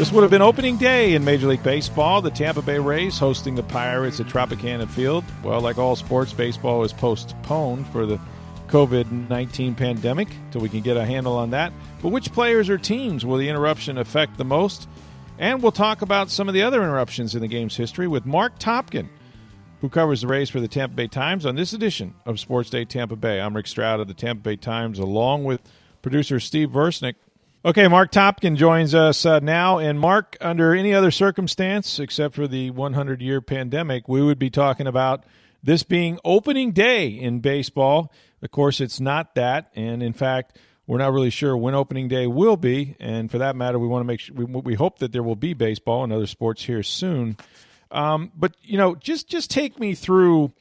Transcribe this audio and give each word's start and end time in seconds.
This 0.00 0.12
would 0.12 0.22
have 0.22 0.30
been 0.30 0.40
opening 0.40 0.78
day 0.78 1.12
in 1.12 1.26
Major 1.26 1.46
League 1.46 1.62
Baseball. 1.62 2.22
The 2.22 2.30
Tampa 2.30 2.62
Bay 2.62 2.78
Rays 2.78 3.18
hosting 3.18 3.54
the 3.54 3.62
Pirates 3.62 4.18
at 4.18 4.28
Tropicana 4.28 4.88
Field. 4.88 5.24
Well, 5.44 5.60
like 5.60 5.76
all 5.76 5.94
sports, 5.94 6.32
baseball 6.32 6.82
is 6.84 6.92
postponed 6.94 7.86
for 7.88 8.06
the 8.06 8.18
COVID 8.68 9.28
19 9.28 9.74
pandemic 9.74 10.28
till 10.52 10.62
we 10.62 10.70
can 10.70 10.80
get 10.80 10.96
a 10.96 11.04
handle 11.04 11.36
on 11.36 11.50
that. 11.50 11.74
But 12.00 12.12
which 12.12 12.32
players 12.32 12.70
or 12.70 12.78
teams 12.78 13.26
will 13.26 13.36
the 13.36 13.50
interruption 13.50 13.98
affect 13.98 14.38
the 14.38 14.44
most? 14.44 14.88
And 15.38 15.62
we'll 15.62 15.70
talk 15.70 16.00
about 16.00 16.30
some 16.30 16.48
of 16.48 16.54
the 16.54 16.62
other 16.62 16.82
interruptions 16.82 17.34
in 17.34 17.42
the 17.42 17.46
game's 17.46 17.76
history 17.76 18.08
with 18.08 18.24
Mark 18.24 18.58
Topkin, 18.58 19.10
who 19.82 19.90
covers 19.90 20.22
the 20.22 20.28
Rays 20.28 20.48
for 20.48 20.60
the 20.60 20.68
Tampa 20.68 20.96
Bay 20.96 21.08
Times 21.08 21.44
on 21.44 21.56
this 21.56 21.74
edition 21.74 22.14
of 22.24 22.40
Sports 22.40 22.70
Day 22.70 22.86
Tampa 22.86 23.16
Bay. 23.16 23.38
I'm 23.38 23.54
Rick 23.54 23.66
Stroud 23.66 24.00
of 24.00 24.08
the 24.08 24.14
Tampa 24.14 24.44
Bay 24.44 24.56
Times, 24.56 24.98
along 24.98 25.44
with 25.44 25.60
producer 26.00 26.40
Steve 26.40 26.70
Versnick. 26.70 27.16
Okay, 27.62 27.88
Mark 27.88 28.10
Topkin 28.10 28.56
joins 28.56 28.94
us 28.94 29.26
uh, 29.26 29.38
now. 29.38 29.76
And 29.76 30.00
Mark, 30.00 30.34
under 30.40 30.74
any 30.74 30.94
other 30.94 31.10
circumstance 31.10 31.98
except 31.98 32.34
for 32.34 32.48
the 32.48 32.70
100 32.70 33.20
year 33.20 33.42
pandemic, 33.42 34.08
we 34.08 34.22
would 34.22 34.38
be 34.38 34.48
talking 34.48 34.86
about 34.86 35.24
this 35.62 35.82
being 35.82 36.18
opening 36.24 36.72
day 36.72 37.08
in 37.08 37.40
baseball. 37.40 38.10
Of 38.40 38.50
course, 38.50 38.80
it's 38.80 38.98
not 38.98 39.34
that, 39.34 39.70
and 39.74 40.02
in 40.02 40.14
fact, 40.14 40.56
we're 40.86 40.96
not 40.96 41.12
really 41.12 41.28
sure 41.28 41.54
when 41.54 41.74
opening 41.74 42.08
day 42.08 42.26
will 42.26 42.56
be. 42.56 42.96
And 42.98 43.30
for 43.30 43.36
that 43.36 43.54
matter, 43.56 43.78
we 43.78 43.86
want 43.86 44.00
to 44.00 44.06
make 44.06 44.20
sure 44.20 44.34
we, 44.34 44.44
we 44.46 44.74
hope 44.74 44.98
that 45.00 45.12
there 45.12 45.22
will 45.22 45.36
be 45.36 45.52
baseball 45.52 46.02
and 46.02 46.14
other 46.14 46.26
sports 46.26 46.64
here 46.64 46.82
soon. 46.82 47.36
Um, 47.90 48.32
but 48.34 48.54
you 48.62 48.78
know, 48.78 48.94
just 48.94 49.28
just 49.28 49.50
take 49.50 49.78
me 49.78 49.94
through 49.94 50.52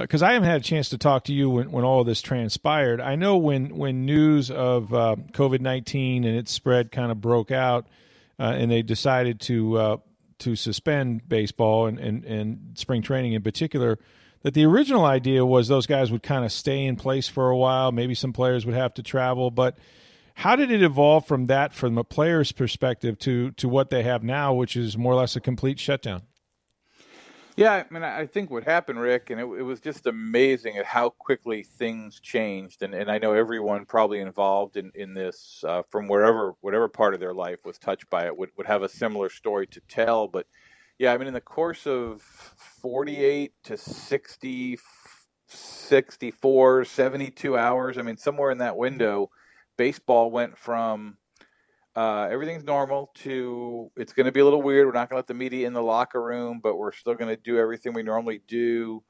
because 0.00 0.22
uh, 0.22 0.26
I 0.26 0.32
haven't 0.32 0.48
had 0.48 0.60
a 0.60 0.64
chance 0.64 0.90
to 0.90 0.98
talk 0.98 1.24
to 1.24 1.32
you 1.32 1.50
when, 1.50 1.70
when 1.70 1.84
all 1.84 2.00
of 2.00 2.06
this 2.06 2.22
transpired. 2.22 3.00
I 3.00 3.16
know 3.16 3.36
when 3.36 3.76
when 3.76 4.04
news 4.06 4.50
of 4.50 4.92
uh, 4.92 5.16
COVID 5.32 5.60
nineteen 5.60 6.24
and 6.24 6.36
its 6.36 6.52
spread 6.52 6.92
kind 6.92 7.10
of 7.10 7.20
broke 7.20 7.50
out, 7.50 7.86
uh, 8.38 8.54
and 8.56 8.70
they 8.70 8.82
decided 8.82 9.40
to 9.42 9.76
uh, 9.78 9.96
to 10.38 10.56
suspend 10.56 11.28
baseball 11.28 11.86
and, 11.86 11.98
and, 11.98 12.24
and 12.24 12.78
spring 12.78 13.02
training 13.02 13.32
in 13.32 13.42
particular 13.42 13.98
that 14.42 14.54
the 14.54 14.64
original 14.64 15.04
idea 15.04 15.44
was 15.44 15.66
those 15.66 15.86
guys 15.86 16.12
would 16.12 16.22
kind 16.22 16.44
of 16.44 16.52
stay 16.52 16.84
in 16.84 16.96
place 16.96 17.26
for 17.26 17.48
a 17.50 17.56
while. 17.56 17.90
Maybe 17.90 18.14
some 18.14 18.32
players 18.32 18.64
would 18.66 18.74
have 18.76 18.94
to 18.94 19.02
travel, 19.02 19.50
but 19.50 19.76
how 20.34 20.54
did 20.54 20.70
it 20.70 20.82
evolve 20.82 21.26
from 21.26 21.46
that, 21.46 21.72
from 21.72 21.96
a 21.96 22.04
player's 22.04 22.52
perspective, 22.52 23.18
to 23.20 23.52
to 23.52 23.68
what 23.68 23.90
they 23.90 24.02
have 24.02 24.22
now, 24.22 24.52
which 24.52 24.76
is 24.76 24.96
more 24.96 25.14
or 25.14 25.16
less 25.16 25.36
a 25.36 25.40
complete 25.40 25.80
shutdown? 25.80 26.22
Yeah, 27.56 27.72
I 27.72 27.86
mean, 27.92 28.02
I 28.02 28.26
think 28.26 28.50
what 28.50 28.64
happened, 28.64 29.00
Rick, 29.00 29.30
and 29.30 29.40
it, 29.40 29.44
it 29.44 29.62
was 29.62 29.80
just 29.80 30.06
amazing 30.06 30.76
at 30.76 30.84
how 30.84 31.08
quickly 31.08 31.62
things 31.62 32.20
changed. 32.20 32.82
And, 32.82 32.94
and 32.94 33.10
I 33.10 33.16
know 33.16 33.32
everyone 33.32 33.86
probably 33.86 34.20
involved 34.20 34.76
in, 34.76 34.92
in 34.94 35.14
this, 35.14 35.64
uh, 35.66 35.82
from 35.88 36.06
wherever, 36.06 36.54
whatever 36.60 36.86
part 36.88 37.14
of 37.14 37.20
their 37.20 37.32
life 37.32 37.60
was 37.64 37.78
touched 37.78 38.10
by 38.10 38.26
it, 38.26 38.36
would, 38.36 38.50
would 38.58 38.66
have 38.66 38.82
a 38.82 38.90
similar 38.90 39.30
story 39.30 39.66
to 39.68 39.80
tell. 39.88 40.28
But 40.28 40.46
yeah, 40.98 41.14
I 41.14 41.18
mean, 41.18 41.28
in 41.28 41.34
the 41.34 41.40
course 41.40 41.86
of 41.86 42.20
48 42.82 43.52
to 43.64 43.78
60, 43.78 44.78
64, 45.48 46.84
72 46.84 47.56
hours, 47.56 47.96
I 47.96 48.02
mean, 48.02 48.18
somewhere 48.18 48.50
in 48.50 48.58
that 48.58 48.76
window, 48.76 49.30
baseball 49.78 50.30
went 50.30 50.58
from 50.58 51.16
uh, 51.96 52.28
everything's 52.30 52.64
normal 52.64 53.10
to 53.14 53.90
it's 53.96 54.12
going 54.12 54.26
to 54.26 54.32
be 54.32 54.40
a 54.40 54.44
little 54.44 54.62
weird. 54.62 54.86
We're 54.86 54.92
not 54.92 55.08
going 55.08 55.16
to 55.16 55.20
let 55.20 55.26
the 55.26 55.34
media 55.34 55.66
in 55.66 55.72
the 55.72 55.82
locker 55.82 56.22
room, 56.22 56.60
but 56.62 56.76
we're 56.76 56.92
still 56.92 57.14
going 57.14 57.34
to 57.34 57.42
do 57.42 57.58
everything 57.58 57.94
we 57.94 58.02
normally 58.02 58.42
do. 58.46 59.02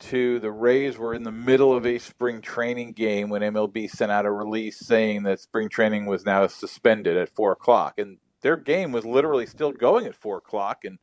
To 0.00 0.38
the 0.40 0.52
Rays 0.52 0.98
were 0.98 1.14
in 1.14 1.22
the 1.22 1.32
middle 1.32 1.74
of 1.74 1.86
a 1.86 1.96
spring 1.98 2.42
training 2.42 2.92
game 2.92 3.30
when 3.30 3.40
MLB 3.40 3.88
sent 3.90 4.12
out 4.12 4.26
a 4.26 4.30
release 4.30 4.78
saying 4.78 5.22
that 5.22 5.40
spring 5.40 5.70
training 5.70 6.04
was 6.04 6.26
now 6.26 6.46
suspended 6.48 7.16
at 7.16 7.30
four 7.30 7.52
o'clock, 7.52 7.98
and 7.98 8.18
their 8.42 8.58
game 8.58 8.92
was 8.92 9.06
literally 9.06 9.46
still 9.46 9.72
going 9.72 10.04
at 10.04 10.14
four 10.14 10.36
o'clock. 10.36 10.84
And 10.84 10.98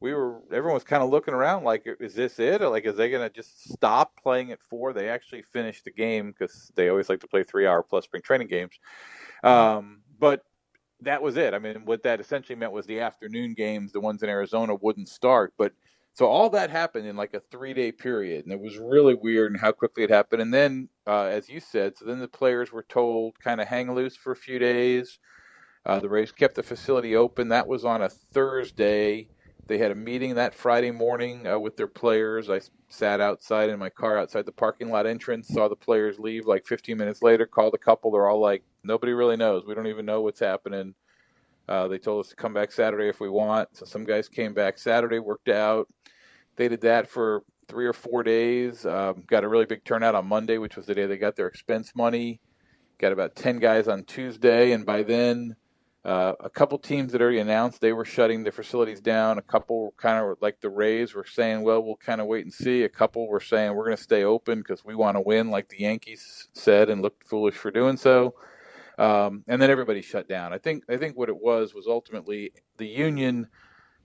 we 0.00 0.12
were 0.12 0.42
everyone 0.52 0.74
was 0.74 0.84
kind 0.84 1.02
of 1.02 1.08
looking 1.08 1.32
around 1.32 1.64
like 1.64 1.86
is 2.00 2.14
this 2.14 2.38
it 2.38 2.60
or 2.60 2.68
like 2.68 2.84
is 2.84 2.96
they 2.96 3.08
going 3.08 3.26
to 3.26 3.34
just 3.34 3.72
stop 3.72 4.12
playing 4.22 4.52
at 4.52 4.60
four 4.60 4.92
they 4.92 5.08
actually 5.08 5.42
finished 5.42 5.84
the 5.84 5.90
game 5.90 6.32
because 6.32 6.70
they 6.74 6.90
always 6.90 7.08
like 7.08 7.20
to 7.20 7.26
play 7.26 7.42
three 7.42 7.66
hour 7.66 7.82
plus 7.82 8.04
spring 8.04 8.22
training 8.22 8.46
games 8.46 8.78
um, 9.42 10.02
but 10.18 10.44
that 11.00 11.22
was 11.22 11.36
it 11.36 11.54
i 11.54 11.58
mean 11.58 11.82
what 11.84 12.02
that 12.02 12.20
essentially 12.20 12.56
meant 12.56 12.72
was 12.72 12.86
the 12.86 13.00
afternoon 13.00 13.54
games 13.54 13.92
the 13.92 14.00
ones 14.00 14.22
in 14.22 14.28
arizona 14.28 14.74
wouldn't 14.74 15.08
start 15.08 15.52
but 15.58 15.72
so 16.14 16.26
all 16.26 16.48
that 16.48 16.70
happened 16.70 17.06
in 17.06 17.16
like 17.16 17.34
a 17.34 17.40
three 17.50 17.74
day 17.74 17.92
period 17.92 18.44
and 18.44 18.52
it 18.52 18.60
was 18.60 18.78
really 18.78 19.14
weird 19.14 19.52
and 19.52 19.60
how 19.60 19.72
quickly 19.72 20.02
it 20.02 20.10
happened 20.10 20.40
and 20.40 20.54
then 20.54 20.88
uh, 21.06 21.24
as 21.24 21.48
you 21.48 21.60
said 21.60 21.96
so 21.96 22.04
then 22.04 22.18
the 22.18 22.28
players 22.28 22.72
were 22.72 22.86
told 22.88 23.38
kind 23.40 23.60
of 23.60 23.68
hang 23.68 23.94
loose 23.94 24.16
for 24.16 24.32
a 24.32 24.36
few 24.36 24.58
days 24.58 25.18
uh, 25.84 26.00
the 26.00 26.08
rays 26.08 26.32
kept 26.32 26.54
the 26.54 26.62
facility 26.62 27.14
open 27.14 27.48
that 27.48 27.66
was 27.66 27.84
on 27.84 28.02
a 28.02 28.08
thursday 28.08 29.28
they 29.68 29.78
had 29.78 29.90
a 29.90 29.96
meeting 29.96 30.36
that 30.36 30.54
Friday 30.54 30.90
morning 30.90 31.46
uh, 31.46 31.58
with 31.58 31.76
their 31.76 31.88
players. 31.88 32.48
I 32.48 32.60
sat 32.88 33.20
outside 33.20 33.68
in 33.68 33.78
my 33.78 33.90
car 33.90 34.16
outside 34.16 34.46
the 34.46 34.52
parking 34.52 34.90
lot 34.90 35.06
entrance, 35.06 35.48
saw 35.48 35.68
the 35.68 35.76
players 35.76 36.18
leave. 36.18 36.46
Like 36.46 36.66
15 36.66 36.96
minutes 36.96 37.22
later, 37.22 37.46
called 37.46 37.74
a 37.74 37.78
couple. 37.78 38.12
They're 38.12 38.28
all 38.28 38.40
like, 38.40 38.62
nobody 38.86 39.12
really 39.12 39.36
knows. 39.36 39.64
We 39.66 39.74
don't 39.74 39.86
even 39.86 40.06
know 40.06 40.20
what's 40.22 40.40
happening. 40.40 40.94
Uh, 41.68 41.88
they 41.88 41.98
told 41.98 42.24
us 42.24 42.30
to 42.30 42.36
come 42.36 42.54
back 42.54 42.70
Saturday 42.70 43.08
if 43.08 43.20
we 43.20 43.28
want. 43.28 43.76
So 43.76 43.84
some 43.84 44.04
guys 44.04 44.28
came 44.28 44.54
back 44.54 44.78
Saturday, 44.78 45.18
worked 45.18 45.48
out. 45.48 45.88
They 46.56 46.68
did 46.68 46.82
that 46.82 47.08
for 47.08 47.42
three 47.68 47.86
or 47.86 47.92
four 47.92 48.22
days. 48.22 48.86
Um, 48.86 49.24
got 49.26 49.44
a 49.44 49.48
really 49.48 49.66
big 49.66 49.84
turnout 49.84 50.14
on 50.14 50.26
Monday, 50.26 50.58
which 50.58 50.76
was 50.76 50.86
the 50.86 50.94
day 50.94 51.06
they 51.06 51.18
got 51.18 51.36
their 51.36 51.48
expense 51.48 51.92
money. 51.94 52.40
Got 52.98 53.12
about 53.12 53.36
10 53.36 53.58
guys 53.58 53.88
on 53.88 54.04
Tuesday, 54.04 54.72
and 54.72 54.86
by 54.86 55.02
then 55.02 55.56
uh, 56.06 56.34
a 56.38 56.48
couple 56.48 56.78
teams 56.78 57.10
that 57.10 57.20
already 57.20 57.40
announced 57.40 57.80
they 57.80 57.92
were 57.92 58.04
shutting 58.04 58.44
their 58.44 58.52
facilities 58.52 59.00
down. 59.00 59.38
A 59.38 59.42
couple 59.42 59.92
kind 59.96 60.24
of 60.24 60.38
like 60.40 60.60
the 60.60 60.70
Rays 60.70 61.14
were 61.14 61.26
saying, 61.26 61.62
well, 61.62 61.82
we'll 61.82 61.96
kind 61.96 62.20
of 62.20 62.28
wait 62.28 62.44
and 62.44 62.54
see. 62.54 62.84
A 62.84 62.88
couple 62.88 63.26
were 63.28 63.40
saying 63.40 63.74
we're 63.74 63.86
going 63.86 63.96
to 63.96 64.02
stay 64.02 64.22
open 64.22 64.60
because 64.60 64.84
we 64.84 64.94
want 64.94 65.16
to 65.16 65.20
win, 65.20 65.50
like 65.50 65.68
the 65.68 65.80
Yankees 65.80 66.48
said, 66.52 66.90
and 66.90 67.02
looked 67.02 67.26
foolish 67.26 67.56
for 67.56 67.72
doing 67.72 67.96
so. 67.96 68.36
Um, 68.98 69.44
and 69.46 69.60
then 69.60 69.70
everybody 69.70 70.00
shut 70.00 70.28
down. 70.28 70.52
I 70.52 70.58
think 70.58 70.84
I 70.88 70.96
think 70.96 71.16
what 71.16 71.28
it 71.28 71.36
was 71.36 71.74
was 71.74 71.86
ultimately 71.86 72.52
the 72.78 72.86
union 72.86 73.48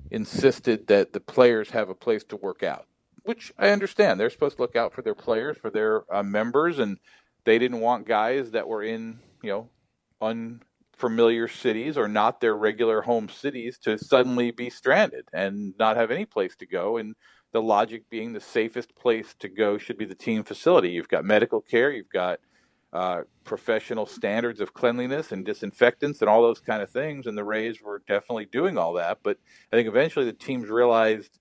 insisted 0.09 0.87
that 0.87 1.13
the 1.13 1.19
players 1.19 1.69
have 1.69 1.89
a 1.89 1.95
place 1.95 2.23
to 2.25 2.35
work 2.35 2.63
out, 2.63 2.87
which 3.23 3.53
I 3.57 3.69
understand. 3.69 4.19
They're 4.19 4.29
supposed 4.29 4.57
to 4.57 4.61
look 4.61 4.75
out 4.75 4.93
for 4.93 5.01
their 5.01 5.15
players, 5.15 5.57
for 5.57 5.69
their 5.69 6.03
uh, 6.13 6.23
members, 6.23 6.79
and 6.79 6.97
they 7.45 7.57
didn't 7.57 7.79
want 7.79 8.07
guys 8.07 8.51
that 8.51 8.67
were 8.67 8.83
in 8.83 9.19
you 9.41 9.49
know 9.49 9.69
un 10.19 10.61
familiar 11.01 11.47
cities 11.47 11.97
or 11.97 12.07
not 12.07 12.39
their 12.39 12.55
regular 12.55 13.01
home 13.01 13.27
cities 13.27 13.79
to 13.79 13.97
suddenly 13.97 14.51
be 14.51 14.69
stranded 14.69 15.25
and 15.33 15.73
not 15.79 15.97
have 15.97 16.11
any 16.11 16.25
place 16.25 16.55
to 16.55 16.67
go. 16.67 16.97
And 16.97 17.15
the 17.53 17.61
logic 17.61 18.03
being 18.09 18.33
the 18.33 18.39
safest 18.39 18.95
place 18.95 19.33
to 19.39 19.49
go 19.49 19.79
should 19.79 19.97
be 19.97 20.05
the 20.05 20.15
team 20.15 20.43
facility. 20.43 20.89
You've 20.89 21.09
got 21.09 21.25
medical 21.25 21.59
care, 21.59 21.91
you've 21.91 22.09
got 22.09 22.39
uh, 22.93 23.21
professional 23.43 24.05
standards 24.05 24.61
of 24.61 24.73
cleanliness 24.73 25.31
and 25.31 25.45
disinfectants 25.45 26.21
and 26.21 26.29
all 26.29 26.41
those 26.41 26.59
kind 26.59 26.81
of 26.81 26.89
things. 26.89 27.27
And 27.27 27.37
the 27.37 27.43
Rays 27.43 27.81
were 27.81 28.03
definitely 28.07 28.45
doing 28.45 28.77
all 28.77 28.93
that. 28.93 29.19
But 29.23 29.37
I 29.71 29.75
think 29.75 29.87
eventually 29.87 30.25
the 30.25 30.33
teams 30.33 30.69
realized 30.69 31.39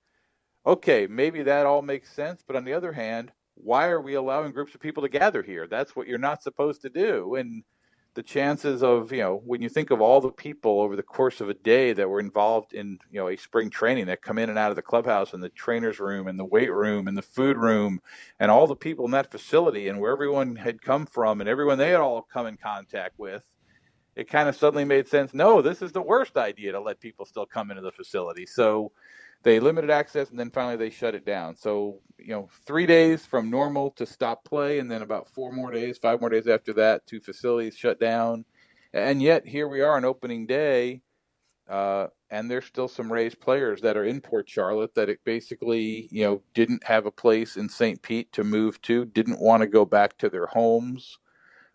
okay, 0.66 1.06
maybe 1.08 1.42
that 1.42 1.66
all 1.66 1.82
makes 1.82 2.12
sense. 2.12 2.42
But 2.46 2.56
on 2.56 2.64
the 2.64 2.74
other 2.74 2.92
hand, 2.92 3.32
why 3.54 3.88
are 3.88 4.00
we 4.00 4.14
allowing 4.14 4.52
groups 4.52 4.74
of 4.74 4.80
people 4.80 5.02
to 5.02 5.08
gather 5.08 5.42
here? 5.42 5.66
That's 5.66 5.96
what 5.96 6.06
you're 6.06 6.18
not 6.18 6.42
supposed 6.42 6.82
to 6.82 6.90
do. 6.90 7.36
And 7.36 7.62
the 8.14 8.22
chances 8.22 8.82
of 8.82 9.12
you 9.12 9.18
know 9.18 9.40
when 9.44 9.62
you 9.62 9.68
think 9.68 9.90
of 9.90 10.00
all 10.00 10.20
the 10.20 10.32
people 10.32 10.80
over 10.80 10.96
the 10.96 11.02
course 11.02 11.40
of 11.40 11.48
a 11.48 11.54
day 11.54 11.92
that 11.92 12.08
were 12.08 12.20
involved 12.20 12.72
in 12.72 12.98
you 13.10 13.20
know 13.20 13.28
a 13.28 13.36
spring 13.36 13.70
training 13.70 14.06
that 14.06 14.22
come 14.22 14.38
in 14.38 14.48
and 14.48 14.58
out 14.58 14.70
of 14.70 14.76
the 14.76 14.82
clubhouse 14.82 15.32
and 15.32 15.42
the 15.42 15.48
trainer's 15.50 16.00
room 16.00 16.26
and 16.26 16.38
the 16.38 16.44
weight 16.44 16.72
room 16.72 17.06
and 17.06 17.16
the 17.16 17.22
food 17.22 17.56
room 17.56 18.00
and 18.40 18.50
all 18.50 18.66
the 18.66 18.76
people 18.76 19.04
in 19.04 19.12
that 19.12 19.30
facility 19.30 19.88
and 19.88 20.00
where 20.00 20.12
everyone 20.12 20.56
had 20.56 20.82
come 20.82 21.06
from 21.06 21.40
and 21.40 21.48
everyone 21.48 21.78
they 21.78 21.90
had 21.90 22.00
all 22.00 22.22
come 22.22 22.46
in 22.46 22.56
contact 22.56 23.18
with 23.18 23.44
it 24.16 24.28
kind 24.28 24.48
of 24.48 24.56
suddenly 24.56 24.84
made 24.84 25.06
sense 25.06 25.32
no 25.32 25.62
this 25.62 25.80
is 25.80 25.92
the 25.92 26.02
worst 26.02 26.36
idea 26.36 26.72
to 26.72 26.80
let 26.80 27.00
people 27.00 27.24
still 27.24 27.46
come 27.46 27.70
into 27.70 27.82
the 27.82 27.92
facility. 27.92 28.44
So 28.44 28.90
they 29.42 29.60
limited 29.60 29.90
access, 29.90 30.30
and 30.30 30.38
then 30.38 30.50
finally 30.50 30.76
they 30.76 30.90
shut 30.90 31.14
it 31.14 31.24
down. 31.24 31.56
So 31.56 32.00
you 32.18 32.28
know, 32.28 32.48
three 32.66 32.86
days 32.86 33.24
from 33.24 33.50
normal 33.50 33.90
to 33.92 34.06
stop 34.06 34.44
play, 34.44 34.78
and 34.78 34.90
then 34.90 35.02
about 35.02 35.28
four 35.28 35.52
more 35.52 35.70
days, 35.70 35.98
five 35.98 36.20
more 36.20 36.30
days 36.30 36.46
after 36.46 36.72
that, 36.74 37.06
two 37.06 37.20
facilities 37.20 37.76
shut 37.76 37.98
down. 37.98 38.44
And 38.92 39.22
yet 39.22 39.46
here 39.46 39.68
we 39.68 39.80
are 39.80 39.96
on 39.96 40.04
opening 40.04 40.46
day, 40.46 41.02
uh, 41.68 42.08
and 42.30 42.50
there's 42.50 42.66
still 42.66 42.88
some 42.88 43.12
Rays 43.12 43.34
players 43.34 43.80
that 43.82 43.96
are 43.96 44.04
in 44.04 44.20
Port 44.20 44.48
Charlotte 44.48 44.94
that 44.94 45.08
it 45.08 45.20
basically, 45.24 46.08
you 46.10 46.24
know, 46.24 46.42
didn't 46.54 46.84
have 46.84 47.06
a 47.06 47.12
place 47.12 47.56
in 47.56 47.68
St. 47.68 48.02
Pete 48.02 48.32
to 48.32 48.44
move 48.44 48.82
to, 48.82 49.04
didn't 49.04 49.40
want 49.40 49.62
to 49.62 49.68
go 49.68 49.84
back 49.84 50.18
to 50.18 50.28
their 50.28 50.46
homes. 50.46 51.18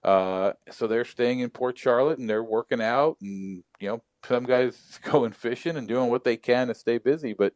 Uh, 0.04 0.54
so 0.70 0.86
they're 0.86 1.06
staying 1.06 1.40
in 1.40 1.50
Port 1.50 1.78
Charlotte 1.78 2.20
and 2.20 2.30
they're 2.30 2.44
working 2.44 2.82
out, 2.82 3.18
and 3.22 3.64
you 3.80 3.88
know, 3.88 4.04
some 4.27 4.44
guys 4.45 5.00
going 5.04 5.31
fishing 5.31 5.77
and 5.77 5.88
doing 5.88 6.10
what 6.10 6.24
they 6.24 6.38
can 6.38 6.68
to 6.68 6.75
stay 6.75 6.98
busy. 6.98 7.33
But 7.33 7.54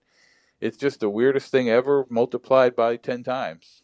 it's 0.60 0.78
just 0.78 1.00
the 1.00 1.10
weirdest 1.10 1.52
thing 1.52 1.70
ever, 1.70 2.06
multiplied 2.10 2.76
by 2.76 2.98
ten 2.98 3.24
times. 3.24 3.84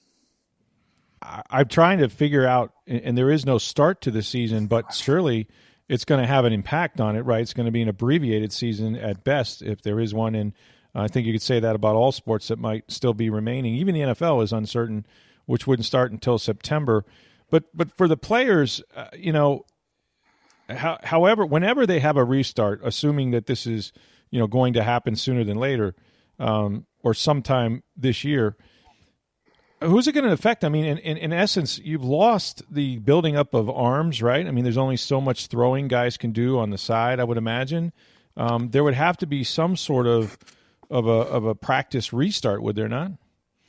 I'm 1.49 1.67
trying 1.67 1.99
to 1.99 2.09
figure 2.09 2.45
out, 2.45 2.73
and 2.85 3.17
there 3.17 3.31
is 3.31 3.45
no 3.45 3.57
start 3.57 4.01
to 4.01 4.11
the 4.11 4.21
season, 4.21 4.67
but 4.67 4.93
surely 4.93 5.47
it's 5.87 6.05
going 6.05 6.21
to 6.21 6.27
have 6.27 6.45
an 6.45 6.53
impact 6.53 6.99
on 6.99 7.15
it, 7.15 7.21
right? 7.21 7.41
It's 7.41 7.53
going 7.53 7.65
to 7.65 7.71
be 7.71 7.81
an 7.81 7.87
abbreviated 7.87 8.51
season 8.51 8.95
at 8.95 9.23
best, 9.23 9.61
if 9.61 9.81
there 9.81 9.99
is 9.99 10.13
one. 10.13 10.35
And 10.35 10.53
I 10.93 11.07
think 11.07 11.27
you 11.27 11.33
could 11.33 11.41
say 11.41 11.59
that 11.59 11.75
about 11.75 11.95
all 11.95 12.11
sports 12.11 12.47
that 12.47 12.59
might 12.59 12.91
still 12.91 13.13
be 13.13 13.29
remaining. 13.29 13.75
Even 13.75 13.95
the 13.95 14.01
NFL 14.01 14.43
is 14.43 14.53
uncertain, 14.53 15.05
which 15.45 15.67
wouldn't 15.67 15.85
start 15.85 16.11
until 16.11 16.37
September. 16.37 17.05
But 17.49 17.65
but 17.73 17.95
for 17.95 18.07
the 18.07 18.17
players, 18.17 18.81
uh, 18.95 19.07
you 19.15 19.31
know, 19.31 19.65
how, 20.69 20.97
however, 21.03 21.45
whenever 21.45 21.85
they 21.85 22.00
have 22.00 22.17
a 22.17 22.23
restart, 22.23 22.81
assuming 22.83 23.31
that 23.31 23.45
this 23.45 23.67
is 23.67 23.91
you 24.31 24.39
know 24.39 24.47
going 24.47 24.73
to 24.73 24.83
happen 24.83 25.15
sooner 25.15 25.44
than 25.44 25.57
later, 25.57 25.95
um, 26.39 26.85
or 27.03 27.13
sometime 27.13 27.83
this 27.95 28.23
year 28.23 28.56
who's 29.81 30.07
it 30.07 30.13
going 30.13 30.25
to 30.25 30.31
affect? 30.31 30.63
I 30.63 30.69
mean, 30.69 30.85
in, 30.85 30.97
in, 31.00 31.17
in, 31.17 31.33
essence, 31.33 31.79
you've 31.79 32.03
lost 32.03 32.63
the 32.69 32.97
building 33.00 33.35
up 33.35 33.53
of 33.53 33.69
arms, 33.69 34.21
right? 34.21 34.45
I 34.45 34.51
mean, 34.51 34.63
there's 34.63 34.77
only 34.77 34.97
so 34.97 35.19
much 35.21 35.47
throwing 35.47 35.88
guys 35.88 36.17
can 36.17 36.31
do 36.31 36.59
on 36.59 36.69
the 36.69 36.77
side, 36.77 37.19
I 37.19 37.23
would 37.23 37.38
imagine. 37.38 37.94
Um, 38.38 38.69
there 38.69 38.83
would 38.83 38.94
have 38.94 39.18
to 39.18 39.27
be 39.27 39.44
some 39.44 39.75
sort 39.75 40.07
of 40.07 40.38
of 40.89 41.07
a 41.07 41.09
of 41.09 41.45
a 41.45 41.56
practice 41.56 42.13
restart, 42.13 42.61
would 42.61 42.75
there 42.75 42.89
not? 42.89 43.13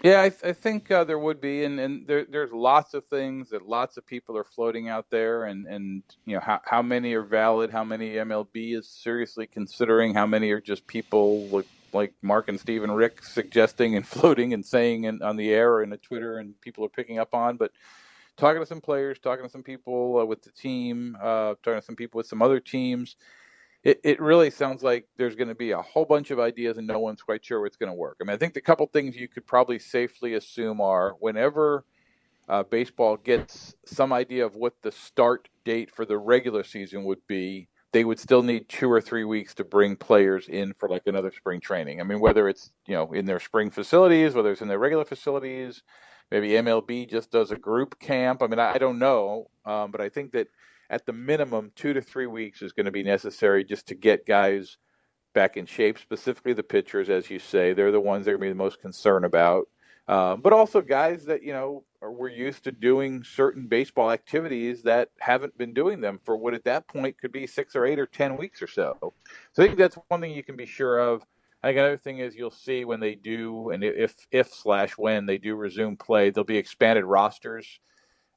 Yeah, 0.02 0.22
I, 0.22 0.26
I 0.48 0.52
think 0.52 0.90
uh, 0.92 1.04
there 1.04 1.18
would 1.18 1.40
be, 1.40 1.64
and, 1.64 1.80
and 1.80 2.06
there, 2.06 2.24
there's 2.24 2.52
lots 2.52 2.94
of 2.94 3.04
things 3.06 3.50
that 3.50 3.68
lots 3.68 3.96
of 3.96 4.06
people 4.06 4.36
are 4.38 4.44
floating 4.44 4.88
out 4.88 5.06
there, 5.10 5.44
and, 5.46 5.66
and 5.66 6.04
you 6.24 6.36
know 6.36 6.40
how, 6.40 6.60
how 6.64 6.82
many 6.82 7.14
are 7.14 7.22
valid, 7.24 7.70
how 7.70 7.84
many 7.84 8.12
MLB 8.12 8.78
is 8.78 8.88
seriously 8.88 9.48
considering, 9.48 10.14
how 10.14 10.26
many 10.26 10.52
are 10.52 10.60
just 10.60 10.86
people 10.86 11.48
like 11.48 11.66
like 11.92 12.14
Mark 12.22 12.48
and 12.48 12.60
Steve 12.60 12.84
and 12.84 12.96
Rick 12.96 13.24
suggesting 13.24 13.96
and 13.96 14.06
floating 14.08 14.54
and 14.54 14.64
saying 14.64 15.04
in, 15.04 15.22
on 15.22 15.36
the 15.36 15.50
air 15.52 15.72
or 15.74 15.82
in 15.82 15.90
the 15.90 15.96
Twitter, 15.96 16.38
and 16.38 16.60
people 16.60 16.84
are 16.84 16.90
picking 16.90 17.18
up 17.18 17.34
on. 17.34 17.56
But 17.56 17.72
talking 18.36 18.62
to 18.62 18.66
some 18.66 18.80
players, 18.82 19.18
talking 19.18 19.44
to 19.44 19.50
some 19.50 19.64
people 19.64 20.20
uh, 20.20 20.24
with 20.24 20.42
the 20.42 20.52
team, 20.52 21.16
uh, 21.20 21.56
talking 21.64 21.80
to 21.80 21.82
some 21.82 21.96
people 21.96 22.18
with 22.18 22.28
some 22.28 22.42
other 22.42 22.60
teams, 22.60 23.16
it, 23.86 24.00
it 24.02 24.20
really 24.20 24.50
sounds 24.50 24.82
like 24.82 25.06
there's 25.16 25.36
going 25.36 25.48
to 25.48 25.54
be 25.54 25.70
a 25.70 25.80
whole 25.80 26.04
bunch 26.04 26.32
of 26.32 26.40
ideas, 26.40 26.76
and 26.76 26.88
no 26.88 26.98
one's 26.98 27.22
quite 27.22 27.44
sure 27.44 27.60
what's 27.60 27.76
going 27.76 27.90
to 27.90 27.94
work. 27.94 28.16
I 28.20 28.24
mean, 28.24 28.34
I 28.34 28.36
think 28.36 28.52
the 28.52 28.60
couple 28.60 28.84
things 28.86 29.14
you 29.14 29.28
could 29.28 29.46
probably 29.46 29.78
safely 29.78 30.34
assume 30.34 30.80
are 30.80 31.14
whenever. 31.20 31.84
Uh, 32.48 32.62
baseball 32.62 33.16
gets 33.16 33.74
some 33.84 34.12
idea 34.12 34.46
of 34.46 34.54
what 34.54 34.74
the 34.82 34.92
start 34.92 35.48
date 35.64 35.90
for 35.90 36.04
the 36.04 36.16
regular 36.16 36.62
season 36.62 37.02
would 37.02 37.18
be 37.26 37.68
they 37.92 38.04
would 38.04 38.20
still 38.20 38.42
need 38.42 38.68
two 38.68 38.90
or 38.90 39.00
three 39.00 39.24
weeks 39.24 39.54
to 39.54 39.64
bring 39.64 39.96
players 39.96 40.48
in 40.48 40.72
for 40.74 40.88
like 40.88 41.06
another 41.06 41.32
spring 41.32 41.60
training. 41.60 42.00
I 42.00 42.04
mean, 42.04 42.20
whether 42.20 42.48
it's 42.48 42.70
you 42.86 42.94
know 42.94 43.12
in 43.12 43.24
their 43.24 43.40
spring 43.40 43.70
facilities, 43.70 44.34
whether 44.34 44.52
it's 44.52 44.60
in 44.60 44.68
their 44.68 44.78
regular 44.78 45.04
facilities, 45.04 45.82
maybe 46.30 46.50
MLB 46.50 47.08
just 47.08 47.30
does 47.30 47.52
a 47.52 47.56
group 47.56 47.98
camp. 47.98 48.42
I 48.42 48.48
mean, 48.48 48.58
I, 48.58 48.74
I 48.74 48.78
don't 48.78 48.98
know, 48.98 49.48
um, 49.64 49.90
but 49.90 50.00
I 50.00 50.08
think 50.08 50.32
that 50.32 50.48
at 50.90 51.06
the 51.06 51.12
minimum, 51.12 51.72
two 51.74 51.92
to 51.92 52.00
three 52.00 52.26
weeks 52.26 52.62
is 52.62 52.72
going 52.72 52.86
to 52.86 52.92
be 52.92 53.02
necessary 53.02 53.64
just 53.64 53.88
to 53.88 53.94
get 53.94 54.26
guys 54.26 54.78
back 55.34 55.56
in 55.56 55.66
shape. 55.66 55.98
Specifically, 55.98 56.52
the 56.52 56.62
pitchers, 56.62 57.10
as 57.10 57.30
you 57.30 57.38
say, 57.38 57.72
they're 57.72 57.92
the 57.92 58.00
ones 58.00 58.24
they're 58.24 58.34
going 58.38 58.48
to 58.48 58.54
be 58.54 58.58
the 58.58 58.64
most 58.64 58.80
concerned 58.80 59.24
about. 59.24 59.68
Um, 60.08 60.40
but 60.40 60.52
also 60.52 60.80
guys 60.80 61.24
that 61.24 61.42
you 61.42 61.52
know 61.52 61.82
are, 62.00 62.12
were 62.12 62.28
used 62.28 62.62
to 62.64 62.72
doing 62.72 63.24
certain 63.24 63.66
baseball 63.66 64.12
activities 64.12 64.82
that 64.82 65.08
haven't 65.18 65.58
been 65.58 65.74
doing 65.74 66.00
them 66.00 66.20
for 66.24 66.36
what 66.36 66.54
at 66.54 66.64
that 66.64 66.86
point 66.86 67.18
could 67.18 67.32
be 67.32 67.46
six 67.46 67.74
or 67.74 67.84
eight 67.84 67.98
or 67.98 68.06
ten 68.06 68.36
weeks 68.36 68.62
or 68.62 68.68
so. 68.68 69.14
So 69.52 69.62
I 69.62 69.66
think 69.66 69.78
that's 69.78 69.98
one 70.08 70.20
thing 70.20 70.32
you 70.32 70.44
can 70.44 70.56
be 70.56 70.66
sure 70.66 71.00
of. 71.00 71.24
I 71.62 71.68
think 71.68 71.78
another 71.78 71.96
thing 71.96 72.18
is 72.18 72.36
you'll 72.36 72.52
see 72.52 72.84
when 72.84 73.00
they 73.00 73.16
do, 73.16 73.70
and 73.70 73.82
if 73.82 74.14
if 74.30 74.52
slash 74.52 74.92
when 74.96 75.26
they 75.26 75.38
do 75.38 75.56
resume 75.56 75.96
play, 75.96 76.30
there'll 76.30 76.44
be 76.44 76.58
expanded 76.58 77.04
rosters. 77.04 77.80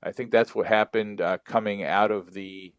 I 0.01 0.11
think 0.11 0.31
that's 0.31 0.55
what 0.55 0.65
happened 0.65 1.21
uh, 1.21 1.39
coming 1.45 1.83
out 1.83 2.11
of 2.11 2.33
the 2.33 2.73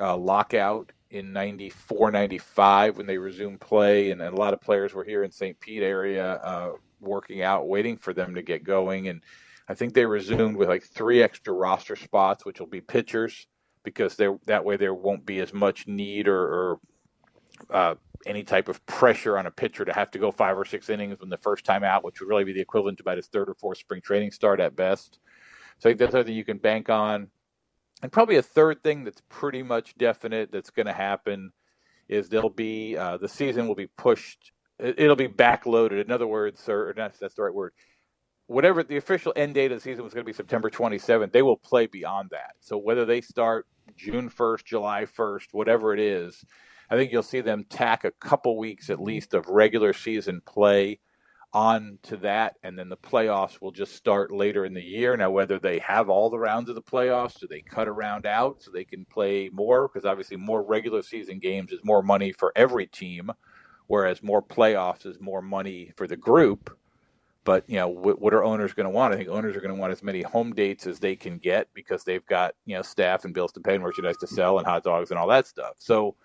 uh, 0.00 0.16
lockout 0.16 0.92
in 1.10 1.32
94 1.32 2.10
95 2.10 2.96
when 2.96 3.06
they 3.06 3.18
resumed 3.18 3.60
play 3.60 4.10
and, 4.10 4.20
and, 4.20 4.34
a 4.34 4.36
lot 4.36 4.52
of 4.52 4.60
players 4.60 4.92
were 4.92 5.04
here 5.04 5.22
in 5.22 5.30
st 5.30 5.58
pete 5.60 5.82
area 5.82 6.32
uh, 6.34 6.72
working 7.00 7.42
out, 7.42 7.68
waiting 7.68 7.96
for 7.96 8.12
them 8.12 8.34
to 8.34 8.42
get 8.42 8.64
going. 8.64 9.08
And 9.08 9.22
I 9.68 9.74
think 9.74 9.94
they 9.94 10.06
resumed 10.06 10.56
with 10.56 10.68
like 10.68 10.84
three 10.84 11.22
extra 11.22 11.52
roster 11.52 11.96
spots, 11.96 12.44
which 12.44 12.60
will 12.60 12.66
be 12.66 12.80
pitchers, 12.80 13.46
because 13.82 14.16
that 14.16 14.64
way 14.64 14.76
there 14.76 14.94
won't 14.94 15.24
be 15.24 15.40
as 15.40 15.52
much 15.52 15.86
need 15.86 16.28
or, 16.28 16.40
or 16.40 16.80
uh, 17.70 17.94
any 18.26 18.42
type 18.42 18.68
of 18.68 18.84
pressure 18.86 19.38
on 19.38 19.46
a 19.46 19.50
pitcher 19.50 19.84
to 19.84 19.92
have 19.92 20.10
to 20.10 20.18
go 20.18 20.30
five 20.30 20.58
or 20.58 20.64
six 20.64 20.90
innings 20.90 21.18
when 21.20 21.30
the 21.30 21.36
first 21.38 21.64
time 21.64 21.84
out, 21.84 22.04
which 22.04 22.20
would 22.20 22.28
really 22.28 22.44
be 22.44 22.52
the 22.52 22.60
equivalent 22.60 22.98
to 22.98 23.02
about 23.02 23.16
his 23.16 23.28
third 23.28 23.48
or 23.48 23.54
fourth 23.54 23.78
spring 23.78 24.00
training 24.00 24.30
start 24.30 24.60
at 24.60 24.74
best. 24.74 25.18
So 25.78 25.88
I 25.88 25.92
think 25.92 25.98
that's 25.98 26.12
something 26.12 26.34
you 26.34 26.44
can 26.44 26.58
bank 26.58 26.88
on. 26.88 27.28
And 28.02 28.12
probably 28.12 28.36
a 28.36 28.42
third 28.42 28.82
thing 28.82 29.04
that's 29.04 29.22
pretty 29.28 29.62
much 29.62 29.96
definite 29.96 30.52
that's 30.52 30.70
going 30.70 30.86
to 30.86 30.92
happen 30.92 31.52
is 32.08 32.28
there'll 32.28 32.50
be 32.50 32.96
uh, 32.96 33.16
the 33.16 33.28
season 33.28 33.66
will 33.66 33.74
be 33.74 33.86
pushed 33.86 34.52
it'll 34.78 35.16
be 35.16 35.28
backloaded. 35.28 36.04
In 36.04 36.10
other 36.10 36.26
words, 36.26 36.68
or 36.68 36.92
not, 36.96 37.14
that's 37.18 37.34
the 37.34 37.42
right 37.42 37.54
word. 37.54 37.72
Whatever 38.46 38.82
the 38.82 38.96
official 38.96 39.32
end 39.34 39.54
date 39.54 39.72
of 39.72 39.78
the 39.78 39.82
season 39.82 40.04
was 40.04 40.14
going 40.14 40.24
to 40.24 40.30
be 40.30 40.36
September 40.36 40.70
27th, 40.70 41.32
they 41.32 41.42
will 41.42 41.56
play 41.56 41.86
beyond 41.86 42.30
that. 42.30 42.52
So 42.60 42.76
whether 42.78 43.04
they 43.04 43.20
start 43.20 43.66
June 43.96 44.30
1st, 44.30 44.64
July 44.64 45.06
1st, 45.06 45.46
whatever 45.52 45.92
it 45.92 46.00
is, 46.00 46.44
I 46.88 46.96
think 46.96 47.10
you'll 47.10 47.24
see 47.24 47.40
them 47.40 47.64
tack 47.68 48.04
a 48.04 48.12
couple 48.12 48.56
weeks 48.56 48.90
at 48.90 49.02
least 49.02 49.34
of 49.34 49.48
regular 49.48 49.92
season 49.92 50.40
play 50.46 51.00
on 51.56 51.98
to 52.02 52.16
that, 52.18 52.56
and 52.62 52.78
then 52.78 52.88
the 52.88 52.96
playoffs 52.96 53.60
will 53.60 53.72
just 53.72 53.94
start 53.96 54.32
later 54.32 54.64
in 54.64 54.74
the 54.74 54.82
year. 54.82 55.16
Now, 55.16 55.30
whether 55.30 55.58
they 55.58 55.78
have 55.80 56.10
all 56.10 56.30
the 56.30 56.38
rounds 56.38 56.68
of 56.68 56.74
the 56.74 56.82
playoffs, 56.82 57.40
do 57.40 57.46
they 57.48 57.62
cut 57.62 57.88
a 57.88 57.92
round 57.92 58.26
out 58.26 58.62
so 58.62 58.70
they 58.70 58.84
can 58.84 59.04
play 59.06 59.50
more? 59.52 59.88
Because 59.88 60.04
obviously, 60.06 60.36
more 60.36 60.62
regular 60.62 61.02
season 61.02 61.38
games 61.38 61.72
is 61.72 61.80
more 61.84 62.02
money 62.02 62.32
for 62.32 62.52
every 62.56 62.86
team 62.86 63.30
whereas 63.86 64.22
more 64.22 64.42
playoffs 64.42 65.06
is 65.06 65.20
more 65.20 65.42
money 65.42 65.92
for 65.96 66.06
the 66.06 66.16
group. 66.16 66.76
But 67.44 67.64
you 67.68 67.76
know, 67.76 67.88
what, 67.88 68.20
what 68.20 68.34
are 68.34 68.42
owners 68.42 68.74
going 68.74 68.86
to 68.86 68.90
want? 68.90 69.14
I 69.14 69.16
think 69.16 69.28
owners 69.28 69.56
are 69.56 69.60
going 69.60 69.74
to 69.74 69.80
want 69.80 69.92
as 69.92 70.02
many 70.02 70.22
home 70.22 70.52
dates 70.52 70.86
as 70.86 70.98
they 70.98 71.14
can 71.14 71.38
get 71.38 71.68
because 71.74 72.02
they've 72.02 72.26
got 72.26 72.54
you 72.64 72.74
know 72.74 72.82
staff 72.82 73.24
and 73.24 73.32
bills 73.32 73.52
to 73.52 73.60
pay, 73.60 73.74
and 73.74 73.82
merchandise 73.84 74.16
to 74.18 74.26
sell, 74.26 74.58
and 74.58 74.66
hot 74.66 74.82
dogs 74.82 75.10
and 75.10 75.18
all 75.18 75.28
that 75.28 75.46
stuff. 75.46 75.74
So, 75.78 76.16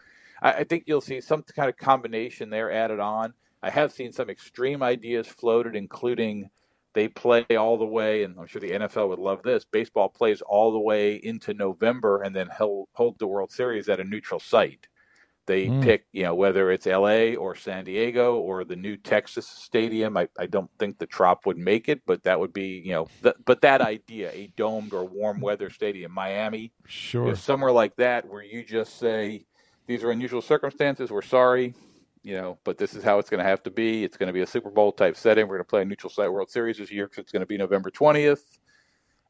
I, 0.41 0.53
I 0.53 0.63
think 0.63 0.85
you'll 0.87 1.01
see 1.01 1.21
some 1.21 1.43
kind 1.43 1.69
of 1.69 1.77
combination 1.77 2.49
there 2.49 2.71
added 2.71 2.99
on. 2.99 3.33
I 3.63 3.69
have 3.69 3.91
seen 3.91 4.11
some 4.11 4.29
extreme 4.29 4.81
ideas 4.81 5.27
floated, 5.27 5.75
including 5.75 6.49
they 6.93 7.07
play 7.07 7.45
all 7.57 7.77
the 7.77 7.85
way, 7.85 8.23
and 8.23 8.37
I'm 8.37 8.47
sure 8.47 8.59
the 8.59 8.71
NFL 8.71 9.09
would 9.09 9.19
love 9.19 9.43
this. 9.43 9.65
Baseball 9.65 10.09
plays 10.09 10.41
all 10.41 10.71
the 10.71 10.79
way 10.79 11.15
into 11.15 11.53
November, 11.53 12.23
and 12.23 12.35
then 12.35 12.47
hold, 12.47 12.89
hold 12.93 13.17
the 13.19 13.27
World 13.27 13.51
Series 13.51 13.87
at 13.87 13.99
a 13.99 14.03
neutral 14.03 14.39
site. 14.39 14.87
They 15.47 15.67
mm. 15.67 15.83
pick, 15.83 16.05
you 16.11 16.23
know, 16.23 16.35
whether 16.35 16.71
it's 16.71 16.85
LA 16.85 17.33
or 17.33 17.55
San 17.55 17.83
Diego 17.83 18.35
or 18.35 18.63
the 18.63 18.75
new 18.75 18.95
Texas 18.95 19.47
stadium. 19.47 20.15
I, 20.15 20.27
I 20.37 20.45
don't 20.45 20.69
think 20.77 20.99
the 20.99 21.07
Trop 21.07 21.45
would 21.45 21.57
make 21.57 21.89
it, 21.89 22.01
but 22.05 22.23
that 22.23 22.39
would 22.39 22.53
be, 22.53 22.81
you 22.85 22.93
know, 22.93 23.07
th- 23.23 23.35
but 23.43 23.61
that 23.61 23.81
idea, 23.81 24.31
a 24.31 24.53
domed 24.55 24.93
or 24.93 25.03
warm 25.03 25.41
weather 25.41 25.69
stadium, 25.69 26.11
Miami, 26.11 26.71
sure, 26.85 27.23
you 27.23 27.29
know, 27.29 27.35
somewhere 27.35 27.71
like 27.71 27.95
that, 27.95 28.27
where 28.27 28.43
you 28.43 28.63
just 28.63 28.99
say, 28.99 29.45
these 29.87 30.03
are 30.03 30.11
unusual 30.11 30.41
circumstances. 30.41 31.09
We're 31.09 31.23
sorry, 31.23 31.73
you 32.23 32.35
know, 32.35 32.57
but 32.63 32.77
this 32.77 32.93
is 32.93 33.03
how 33.03 33.19
it's 33.19 33.29
going 33.29 33.43
to 33.43 33.49
have 33.49 33.63
to 33.63 33.71
be. 33.71 34.03
It's 34.03 34.17
going 34.17 34.27
to 34.27 34.33
be 34.33 34.41
a 34.41 34.47
Super 34.47 34.69
Bowl 34.69 34.91
type 34.91 35.15
setting. 35.15 35.47
We're 35.47 35.57
going 35.57 35.65
to 35.65 35.69
play 35.69 35.81
a 35.81 35.85
neutral 35.85 36.09
site 36.09 36.31
World 36.31 36.49
Series 36.49 36.77
this 36.77 36.91
year 36.91 37.07
because 37.07 37.23
it's 37.23 37.31
going 37.31 37.41
to 37.41 37.47
be 37.47 37.57
November 37.57 37.89
20th. 37.89 38.59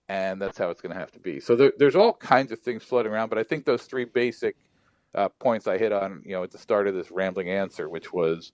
And 0.09 0.41
that's 0.41 0.57
how 0.57 0.69
it's 0.69 0.81
going 0.81 0.93
to 0.93 0.99
have 0.99 1.11
to 1.11 1.19
be. 1.19 1.39
So 1.39 1.55
there, 1.55 1.71
there's 1.77 1.95
all 1.95 2.13
kinds 2.13 2.51
of 2.51 2.59
things 2.59 2.83
floating 2.83 3.11
around, 3.11 3.29
but 3.29 3.37
I 3.37 3.43
think 3.43 3.65
those 3.65 3.83
three 3.83 4.05
basic– 4.05 4.55
uh, 5.15 5.29
points 5.39 5.67
I 5.67 5.77
hit 5.77 5.91
on, 5.91 6.21
you 6.25 6.33
know, 6.33 6.43
at 6.43 6.51
the 6.51 6.57
start 6.57 6.87
of 6.87 6.95
this 6.95 7.11
rambling 7.11 7.49
answer, 7.49 7.89
which 7.89 8.13
was 8.13 8.53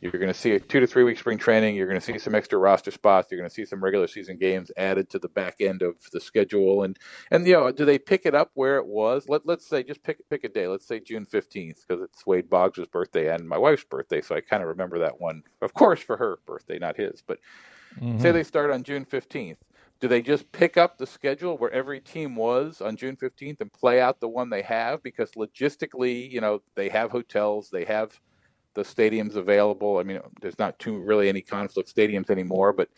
You're 0.00 0.12
going 0.12 0.32
to 0.32 0.38
see 0.38 0.52
a 0.52 0.60
two 0.60 0.80
to 0.80 0.86
three 0.86 1.04
week 1.04 1.18
spring 1.18 1.38
training. 1.38 1.76
You're 1.76 1.86
going 1.86 1.98
to 1.98 2.04
see 2.04 2.18
some 2.18 2.34
extra 2.34 2.58
roster 2.58 2.90
spots. 2.90 3.30
You're 3.30 3.38
going 3.38 3.48
to 3.48 3.54
see 3.54 3.64
some 3.64 3.82
regular 3.82 4.06
season 4.06 4.36
games 4.36 4.70
added 4.76 5.08
to 5.10 5.18
the 5.18 5.28
back 5.28 5.56
end 5.60 5.82
of 5.82 5.94
the 6.12 6.20
schedule. 6.20 6.82
And 6.82 6.98
and 7.30 7.46
you 7.46 7.54
know, 7.54 7.72
do 7.72 7.84
they 7.84 7.98
pick 7.98 8.26
it 8.26 8.34
up 8.34 8.50
where 8.54 8.76
it 8.76 8.86
was? 8.86 9.28
Let 9.28 9.46
Let's 9.46 9.66
say 9.66 9.82
just 9.82 10.02
pick 10.02 10.28
pick 10.28 10.44
a 10.44 10.48
day. 10.48 10.68
Let's 10.68 10.86
say 10.86 11.00
June 11.00 11.24
fifteenth 11.24 11.84
because 11.86 12.02
it's 12.02 12.26
Wade 12.26 12.50
Boggs' 12.50 12.86
birthday 12.86 13.34
and 13.34 13.48
my 13.48 13.58
wife's 13.58 13.84
birthday, 13.84 14.20
so 14.20 14.34
I 14.34 14.40
kind 14.40 14.62
of 14.62 14.68
remember 14.68 14.98
that 14.98 15.20
one. 15.20 15.42
Of 15.62 15.72
course, 15.74 16.00
for 16.00 16.16
her 16.16 16.38
birthday, 16.44 16.78
not 16.78 16.96
his. 16.96 17.22
But 17.26 17.38
mm-hmm. 17.98 18.20
say 18.20 18.30
they 18.30 18.44
start 18.44 18.70
on 18.70 18.82
June 18.82 19.04
fifteenth. 19.04 19.58
Do 20.00 20.08
they 20.08 20.20
just 20.20 20.50
pick 20.52 20.76
up 20.76 20.98
the 20.98 21.06
schedule 21.06 21.56
where 21.56 21.70
every 21.70 22.00
team 22.00 22.36
was 22.36 22.82
on 22.82 22.96
June 22.96 23.16
15th 23.16 23.60
and 23.60 23.72
play 23.72 24.02
out 24.02 24.20
the 24.20 24.28
one 24.28 24.50
they 24.50 24.60
have? 24.60 25.02
Because 25.02 25.30
logistically, 25.30 26.30
you 26.30 26.42
know, 26.42 26.60
they 26.74 26.90
have 26.90 27.10
hotels, 27.10 27.70
they 27.70 27.84
have 27.84 28.20
the 28.74 28.82
stadiums 28.82 29.36
available. 29.36 29.98
I 29.98 30.02
mean, 30.02 30.20
there's 30.40 30.58
not 30.58 30.78
too 30.78 30.98
really 30.98 31.28
any 31.28 31.40
conflict 31.40 31.94
stadiums 31.94 32.30
anymore, 32.30 32.72
but 32.72 32.88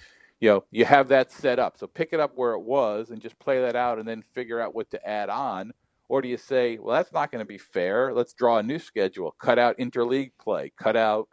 you 0.41 0.51
know, 0.51 0.65
you 0.71 0.85
have 0.85 1.09
that 1.09 1.33
set 1.33 1.59
up. 1.59 1.79
So 1.79 1.87
pick 1.87 2.11
it 2.13 2.21
up 2.21 2.33
where 2.35 2.53
it 2.53 2.61
was 2.61 3.11
and 3.11 3.23
just 3.23 3.39
play 3.39 3.61
that 3.61 3.77
out 3.77 3.99
and 3.99 4.07
then 4.07 4.23
figure 4.35 4.61
out 4.61 4.75
what 4.75 4.91
to 4.91 5.09
add 5.09 5.31
on. 5.31 5.73
Or 6.09 6.23
do 6.23 6.29
you 6.29 6.37
say, 6.37 6.79
well, 6.79 6.95
that's 6.95 7.13
not 7.13 7.33
going 7.33 7.41
to 7.41 7.49
be 7.49 7.59
fair. 7.59 8.13
Let's 8.13 8.33
draw 8.33 8.59
a 8.59 8.63
new 8.63 8.79
schedule, 8.79 9.35
cut 9.41 9.59
out 9.59 9.79
interleague 9.79 10.33
play, 10.39 10.73
cut 10.79 10.97
out 10.97 11.29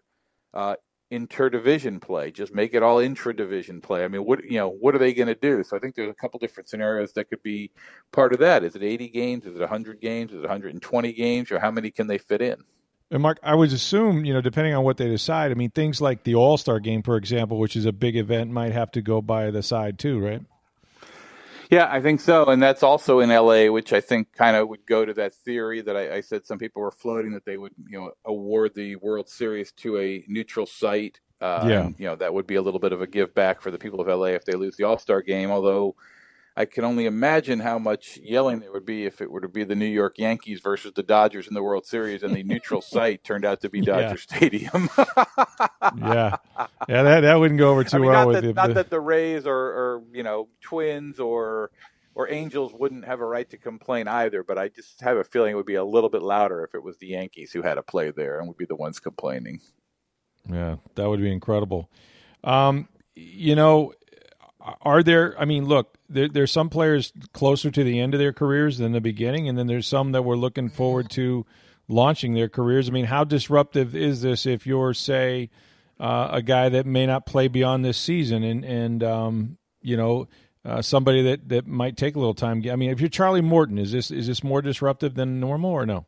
uh, 0.54 0.76
interdivision 1.12 2.02
play, 2.02 2.32
just 2.32 2.56
make 2.56 2.74
it 2.74 2.82
all 2.82 2.98
intra-division 2.98 3.82
play. 3.82 4.04
I 4.04 4.08
mean, 4.08 4.26
what 4.26 4.44
you 4.44 4.58
know, 4.58 4.70
what 4.70 4.96
are 4.96 4.98
they 4.98 5.14
going 5.14 5.28
to 5.28 5.36
do? 5.36 5.64
So 5.64 5.78
I 5.78 5.80
think 5.80 5.94
there's 5.94 6.10
a 6.10 6.16
couple 6.16 6.40
different 6.40 6.70
scenarios 6.70 7.14
that 7.14 7.30
could 7.30 7.44
be 7.44 7.70
part 8.12 8.34
of 8.34 8.40
that. 8.40 8.64
Is 8.64 8.76
it 8.76 8.82
80 8.82 9.10
games? 9.10 9.46
Is 9.46 9.56
it 9.56 9.60
100 9.60 10.02
games? 10.02 10.32
Is 10.32 10.38
it 10.38 10.42
120 10.42 11.14
games? 11.14 11.52
Or 11.52 11.60
how 11.60 11.70
many 11.70 11.92
can 11.92 12.08
they 12.08 12.18
fit 12.18 12.42
in? 12.42 12.64
And 13.14 13.22
Mark, 13.22 13.38
I 13.44 13.54
would 13.54 13.72
assume, 13.72 14.26
you 14.26 14.34
know, 14.34 14.42
depending 14.42 14.74
on 14.74 14.84
what 14.84 14.98
they 14.98 15.08
decide, 15.08 15.52
I 15.52 15.54
mean, 15.54 15.70
things 15.70 16.02
like 16.02 16.24
the 16.24 16.34
All 16.34 16.58
Star 16.58 16.80
game, 16.80 17.04
for 17.04 17.16
example, 17.16 17.60
which 17.60 17.76
is 17.76 17.86
a 17.86 17.92
big 17.92 18.16
event, 18.16 18.50
might 18.50 18.72
have 18.72 18.90
to 18.94 19.04
go 19.04 19.22
by 19.22 19.52
the 19.52 19.62
side 19.62 20.00
too, 20.00 20.20
right? 20.20 20.42
Yeah, 21.70 21.88
I 21.92 22.02
think 22.02 22.22
so, 22.22 22.46
and 22.46 22.62
that's 22.62 22.82
also 22.82 23.20
in 23.20 23.30
LA, 23.30 23.68
which 23.68 23.94
I 23.94 24.02
think 24.02 24.34
kind 24.34 24.58
of 24.58 24.68
would 24.68 24.88
go 24.88 25.06
to 25.06 25.14
that 25.14 25.36
theory 25.36 25.82
that 25.82 25.96
I, 25.96 26.16
I, 26.16 26.22
said 26.22 26.46
some 26.46 26.58
people 26.58 26.82
were 26.82 26.92
floating 26.92 27.34
that 27.34 27.46
they 27.46 27.56
would, 27.56 27.74
you 27.88 28.00
know, 28.00 28.12
award 28.26 28.74
the 28.74 28.96
World 28.96 29.30
Series 29.30 29.72
to 29.74 30.00
a 30.00 30.24
neutral 30.28 30.66
site. 30.66 31.20
Uh, 31.40 31.66
yeah, 31.68 31.82
and, 31.82 32.00
you 32.00 32.08
know, 32.08 32.16
that 32.16 32.34
would 32.34 32.48
be 32.48 32.56
a 32.56 32.62
little 32.64 32.80
bit 32.80 32.94
of 32.94 33.02
a 33.02 33.08
give 33.08 33.36
back 33.36 33.62
for 33.62 33.70
the 33.70 33.78
people 33.78 34.02
of 34.02 34.08
LA 34.08 34.28
if 34.28 34.44
they 34.44 34.54
lose 34.54 34.76
the 34.76 34.86
All 34.86 34.98
Star 34.98 35.22
game. 35.22 35.52
Although 35.52 35.96
I 36.56 36.66
can 36.66 36.84
only 36.84 37.08
imagine 37.08 37.60
how 37.60 37.80
much 37.80 38.20
yelling 38.22 38.60
there 38.60 38.72
would 38.72 38.86
be 38.86 39.06
if 39.06 39.22
it 39.22 39.32
were 39.32 39.42
to 39.42 39.48
be 39.48 39.64
the 39.64 39.76
New 39.76 39.88
York 39.88 40.20
Yankees 40.20 40.60
versus 40.60 40.94
the 40.94 41.02
Dodgers 41.02 41.48
in 41.48 41.56
the 41.56 41.64
World 41.64 41.86
Series, 41.88 42.22
and 42.22 42.36
the 42.36 42.44
neutral 42.44 42.82
site 42.82 43.24
turned 43.24 43.44
out 43.44 43.62
to 43.62 43.70
be 43.70 43.82
Dodger 43.82 44.10
yeah. 44.10 44.38
Stadium. 44.38 44.90
yeah, 45.98 46.38
yeah, 46.88 47.04
that 47.04 47.22
that 47.22 47.40
wouldn't 47.40 47.60
go 47.60 47.72
over 47.72 47.84
too 47.84 47.98
I 47.98 48.00
mean, 48.00 48.10
well 48.12 48.28
with 48.28 48.44
that, 48.44 48.56
Not 48.56 48.74
that 48.76 48.90
the 48.92 49.00
Rays 49.00 49.48
or, 49.48 49.56
or 49.56 50.04
you 50.14 50.22
know 50.22 50.50
Twins 50.62 51.20
or 51.20 51.72
or 52.16 52.32
Angels 52.32 52.74
wouldn't 52.74 53.06
have 53.06 53.20
a 53.20 53.26
right 53.26 53.50
to 53.50 53.58
complain 53.58 54.08
either, 54.08 54.44
but 54.44 54.58
I 54.60 54.70
just 54.70 55.02
have 55.02 55.18
a 55.18 55.24
feeling 55.24 55.54
it 55.54 55.56
would 55.56 55.66
be 55.66 55.76
a 55.76 55.84
little 55.84 56.10
bit 56.10 56.22
louder 56.22 56.64
if 56.64 56.76
it 56.76 56.84
was 56.84 56.98
the 56.98 57.08
Yankees 57.08 57.52
who 57.52 57.64
had 57.64 57.80
a 57.80 57.84
play 57.84 58.12
there 58.12 58.38
and 58.38 58.48
would 58.48 58.58
be 58.58 58.66
the 58.66 58.76
ones 58.76 59.00
complaining. 59.00 59.60
Yeah, 60.48 60.76
that 60.96 61.10
would 61.10 61.22
be 61.22 61.32
incredible. 61.32 61.90
Um, 62.44 62.88
you 63.16 63.56
know, 63.56 63.94
are 64.82 65.04
there? 65.04 65.40
I 65.40 65.46
mean, 65.46 65.66
look, 65.66 65.98
there, 66.10 66.28
there's 66.28 66.52
some 66.52 66.70
players 66.70 67.12
closer 67.34 67.72
to 67.72 67.84
the 67.84 68.00
end 68.00 68.14
of 68.14 68.20
their 68.20 68.34
careers 68.34 68.78
than 68.78 68.92
the 68.92 69.02
beginning, 69.02 69.48
and 69.48 69.58
then 69.58 69.68
there's 69.68 69.88
some 69.88 70.12
that 70.14 70.24
we're 70.24 70.36
looking 70.36 70.70
forward 70.70 71.10
to 71.12 71.46
launching 71.88 72.34
their 72.34 72.50
careers. 72.50 72.88
I 72.88 72.92
mean, 72.92 73.06
how 73.06 73.24
disruptive 73.24 73.96
is 73.96 74.22
this 74.22 74.46
if 74.46 74.66
you're, 74.66 74.94
say, 74.94 75.50
uh, 76.00 76.30
a 76.32 76.42
guy 76.42 76.70
that 76.70 76.86
may 76.86 77.06
not 77.06 77.26
play 77.26 77.48
beyond 77.48 77.84
this 77.84 77.98
season, 77.98 78.44
and 78.44 78.64
and 78.66 79.04
um, 79.04 79.58
you 79.82 79.98
know, 79.98 80.28
uh, 80.66 80.82
somebody 80.82 81.22
that 81.24 81.50
that 81.50 81.68
might 81.68 81.98
take 81.98 82.16
a 82.16 82.20
little 82.20 82.34
time. 82.34 82.64
I 82.72 82.76
mean, 82.76 82.90
if 82.90 83.00
you're 83.00 83.10
Charlie 83.10 83.42
Morton, 83.42 83.78
is 83.78 83.92
this 83.92 84.12
is 84.12 84.28
this 84.28 84.44
more 84.44 84.62
disruptive 84.62 85.16
than 85.16 85.40
normal 85.40 85.72
or 85.72 85.86
no? 85.86 86.06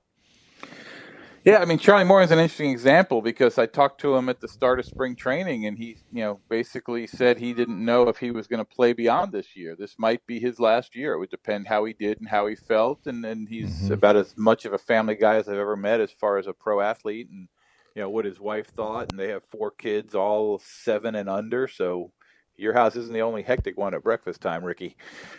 Yeah, 1.46 1.60
I 1.60 1.66
mean 1.66 1.78
Charlie 1.78 2.06
Morton 2.06 2.26
is 2.26 2.32
an 2.32 2.40
interesting 2.40 2.72
example 2.72 3.22
because 3.22 3.60
I 3.60 3.68
talked 3.68 4.02
to 4.02 4.16
him 4.16 4.30
at 4.30 4.42
the 4.42 4.48
start 4.48 4.80
of 4.80 4.86
spring 4.86 5.16
training, 5.16 5.68
and 5.68 5.78
he, 5.78 5.98
you 6.12 6.24
know, 6.24 6.40
basically 6.50 7.06
said 7.06 7.38
he 7.38 7.54
didn't 7.54 7.86
know 7.86 8.10
if 8.10 8.18
he 8.18 8.32
was 8.32 8.48
going 8.48 8.66
to 8.66 8.66
play 8.66 8.94
beyond 8.94 9.32
this 9.32 9.56
year. 9.56 9.76
This 9.78 9.94
might 10.00 10.26
be 10.26 10.40
his 10.40 10.60
last 10.60 10.96
year. 10.96 11.14
It 11.14 11.20
would 11.20 11.30
depend 11.30 11.68
how 11.68 11.86
he 11.86 11.94
did 11.94 12.20
and 12.20 12.28
how 12.28 12.48
he 12.48 12.56
felt, 12.56 13.06
and 13.06 13.24
and 13.24 13.48
he's 13.48 13.84
mm-hmm. 13.84 13.94
about 13.94 14.16
as 14.16 14.34
much 14.36 14.66
of 14.66 14.74
a 14.74 14.80
family 14.80 15.14
guy 15.14 15.36
as 15.36 15.48
I've 15.48 15.60
ever 15.60 15.76
met 15.76 16.02
as 16.02 16.12
far 16.12 16.40
as 16.40 16.48
a 16.48 16.54
pro 16.54 16.82
athlete, 16.82 17.30
and 17.30 17.48
you 17.94 18.02
know 18.02 18.10
what 18.10 18.26
his 18.26 18.40
wife 18.40 18.72
thought, 18.76 19.12
and 19.12 19.20
they 19.20 19.30
have 19.30 19.44
four 19.52 19.70
kids, 19.70 20.16
all 20.16 20.60
seven 20.66 21.14
and 21.14 21.30
under. 21.30 21.68
So 21.68 22.12
your 22.58 22.74
house 22.74 22.96
isn't 22.96 23.14
the 23.14 23.22
only 23.22 23.44
hectic 23.44 23.78
one 23.78 23.94
at 23.94 24.02
breakfast 24.02 24.42
time, 24.42 24.64
Ricky. 24.64 24.96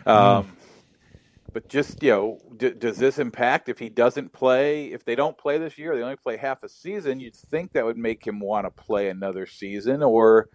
Mm-hmm. 0.07 0.09
Um, 0.09 0.57
but 1.57 1.71
just 1.71 2.03
you 2.03 2.11
know, 2.11 2.39
d- 2.59 2.75
does 2.77 2.99
this 2.99 3.19
impact 3.19 3.71
if 3.71 3.79
he 3.79 3.89
doesn't 3.89 4.31
play? 4.31 4.93
If 4.93 5.07
they 5.07 5.15
don't 5.15 5.39
play 5.39 5.57
this 5.57 5.79
year, 5.79 5.97
they 5.97 6.03
only 6.03 6.17
play 6.17 6.37
half 6.37 6.63
a 6.63 6.69
season. 6.69 7.19
You'd 7.19 7.35
think 7.35 7.73
that 7.73 7.83
would 7.83 7.97
make 7.97 8.27
him 8.27 8.41
want 8.41 8.67
to 8.67 8.71
play 8.71 9.09
another 9.09 9.47
season, 9.47 10.03
or 10.03 10.51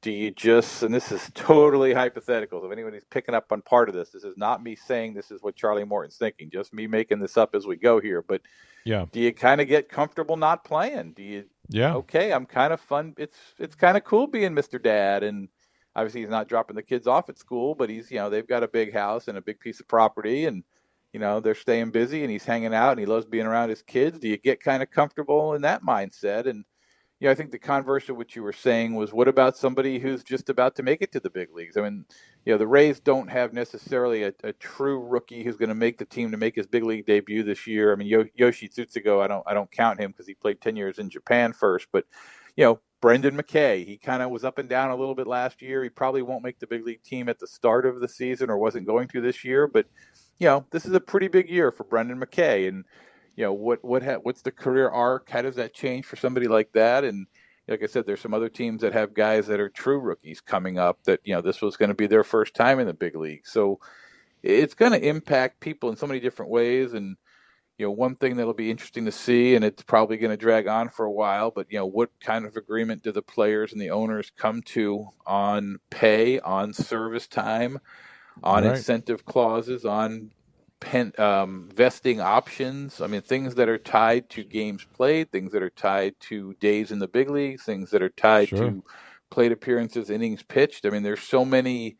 do 0.00 0.12
you 0.12 0.30
just? 0.30 0.84
And 0.84 0.94
this 0.94 1.10
is 1.10 1.28
totally 1.34 1.92
hypothetical. 1.92 2.60
So 2.60 2.66
if 2.66 2.72
anybody's 2.72 3.02
picking 3.02 3.34
up 3.34 3.50
on 3.50 3.62
part 3.62 3.88
of 3.88 3.96
this, 3.96 4.10
this 4.10 4.22
is 4.22 4.36
not 4.36 4.62
me 4.62 4.76
saying 4.76 5.14
this 5.14 5.32
is 5.32 5.42
what 5.42 5.56
Charlie 5.56 5.82
Morton's 5.82 6.18
thinking. 6.18 6.50
Just 6.52 6.72
me 6.72 6.86
making 6.86 7.18
this 7.18 7.36
up 7.36 7.56
as 7.56 7.66
we 7.66 7.74
go 7.74 8.00
here. 8.00 8.22
But 8.22 8.42
yeah, 8.84 9.06
do 9.10 9.18
you 9.18 9.34
kind 9.34 9.60
of 9.60 9.66
get 9.66 9.88
comfortable 9.88 10.36
not 10.36 10.62
playing? 10.62 11.14
Do 11.14 11.24
you? 11.24 11.46
Yeah. 11.68 11.96
Okay, 11.96 12.32
I'm 12.32 12.46
kind 12.46 12.72
of 12.72 12.80
fun. 12.80 13.14
It's 13.18 13.38
it's 13.58 13.74
kind 13.74 13.96
of 13.96 14.04
cool 14.04 14.28
being 14.28 14.52
Mr. 14.52 14.80
Dad 14.80 15.24
and 15.24 15.48
obviously 15.96 16.20
he's 16.20 16.30
not 16.30 16.48
dropping 16.48 16.76
the 16.76 16.82
kids 16.82 17.06
off 17.06 17.28
at 17.28 17.38
school, 17.38 17.74
but 17.74 17.90
he's 17.90 18.10
you 18.10 18.18
know 18.18 18.30
they've 18.30 18.46
got 18.46 18.62
a 18.62 18.68
big 18.68 18.92
house 18.92 19.28
and 19.28 19.38
a 19.38 19.42
big 19.42 19.60
piece 19.60 19.80
of 19.80 19.88
property, 19.88 20.46
and 20.46 20.64
you 21.12 21.20
know 21.20 21.40
they're 21.40 21.54
staying 21.54 21.90
busy, 21.90 22.22
and 22.22 22.30
he's 22.30 22.44
hanging 22.44 22.74
out, 22.74 22.92
and 22.92 23.00
he 23.00 23.06
loves 23.06 23.26
being 23.26 23.46
around 23.46 23.70
his 23.70 23.82
kids. 23.82 24.18
Do 24.18 24.28
you 24.28 24.36
get 24.36 24.62
kind 24.62 24.82
of 24.82 24.90
comfortable 24.90 25.54
in 25.54 25.62
that 25.62 25.82
mindset? 25.82 26.46
And 26.46 26.64
you 27.20 27.28
know, 27.28 27.32
I 27.32 27.36
think 27.36 27.52
the 27.52 27.58
converse 27.58 28.08
of 28.08 28.16
what 28.16 28.34
you 28.34 28.42
were 28.42 28.52
saying 28.52 28.94
was, 28.94 29.12
what 29.12 29.28
about 29.28 29.56
somebody 29.56 29.98
who's 29.98 30.24
just 30.24 30.50
about 30.50 30.74
to 30.76 30.82
make 30.82 31.00
it 31.00 31.12
to 31.12 31.20
the 31.20 31.30
big 31.30 31.54
leagues? 31.54 31.76
I 31.76 31.82
mean, 31.82 32.04
you 32.44 32.52
know, 32.52 32.58
the 32.58 32.66
Rays 32.66 32.98
don't 33.00 33.30
have 33.30 33.52
necessarily 33.52 34.24
a, 34.24 34.34
a 34.42 34.52
true 34.52 34.98
rookie 35.00 35.44
who's 35.44 35.56
going 35.56 35.68
to 35.68 35.74
make 35.74 35.96
the 35.96 36.04
team 36.04 36.32
to 36.32 36.36
make 36.36 36.56
his 36.56 36.66
big 36.66 36.84
league 36.84 37.06
debut 37.06 37.44
this 37.44 37.66
year. 37.66 37.92
I 37.92 37.96
mean, 37.96 38.08
Yoshi 38.34 38.68
Tsutsugo, 38.68 39.22
I 39.22 39.28
don't, 39.28 39.44
I 39.46 39.54
don't 39.54 39.70
count 39.70 40.00
him 40.00 40.10
because 40.10 40.26
he 40.26 40.34
played 40.34 40.60
ten 40.60 40.76
years 40.76 40.98
in 40.98 41.08
Japan 41.08 41.52
first, 41.52 41.86
but 41.92 42.04
you 42.56 42.64
know, 42.64 42.80
Brendan 43.04 43.36
McKay, 43.36 43.86
he 43.86 43.98
kind 43.98 44.22
of 44.22 44.30
was 44.30 44.44
up 44.44 44.56
and 44.56 44.66
down 44.66 44.88
a 44.88 44.96
little 44.96 45.14
bit 45.14 45.26
last 45.26 45.60
year. 45.60 45.82
He 45.82 45.90
probably 45.90 46.22
won't 46.22 46.42
make 46.42 46.58
the 46.58 46.66
big 46.66 46.86
league 46.86 47.02
team 47.02 47.28
at 47.28 47.38
the 47.38 47.46
start 47.46 47.84
of 47.84 48.00
the 48.00 48.08
season 48.08 48.48
or 48.48 48.56
wasn't 48.56 48.86
going 48.86 49.08
to 49.08 49.20
this 49.20 49.44
year, 49.44 49.68
but 49.68 49.84
you 50.38 50.46
know, 50.46 50.64
this 50.70 50.86
is 50.86 50.94
a 50.94 51.00
pretty 51.00 51.28
big 51.28 51.50
year 51.50 51.70
for 51.70 51.84
Brendan 51.84 52.18
McKay 52.18 52.66
and 52.66 52.86
you 53.36 53.44
know, 53.44 53.52
what 53.52 53.84
what 53.84 54.02
ha- 54.02 54.20
what's 54.22 54.40
the 54.40 54.50
career 54.50 54.88
arc? 54.88 55.28
How 55.28 55.42
does 55.42 55.56
that 55.56 55.74
change 55.74 56.06
for 56.06 56.16
somebody 56.16 56.48
like 56.48 56.72
that? 56.72 57.04
And 57.04 57.26
like 57.68 57.82
I 57.82 57.86
said, 57.88 58.06
there's 58.06 58.22
some 58.22 58.32
other 58.32 58.48
teams 58.48 58.80
that 58.80 58.94
have 58.94 59.12
guys 59.12 59.46
that 59.48 59.60
are 59.60 59.68
true 59.68 60.00
rookies 60.00 60.40
coming 60.40 60.78
up 60.78 61.04
that, 61.04 61.20
you 61.24 61.34
know, 61.34 61.42
this 61.42 61.60
was 61.60 61.76
going 61.76 61.90
to 61.90 61.94
be 61.94 62.06
their 62.06 62.24
first 62.24 62.54
time 62.54 62.80
in 62.80 62.86
the 62.86 62.94
big 62.94 63.16
league. 63.16 63.46
So 63.46 63.80
it's 64.42 64.72
going 64.72 64.92
to 64.92 65.06
impact 65.06 65.60
people 65.60 65.90
in 65.90 65.96
so 65.96 66.06
many 66.06 66.20
different 66.20 66.50
ways 66.50 66.94
and 66.94 67.18
you 67.78 67.86
know, 67.86 67.90
one 67.90 68.14
thing 68.14 68.36
that'll 68.36 68.54
be 68.54 68.70
interesting 68.70 69.04
to 69.04 69.12
see, 69.12 69.56
and 69.56 69.64
it's 69.64 69.82
probably 69.82 70.16
going 70.16 70.30
to 70.30 70.36
drag 70.36 70.68
on 70.68 70.88
for 70.88 71.04
a 71.04 71.10
while, 71.10 71.50
but 71.50 71.66
you 71.70 71.78
know, 71.78 71.86
what 71.86 72.10
kind 72.20 72.46
of 72.46 72.56
agreement 72.56 73.02
do 73.02 73.10
the 73.10 73.22
players 73.22 73.72
and 73.72 73.80
the 73.80 73.90
owners 73.90 74.30
come 74.36 74.62
to 74.62 75.08
on 75.26 75.80
pay, 75.90 76.38
on 76.40 76.72
service 76.72 77.26
time, 77.26 77.80
on 78.44 78.64
right. 78.64 78.76
incentive 78.76 79.24
clauses, 79.24 79.84
on 79.84 80.30
pen, 80.78 81.12
um, 81.18 81.68
vesting 81.74 82.20
options? 82.20 83.00
I 83.00 83.08
mean, 83.08 83.22
things 83.22 83.56
that 83.56 83.68
are 83.68 83.78
tied 83.78 84.30
to 84.30 84.44
games 84.44 84.86
played, 84.94 85.32
things 85.32 85.50
that 85.50 85.62
are 85.62 85.70
tied 85.70 86.14
to 86.20 86.54
days 86.54 86.92
in 86.92 87.00
the 87.00 87.08
big 87.08 87.28
leagues, 87.28 87.64
things 87.64 87.90
that 87.90 88.02
are 88.02 88.10
tied 88.10 88.50
sure. 88.50 88.58
to 88.58 88.84
plate 89.30 89.50
appearances, 89.50 90.10
innings 90.10 90.44
pitched. 90.44 90.86
I 90.86 90.90
mean, 90.90 91.02
there's 91.02 91.22
so 91.22 91.44
many 91.44 91.96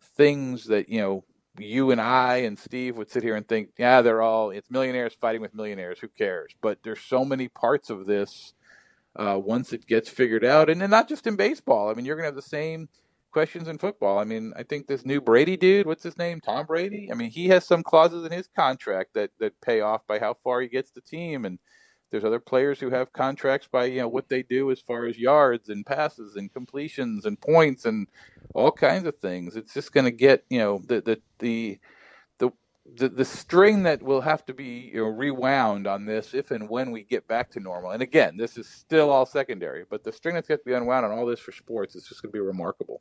things 0.00 0.66
that 0.66 0.88
you 0.88 1.00
know 1.00 1.24
you 1.58 1.90
and 1.90 2.00
I 2.00 2.38
and 2.38 2.58
Steve 2.58 2.96
would 2.96 3.10
sit 3.10 3.22
here 3.22 3.36
and 3.36 3.46
think, 3.46 3.70
yeah, 3.78 4.02
they're 4.02 4.22
all 4.22 4.50
it's 4.50 4.70
millionaires 4.70 5.16
fighting 5.20 5.40
with 5.40 5.54
millionaires. 5.54 5.98
Who 6.00 6.08
cares? 6.08 6.52
But 6.60 6.78
there's 6.82 7.00
so 7.00 7.24
many 7.24 7.48
parts 7.48 7.90
of 7.90 8.06
this 8.06 8.54
uh, 9.16 9.40
once 9.42 9.72
it 9.72 9.86
gets 9.86 10.08
figured 10.08 10.44
out, 10.44 10.70
and, 10.70 10.82
and 10.82 10.90
not 10.90 11.08
just 11.08 11.26
in 11.26 11.36
baseball. 11.36 11.90
I 11.90 11.94
mean, 11.94 12.04
you're 12.04 12.16
gonna 12.16 12.26
have 12.26 12.34
the 12.34 12.42
same 12.42 12.88
questions 13.32 13.68
in 13.68 13.78
football. 13.78 14.18
I 14.18 14.24
mean, 14.24 14.52
I 14.56 14.62
think 14.62 14.86
this 14.86 15.04
new 15.04 15.20
Brady 15.20 15.56
dude, 15.56 15.86
what's 15.86 16.02
his 16.02 16.18
name, 16.18 16.40
Tom 16.40 16.66
Brady. 16.66 17.10
I 17.10 17.14
mean, 17.14 17.30
he 17.30 17.48
has 17.48 17.66
some 17.66 17.82
clauses 17.82 18.24
in 18.24 18.32
his 18.32 18.48
contract 18.54 19.14
that 19.14 19.30
that 19.40 19.60
pay 19.60 19.80
off 19.80 20.06
by 20.06 20.18
how 20.18 20.34
far 20.42 20.60
he 20.60 20.68
gets 20.68 20.90
the 20.90 21.00
team, 21.00 21.44
and 21.44 21.58
there's 22.10 22.24
other 22.24 22.40
players 22.40 22.78
who 22.78 22.90
have 22.90 23.12
contracts 23.12 23.68
by 23.70 23.86
you 23.86 24.00
know 24.00 24.08
what 24.08 24.28
they 24.28 24.42
do 24.42 24.70
as 24.70 24.80
far 24.80 25.06
as 25.06 25.18
yards 25.18 25.68
and 25.68 25.84
passes 25.84 26.36
and 26.36 26.52
completions 26.52 27.26
and 27.26 27.40
points 27.40 27.84
and 27.84 28.06
all 28.54 28.72
kinds 28.72 29.06
of 29.06 29.16
things. 29.18 29.56
It's 29.56 29.74
just 29.74 29.92
going 29.92 30.04
to 30.04 30.10
get 30.10 30.44
you 30.48 30.58
know 30.58 30.82
the 30.86 31.00
the 31.00 31.20
the 31.38 31.78
the 32.94 33.08
the 33.08 33.24
string 33.24 33.82
that 33.82 34.02
will 34.02 34.20
have 34.20 34.44
to 34.46 34.54
be 34.54 34.90
you 34.94 35.02
know, 35.02 35.08
rewound 35.08 35.86
on 35.86 36.04
this 36.04 36.34
if 36.34 36.50
and 36.50 36.68
when 36.68 36.90
we 36.90 37.02
get 37.02 37.26
back 37.26 37.50
to 37.50 37.60
normal. 37.60 37.90
And 37.90 38.02
again, 38.02 38.36
this 38.36 38.56
is 38.56 38.68
still 38.68 39.10
all 39.10 39.26
secondary, 39.26 39.84
but 39.88 40.04
the 40.04 40.12
string 40.12 40.34
that's 40.34 40.48
got 40.48 40.58
to 40.58 40.64
be 40.64 40.72
unwound 40.72 41.04
on 41.04 41.12
all 41.12 41.26
this 41.26 41.40
for 41.40 41.52
sports 41.52 41.96
is 41.96 42.06
just 42.06 42.22
going 42.22 42.30
to 42.30 42.36
be 42.36 42.40
remarkable. 42.40 43.00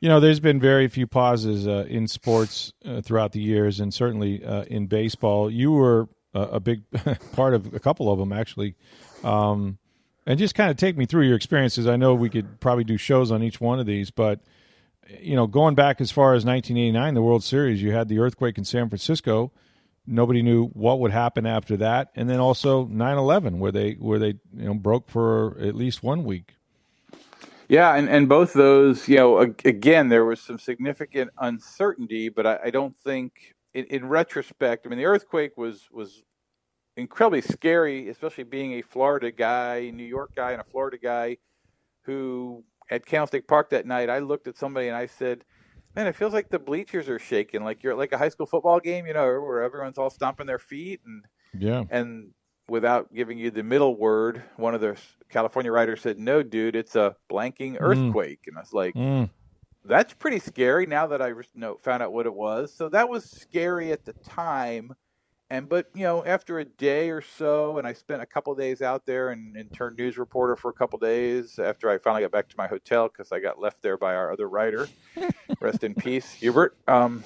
You 0.00 0.08
know, 0.08 0.20
there's 0.20 0.38
been 0.38 0.60
very 0.60 0.86
few 0.86 1.08
pauses 1.08 1.66
uh, 1.66 1.84
in 1.88 2.06
sports 2.06 2.72
uh, 2.84 3.00
throughout 3.00 3.32
the 3.32 3.40
years, 3.40 3.80
and 3.80 3.92
certainly 3.92 4.44
uh, 4.44 4.62
in 4.64 4.86
baseball. 4.86 5.50
You 5.50 5.72
were 5.72 6.08
a 6.34 6.60
big 6.60 6.82
part 7.32 7.54
of 7.54 7.74
a 7.74 7.80
couple 7.80 8.12
of 8.12 8.18
them, 8.18 8.32
actually. 8.32 8.74
Um, 9.24 9.78
and 10.26 10.38
just 10.38 10.54
kind 10.54 10.70
of 10.70 10.76
take 10.76 10.96
me 10.96 11.06
through 11.06 11.26
your 11.26 11.36
experiences. 11.36 11.86
I 11.86 11.96
know 11.96 12.14
we 12.14 12.28
could 12.28 12.60
probably 12.60 12.84
do 12.84 12.98
shows 12.98 13.30
on 13.30 13.42
each 13.42 13.60
one 13.60 13.80
of 13.80 13.86
these, 13.86 14.10
but 14.10 14.40
you 15.20 15.34
know, 15.34 15.46
going 15.46 15.74
back 15.74 16.00
as 16.00 16.10
far 16.10 16.34
as 16.34 16.44
1989, 16.44 17.14
the 17.14 17.22
World 17.22 17.42
Series, 17.42 17.82
you 17.82 17.92
had 17.92 18.08
the 18.08 18.18
earthquake 18.18 18.58
in 18.58 18.64
San 18.64 18.88
Francisco. 18.88 19.52
Nobody 20.06 20.42
knew 20.42 20.66
what 20.68 21.00
would 21.00 21.12
happen 21.12 21.46
after 21.46 21.76
that, 21.78 22.10
and 22.14 22.28
then 22.28 22.40
also 22.40 22.86
9/11, 22.86 23.58
where 23.58 23.72
they 23.72 23.92
where 23.94 24.18
they 24.18 24.34
you 24.54 24.66
know 24.66 24.74
broke 24.74 25.08
for 25.08 25.58
at 25.60 25.74
least 25.74 26.02
one 26.02 26.24
week. 26.24 26.54
Yeah, 27.68 27.94
and, 27.94 28.08
and 28.08 28.30
both 28.30 28.54
those, 28.54 29.06
you 29.08 29.16
know, 29.16 29.40
again, 29.40 30.08
there 30.08 30.24
was 30.24 30.40
some 30.40 30.58
significant 30.58 31.30
uncertainty, 31.38 32.30
but 32.30 32.46
I, 32.46 32.58
I 32.64 32.70
don't 32.70 32.96
think, 32.96 33.54
in, 33.78 33.84
in, 33.86 34.08
retrospect, 34.08 34.86
I 34.86 34.88
mean, 34.88 34.98
the 34.98 35.04
earthquake 35.04 35.56
was 35.56 35.88
was 35.92 36.22
incredibly 36.96 37.40
scary, 37.40 38.08
especially 38.08 38.44
being 38.44 38.74
a 38.74 38.82
Florida 38.82 39.30
guy, 39.30 39.90
New 39.94 40.04
York 40.04 40.34
guy, 40.34 40.52
and 40.52 40.60
a 40.60 40.64
Florida 40.64 40.98
guy 40.98 41.36
who 42.02 42.64
at 42.90 43.06
Candlestick 43.06 43.46
Park 43.46 43.70
that 43.70 43.86
night, 43.86 44.10
I 44.10 44.18
looked 44.18 44.48
at 44.48 44.56
somebody 44.56 44.88
and 44.88 44.96
I 44.96 45.06
said, 45.06 45.44
"Man, 45.94 46.06
it 46.06 46.16
feels 46.16 46.32
like 46.32 46.48
the 46.48 46.58
bleachers 46.58 47.08
are 47.08 47.18
shaking, 47.18 47.62
like 47.62 47.82
you're 47.82 47.92
at 47.92 47.98
like 47.98 48.12
a 48.12 48.18
high 48.18 48.30
school 48.30 48.46
football 48.46 48.80
game, 48.80 49.06
you 49.06 49.14
know, 49.14 49.26
where 49.26 49.62
everyone's 49.62 49.98
all 49.98 50.10
stomping 50.10 50.46
their 50.46 50.58
feet." 50.58 51.00
And 51.04 51.24
yeah, 51.62 51.84
and 51.90 52.30
without 52.68 53.14
giving 53.14 53.38
you 53.38 53.50
the 53.50 53.62
middle 53.62 53.96
word, 53.96 54.42
one 54.56 54.74
of 54.74 54.80
the 54.80 54.96
California 55.28 55.70
writers 55.70 56.00
said, 56.00 56.18
"No, 56.18 56.42
dude, 56.42 56.76
it's 56.76 56.96
a 56.96 57.14
blanking 57.30 57.76
mm. 57.76 57.80
earthquake," 57.80 58.40
mm. 58.42 58.48
and 58.48 58.58
I 58.58 58.60
was 58.60 58.72
like. 58.72 58.94
Mm. 58.94 59.30
That's 59.88 60.14
pretty 60.14 60.38
scary 60.38 60.86
now 60.86 61.08
that 61.08 61.20
I 61.20 61.32
know, 61.54 61.78
found 61.82 62.02
out 62.02 62.12
what 62.12 62.26
it 62.26 62.34
was. 62.34 62.72
So 62.72 62.88
that 62.90 63.08
was 63.08 63.24
scary 63.24 63.90
at 63.90 64.04
the 64.04 64.12
time 64.12 64.94
and 65.50 65.68
but 65.68 65.86
you 65.94 66.02
know 66.02 66.24
after 66.24 66.58
a 66.58 66.64
day 66.64 67.10
or 67.10 67.20
so 67.20 67.78
and 67.78 67.86
i 67.86 67.92
spent 67.92 68.22
a 68.22 68.26
couple 68.26 68.54
days 68.54 68.82
out 68.82 69.06
there 69.06 69.30
and, 69.30 69.56
and, 69.56 69.72
turned 69.72 69.96
news 69.96 70.18
reporter 70.18 70.56
for 70.56 70.70
a 70.70 70.74
couple 70.74 70.98
days 70.98 71.58
after 71.58 71.90
i 71.90 71.98
finally 71.98 72.22
got 72.22 72.30
back 72.30 72.48
to 72.48 72.56
my 72.56 72.66
hotel 72.66 73.08
because 73.08 73.32
i 73.32 73.38
got 73.38 73.60
left 73.60 73.80
there 73.82 73.96
by 73.96 74.14
our 74.14 74.32
other 74.32 74.48
writer 74.48 74.88
rest 75.60 75.84
in 75.84 75.94
peace 75.94 76.32
hubert 76.32 76.76
um, 76.86 77.22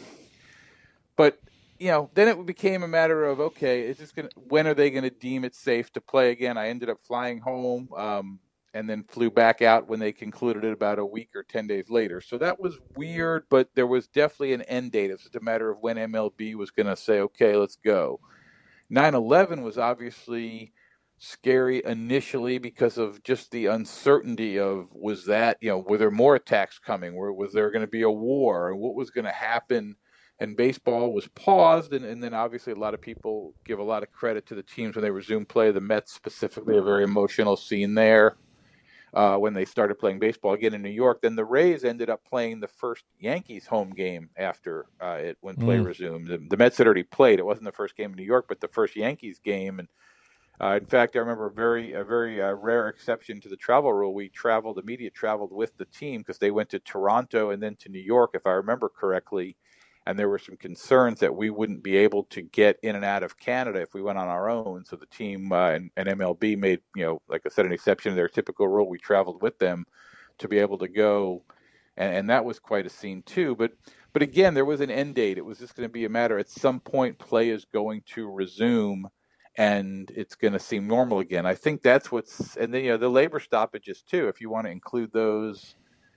but 1.16 1.38
you 1.78 1.88
know 1.88 2.10
then 2.14 2.28
it 2.28 2.46
became 2.46 2.82
a 2.82 2.88
matter 2.88 3.24
of 3.24 3.40
okay 3.40 3.82
is 3.82 3.98
this 3.98 4.12
gonna? 4.12 4.28
when 4.48 4.66
are 4.66 4.74
they 4.74 4.90
going 4.90 5.04
to 5.04 5.10
deem 5.10 5.44
it 5.44 5.54
safe 5.54 5.92
to 5.92 6.00
play 6.00 6.30
again 6.30 6.56
i 6.56 6.68
ended 6.68 6.88
up 6.88 6.98
flying 7.02 7.38
home 7.38 7.88
um, 7.96 8.38
and 8.74 8.88
then 8.88 9.04
flew 9.04 9.30
back 9.30 9.60
out 9.60 9.88
when 9.88 10.00
they 10.00 10.12
concluded 10.12 10.64
it 10.64 10.72
about 10.72 10.98
a 10.98 11.04
week 11.04 11.30
or 11.34 11.42
10 11.42 11.66
days 11.66 11.90
later. 11.90 12.20
So 12.20 12.38
that 12.38 12.58
was 12.58 12.78
weird, 12.96 13.44
but 13.50 13.68
there 13.74 13.86
was 13.86 14.08
definitely 14.08 14.54
an 14.54 14.62
end 14.62 14.92
date. 14.92 15.10
It's 15.10 15.22
just 15.22 15.36
a 15.36 15.40
matter 15.40 15.70
of 15.70 15.78
when 15.80 15.96
MLB 15.96 16.54
was 16.54 16.70
going 16.70 16.86
to 16.86 16.96
say, 16.96 17.20
okay, 17.20 17.56
let's 17.56 17.76
go. 17.76 18.20
9 18.88 19.14
11 19.14 19.62
was 19.62 19.78
obviously 19.78 20.72
scary 21.18 21.82
initially 21.84 22.58
because 22.58 22.98
of 22.98 23.22
just 23.22 23.50
the 23.50 23.66
uncertainty 23.66 24.58
of 24.58 24.88
was 24.92 25.26
that, 25.26 25.56
you 25.60 25.68
know, 25.68 25.78
were 25.78 25.98
there 25.98 26.10
more 26.10 26.34
attacks 26.34 26.78
coming? 26.78 27.14
Were, 27.14 27.32
was 27.32 27.52
there 27.52 27.70
going 27.70 27.84
to 27.84 27.90
be 27.90 28.02
a 28.02 28.10
war? 28.10 28.70
And 28.70 28.80
what 28.80 28.94
was 28.94 29.10
going 29.10 29.26
to 29.26 29.30
happen? 29.30 29.96
And 30.40 30.56
baseball 30.56 31.12
was 31.12 31.28
paused, 31.28 31.92
and, 31.92 32.04
and 32.04 32.20
then 32.20 32.34
obviously 32.34 32.72
a 32.72 32.78
lot 32.78 32.94
of 32.94 33.00
people 33.00 33.54
give 33.64 33.78
a 33.78 33.84
lot 33.84 34.02
of 34.02 34.10
credit 34.10 34.46
to 34.46 34.56
the 34.56 34.62
teams 34.62 34.96
when 34.96 35.04
they 35.04 35.10
resumed 35.10 35.48
play. 35.48 35.70
The 35.70 35.80
Mets 35.80 36.12
specifically, 36.12 36.76
a 36.76 36.82
very 36.82 37.04
emotional 37.04 37.56
scene 37.56 37.94
there 37.94 38.36
uh, 39.14 39.36
when 39.36 39.52
they 39.52 39.64
started 39.64 39.96
playing 39.96 40.18
baseball 40.18 40.54
again 40.54 40.74
in 40.74 40.82
New 40.82 40.90
York. 40.90 41.20
Then 41.20 41.36
the 41.36 41.44
Rays 41.44 41.84
ended 41.84 42.08
up 42.08 42.24
playing 42.24 42.60
the 42.60 42.68
first 42.68 43.04
Yankees 43.18 43.66
home 43.66 43.90
game 43.90 44.30
after 44.36 44.86
uh, 45.00 45.18
it 45.20 45.38
when 45.40 45.56
play 45.56 45.78
mm. 45.78 45.86
resumed. 45.86 46.28
The, 46.28 46.38
the, 46.48 46.56
Mets 46.56 46.78
had 46.78 46.86
already 46.86 47.02
played. 47.02 47.38
It 47.38 47.46
wasn't 47.46 47.66
the 47.66 47.72
first 47.72 47.96
game 47.96 48.10
in 48.10 48.16
New 48.16 48.24
York, 48.24 48.46
but 48.48 48.60
the 48.60 48.68
first 48.68 48.96
Yankees 48.96 49.38
game. 49.38 49.78
And 49.80 49.88
uh, 50.60 50.78
in 50.80 50.86
fact, 50.86 51.16
I 51.16 51.18
remember 51.18 51.46
a 51.46 51.52
very 51.52 51.92
a 51.92 52.04
very 52.04 52.40
uh, 52.40 52.52
rare 52.52 52.88
exception 52.88 53.40
to 53.42 53.48
the 53.48 53.56
travel 53.56 53.92
rule. 53.92 54.14
We 54.14 54.28
traveled, 54.30 54.76
the 54.76 54.82
media 54.82 55.10
traveled 55.10 55.52
with 55.52 55.76
the 55.76 55.86
team 55.86 56.20
because 56.20 56.38
they 56.38 56.50
went 56.50 56.70
to 56.70 56.78
Toronto 56.78 57.50
and 57.50 57.62
then 57.62 57.76
to 57.76 57.90
New 57.90 58.00
York, 58.00 58.30
if 58.34 58.46
I 58.46 58.52
remember 58.52 58.88
correctly 58.88 59.56
and 60.06 60.18
there 60.18 60.28
were 60.28 60.38
some 60.38 60.56
concerns 60.56 61.20
that 61.20 61.34
we 61.34 61.50
wouldn't 61.50 61.82
be 61.82 61.96
able 61.96 62.24
to 62.24 62.42
get 62.42 62.78
in 62.82 62.96
and 62.96 63.04
out 63.04 63.22
of 63.22 63.38
Canada 63.38 63.80
if 63.80 63.94
we 63.94 64.02
went 64.02 64.18
on 64.18 64.28
our 64.28 64.48
own. 64.48 64.84
So 64.84 64.96
the 64.96 65.06
team 65.06 65.52
uh, 65.52 65.70
and, 65.70 65.90
and, 65.96 66.08
MLB 66.08 66.58
made, 66.58 66.80
you 66.96 67.04
know, 67.04 67.22
like 67.28 67.42
I 67.46 67.50
said, 67.50 67.66
an 67.66 67.72
exception 67.72 68.12
to 68.12 68.16
their 68.16 68.28
typical 68.28 68.66
rule. 68.66 68.88
We 68.88 68.98
traveled 68.98 69.42
with 69.42 69.58
them 69.58 69.86
to 70.38 70.48
be 70.48 70.58
able 70.58 70.78
to 70.78 70.88
go, 70.88 71.44
and, 71.96 72.14
and 72.14 72.30
that 72.30 72.44
was 72.44 72.58
quite 72.58 72.86
a 72.86 72.90
scene 72.90 73.22
too. 73.22 73.54
But 73.54 73.72
but 74.12 74.22
again, 74.22 74.54
there 74.54 74.64
was 74.64 74.80
an 74.80 74.90
end 74.90 75.14
date. 75.14 75.38
It 75.38 75.44
was 75.44 75.58
just 75.58 75.74
going 75.74 75.88
to 75.88 75.92
be 75.92 76.04
a 76.04 76.10
matter 76.10 76.38
at 76.38 76.50
some 76.50 76.80
point 76.80 77.18
play 77.18 77.48
is 77.48 77.64
going 77.64 78.02
to 78.14 78.30
resume. 78.30 79.08
And 79.58 80.10
it's 80.16 80.34
going 80.34 80.54
to 80.54 80.58
seem 80.58 80.86
normal 80.86 81.18
again. 81.18 81.44
I 81.44 81.54
think 81.54 81.82
that's 81.82 82.10
what's, 82.10 82.56
and 82.56 82.72
then 82.72 82.84
you 82.84 82.90
know 82.92 82.96
the 82.96 83.10
labor 83.10 83.38
stoppages 83.38 84.00
too. 84.00 84.28
If 84.28 84.40
you 84.40 84.48
want 84.48 84.66
to 84.66 84.70
include 84.70 85.12
those, 85.12 85.76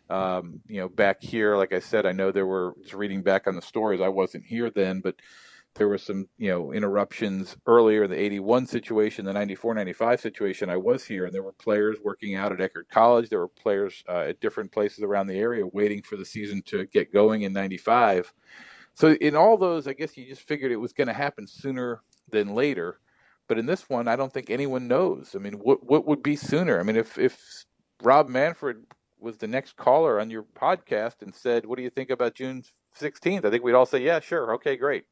um, 0.10 0.62
you 0.68 0.80
know, 0.80 0.89
back 0.89 1.22
here, 1.22 1.58
like 1.58 1.74
I 1.74 1.80
said, 1.80 2.06
I 2.06 2.12
know 2.12 2.32
there 2.32 2.46
were 2.46 2.76
just 2.82 2.94
reading 2.94 3.22
back 3.22 3.48
on 3.48 3.56
the 3.56 3.62
stories. 3.62 4.02
I 4.02 4.08
wasn't 4.10 4.46
here 4.46 4.70
then, 4.70 5.02
but 5.02 5.15
there 5.76 5.88
were 5.88 5.98
some, 5.98 6.28
you 6.38 6.50
know, 6.50 6.72
interruptions 6.72 7.58
earlier. 7.68 8.08
The 8.08 8.20
81 8.20 8.68
situation, 8.68 9.26
the 9.26 9.34
94 9.34 9.74
95 9.74 10.22
situation, 10.22 10.70
I 10.70 10.78
was 10.78 11.04
here, 11.04 11.26
and 11.26 11.34
there 11.34 11.44
were 11.44 11.54
players 11.54 11.98
working 12.04 12.36
out 12.36 12.52
at 12.52 12.60
Eckerd 12.60 12.89
College. 12.89 13.30
There 13.30 13.39
were 13.39 13.48
players 13.48 14.04
uh, 14.08 14.26
at 14.30 14.39
different 14.39 14.72
places 14.72 15.04
around 15.04 15.28
the 15.28 15.38
area 15.38 15.65
waiting 15.68 16.02
for 16.02 16.15
the 16.15 16.26
season 16.26 16.62
to 16.68 16.86
get 16.86 17.12
going 17.12 17.41
in 17.41 17.52
95. 17.52 18.34
So, 18.94 19.13
in 19.15 19.36
all 19.36 19.58
those, 19.58 19.88
I 19.88 19.94
guess 19.94 20.15
you 20.15 20.26
just 20.26 20.48
figured 20.48 20.72
it 20.72 20.78
was 20.78 20.94
going 20.94 21.08
to 21.08 21.13
happen 21.13 21.46
sooner 21.48 22.02
than 22.30 22.56
later. 22.56 23.00
But 23.48 23.60
in 23.60 23.65
this 23.65 23.89
one, 23.89 24.08
I 24.08 24.15
don't 24.15 24.34
think 24.34 24.50
anyone 24.50 24.88
knows. 24.88 25.36
I 25.36 25.39
mean, 25.39 25.56
what 25.56 25.86
what 25.86 26.08
would 26.08 26.24
be 26.24 26.36
sooner? 26.36 26.80
I 26.80 26.84
mean, 26.84 26.96
if 26.96 27.18
if 27.18 27.65
Rob 28.02 28.30
Manfred 28.30 28.78
was 29.25 29.38
the 29.38 29.47
next 29.47 29.75
caller 29.75 30.21
on 30.21 30.29
your 30.29 30.43
podcast 30.43 31.21
and 31.21 31.33
said, 31.33 31.65
"What 31.65 31.77
do 31.77 31.83
you 31.83 31.89
think 31.89 32.11
about 32.11 32.35
June 32.35 32.63
16th?" 32.93 33.43
I 33.43 33.49
think 33.49 33.63
we'd 33.63 33.73
all 33.73 33.88
say, 33.88 33.97
"Yeah, 33.97 34.19
sure, 34.19 34.53
okay, 34.53 34.77
great." 34.77 35.05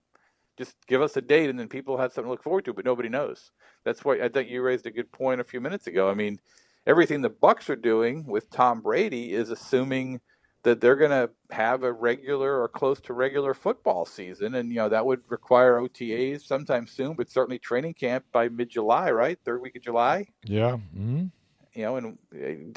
Just 0.55 0.75
give 0.87 1.01
us 1.01 1.17
a 1.17 1.21
date, 1.21 1.49
and 1.49 1.59
then 1.59 1.67
people 1.67 1.97
have 1.97 2.13
something 2.13 2.27
to 2.27 2.31
look 2.31 2.43
forward 2.43 2.63
to. 2.65 2.73
But 2.73 2.85
nobody 2.85 3.09
knows. 3.09 3.51
That's 3.83 4.05
why 4.05 4.21
I 4.21 4.29
think 4.29 4.49
you 4.49 4.61
raised 4.61 4.85
a 4.85 4.91
good 4.91 5.11
point 5.11 5.41
a 5.41 5.43
few 5.43 5.59
minutes 5.59 5.87
ago. 5.87 6.09
I 6.09 6.13
mean, 6.13 6.39
everything 6.85 7.21
the 7.21 7.31
Bucs 7.31 7.69
are 7.69 7.75
doing 7.75 8.25
with 8.27 8.51
Tom 8.51 8.81
Brady 8.81 9.33
is 9.33 9.49
assuming 9.49 10.21
that 10.61 10.79
they're 10.79 10.95
going 10.95 11.11
to 11.11 11.29
have 11.49 11.83
a 11.83 11.91
regular 11.91 12.61
or 12.61 12.69
close 12.69 13.01
to 13.01 13.13
regular 13.13 13.53
football 13.55 14.05
season, 14.05 14.55
and 14.55 14.69
you 14.69 14.75
know 14.75 14.89
that 14.89 15.05
would 15.05 15.23
require 15.27 15.81
OTAs 15.81 16.45
sometime 16.45 16.85
soon, 16.85 17.15
but 17.15 17.31
certainly 17.31 17.57
training 17.57 17.95
camp 17.95 18.25
by 18.31 18.47
mid 18.47 18.69
July, 18.69 19.09
right? 19.09 19.39
Third 19.43 19.59
week 19.59 19.75
of 19.75 19.81
July. 19.81 20.27
Yeah. 20.45 20.77
Mm-hmm 20.95 21.25
you 21.73 21.83
know, 21.83 21.95
and 21.95 22.17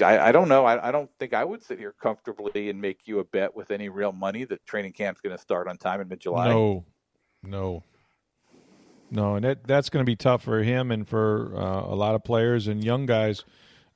uh, 0.02 0.04
I, 0.04 0.28
I 0.28 0.32
don't 0.32 0.48
know. 0.48 0.64
I, 0.64 0.88
I 0.88 0.90
don't 0.90 1.10
think 1.18 1.34
I 1.34 1.44
would 1.44 1.62
sit 1.62 1.78
here 1.78 1.92
comfortably 1.92 2.70
and 2.70 2.80
make 2.80 3.00
you 3.04 3.18
a 3.18 3.24
bet 3.24 3.54
with 3.54 3.70
any 3.70 3.88
real 3.88 4.12
money 4.12 4.44
that 4.44 4.64
training 4.66 4.92
camp's 4.92 5.20
going 5.20 5.36
to 5.36 5.42
start 5.42 5.68
on 5.68 5.76
time 5.76 6.00
in 6.00 6.08
mid 6.08 6.20
July. 6.20 6.48
No, 6.48 6.84
no, 7.42 7.82
no, 9.10 9.34
and 9.36 9.44
that 9.44 9.66
that's 9.66 9.90
going 9.90 10.04
to 10.04 10.06
be 10.06 10.16
tough 10.16 10.42
for 10.42 10.62
him 10.62 10.90
and 10.90 11.06
for 11.06 11.52
uh, 11.56 11.92
a 11.92 11.94
lot 11.94 12.14
of 12.14 12.24
players 12.24 12.66
and 12.68 12.82
young 12.82 13.06
guys, 13.06 13.44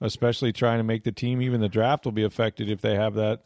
especially 0.00 0.52
trying 0.52 0.78
to 0.78 0.84
make 0.84 1.04
the 1.04 1.12
team. 1.12 1.40
Even 1.40 1.60
the 1.60 1.68
draft 1.68 2.04
will 2.04 2.12
be 2.12 2.24
affected 2.24 2.70
if 2.70 2.80
they 2.80 2.94
have 2.94 3.14
that 3.14 3.42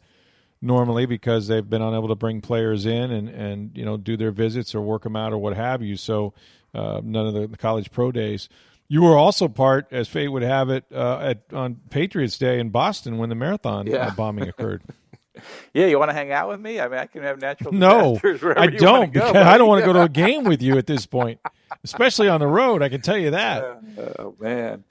normally 0.61 1.05
because 1.05 1.47
they've 1.47 1.69
been 1.69 1.81
unable 1.81 2.07
to 2.07 2.15
bring 2.15 2.41
players 2.41 2.85
in 2.85 3.11
and 3.11 3.29
and 3.29 3.77
you 3.77 3.85
know 3.85 3.97
do 3.97 4.17
their 4.17 4.31
visits 4.31 4.73
or 4.73 4.81
work 4.81 5.03
them 5.03 5.15
out 5.15 5.31
or 5.31 5.37
what 5.37 5.55
have 5.55 5.81
you. 5.81 5.95
So 5.95 6.33
uh, 6.73 7.01
none 7.03 7.27
of 7.27 7.33
the 7.33 7.57
college 7.57 7.91
pro 7.91 8.11
days. 8.11 8.49
You 8.87 9.01
were 9.01 9.17
also 9.17 9.47
part, 9.47 9.87
as 9.91 10.07
fate 10.07 10.27
would 10.27 10.43
have 10.43 10.69
it, 10.69 10.85
uh, 10.93 11.19
at 11.19 11.43
on 11.53 11.77
Patriots 11.89 12.37
Day 12.37 12.59
in 12.59 12.69
Boston 12.69 13.17
when 13.17 13.29
the 13.29 13.35
marathon 13.35 13.87
uh, 13.87 13.91
yeah. 13.91 14.09
bombing 14.11 14.47
occurred. 14.47 14.83
yeah, 15.73 15.87
you 15.87 15.97
want 15.97 16.09
to 16.09 16.13
hang 16.13 16.31
out 16.31 16.49
with 16.49 16.59
me? 16.59 16.79
I 16.79 16.87
mean, 16.87 16.99
I 16.99 17.07
can 17.07 17.23
have 17.23 17.41
natural 17.41 17.73
no, 17.73 18.19
I 18.55 18.67
don't 18.67 19.11
go, 19.11 19.27
because 19.27 19.35
I 19.35 19.57
don't 19.57 19.67
want 19.67 19.81
to 19.81 19.85
go 19.85 19.93
to 19.93 20.03
a 20.03 20.09
game 20.09 20.43
with 20.43 20.61
you 20.61 20.77
at 20.77 20.85
this 20.85 21.05
point, 21.05 21.39
especially 21.83 22.29
on 22.29 22.39
the 22.39 22.47
road. 22.47 22.81
I 22.81 22.89
can 22.89 23.01
tell 23.01 23.17
you 23.17 23.31
that. 23.31 23.63
Uh, 23.63 23.75
oh 24.19 24.35
man, 24.39 24.83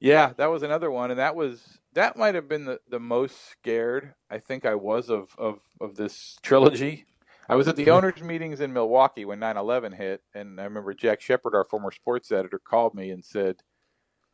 yeah, 0.00 0.32
that 0.36 0.46
was 0.46 0.62
another 0.62 0.90
one, 0.90 1.10
and 1.10 1.20
that 1.20 1.36
was 1.36 1.78
that 1.94 2.16
might 2.16 2.34
have 2.34 2.48
been 2.48 2.64
the, 2.64 2.80
the 2.88 3.00
most 3.00 3.50
scared 3.50 4.14
I 4.30 4.38
think 4.38 4.66
I 4.66 4.74
was 4.74 5.10
of 5.10 5.34
of 5.38 5.60
of 5.80 5.96
this 5.96 6.38
trilogy. 6.42 7.06
I 7.48 7.56
was 7.56 7.66
at 7.66 7.76
the 7.76 7.90
owners' 7.90 8.22
meetings 8.22 8.60
in 8.60 8.72
Milwaukee 8.72 9.24
when 9.24 9.40
9/11 9.40 9.94
hit, 9.94 10.22
and 10.34 10.60
I 10.60 10.64
remember 10.64 10.92
Jack 10.92 11.20
Shepard, 11.20 11.54
our 11.54 11.64
former 11.64 11.90
sports 11.90 12.30
editor, 12.30 12.58
called 12.58 12.94
me 12.94 13.10
and 13.10 13.24
said, 13.24 13.62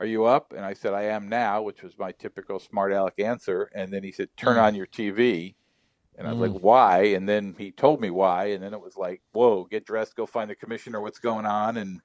"Are 0.01 0.07
you 0.07 0.25
up?" 0.25 0.53
And 0.53 0.65
I 0.65 0.75
said, 0.75 0.95
"I 0.95 1.05
am 1.05 1.29
now," 1.29 1.63
which 1.63 1.83
was 1.83 1.99
my 1.99 2.13
typical 2.13 2.59
smart 2.59 2.93
aleck 2.93 3.19
answer. 3.19 3.71
And 3.75 3.93
then 3.93 4.03
he 4.03 4.11
said, 4.11 4.31
"Turn 4.37 4.57
mm. 4.57 4.63
on 4.63 4.75
your 4.75 4.87
TV." 4.87 5.55
And 6.17 6.29
I 6.29 6.33
was 6.33 6.49
mm. 6.49 6.55
like, 6.55 6.63
why? 6.63 7.03
And 7.07 7.29
then 7.29 7.55
he 7.59 7.73
told 7.73 8.01
me 8.01 8.11
why. 8.11 8.47
And 8.47 8.63
then 8.63 8.73
it 8.73 8.81
was 8.81 8.97
like, 8.97 9.21
whoa, 9.33 9.65
get 9.65 9.85
dressed, 9.85 10.15
go 10.15 10.27
find 10.27 10.49
the 10.49 10.55
commissioner, 10.55 11.01
what's 11.01 11.19
going 11.19 11.47
on, 11.47 11.77
and 11.77 12.01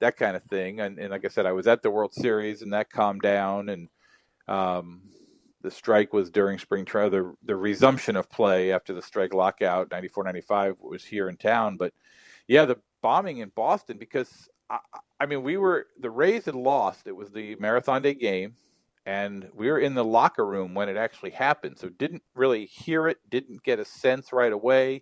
that 0.00 0.16
kind 0.16 0.36
of 0.36 0.42
thing. 0.44 0.80
And, 0.80 0.98
and 0.98 1.10
like 1.10 1.24
I 1.24 1.28
said, 1.28 1.46
I 1.46 1.52
was 1.52 1.66
at 1.66 1.82
the 1.82 1.90
World 1.90 2.14
Series 2.14 2.62
and 2.62 2.72
that 2.72 2.90
calmed 2.90 3.22
down. 3.22 3.68
And 3.68 3.88
um, 4.48 5.02
the 5.66 5.70
strike 5.72 6.12
was 6.12 6.30
during 6.30 6.58
spring 6.58 6.84
trial. 6.84 7.10
The, 7.10 7.34
the 7.42 7.56
resumption 7.56 8.14
of 8.14 8.30
play 8.30 8.72
after 8.72 8.94
the 8.94 9.02
strike 9.02 9.34
lockout, 9.34 9.90
94 9.90 10.22
95, 10.22 10.76
was 10.80 11.04
here 11.04 11.28
in 11.28 11.36
town. 11.36 11.76
But 11.76 11.92
yeah, 12.46 12.66
the 12.66 12.78
bombing 13.02 13.38
in 13.38 13.50
Boston, 13.50 13.98
because 13.98 14.48
I, 14.70 14.78
I 15.18 15.26
mean, 15.26 15.42
we 15.42 15.56
were, 15.56 15.88
the 15.98 16.10
Rays 16.10 16.44
had 16.44 16.54
lost. 16.54 17.08
It 17.08 17.16
was 17.16 17.32
the 17.32 17.56
Marathon 17.56 18.00
Day 18.00 18.14
game 18.14 18.54
and 19.06 19.48
we 19.54 19.70
were 19.70 19.78
in 19.78 19.94
the 19.94 20.04
locker 20.04 20.44
room 20.44 20.74
when 20.74 20.88
it 20.88 20.96
actually 20.96 21.30
happened 21.30 21.78
so 21.78 21.88
didn't 21.88 22.22
really 22.34 22.66
hear 22.66 23.06
it 23.08 23.18
didn't 23.30 23.62
get 23.62 23.78
a 23.78 23.84
sense 23.84 24.32
right 24.32 24.52
away 24.52 25.00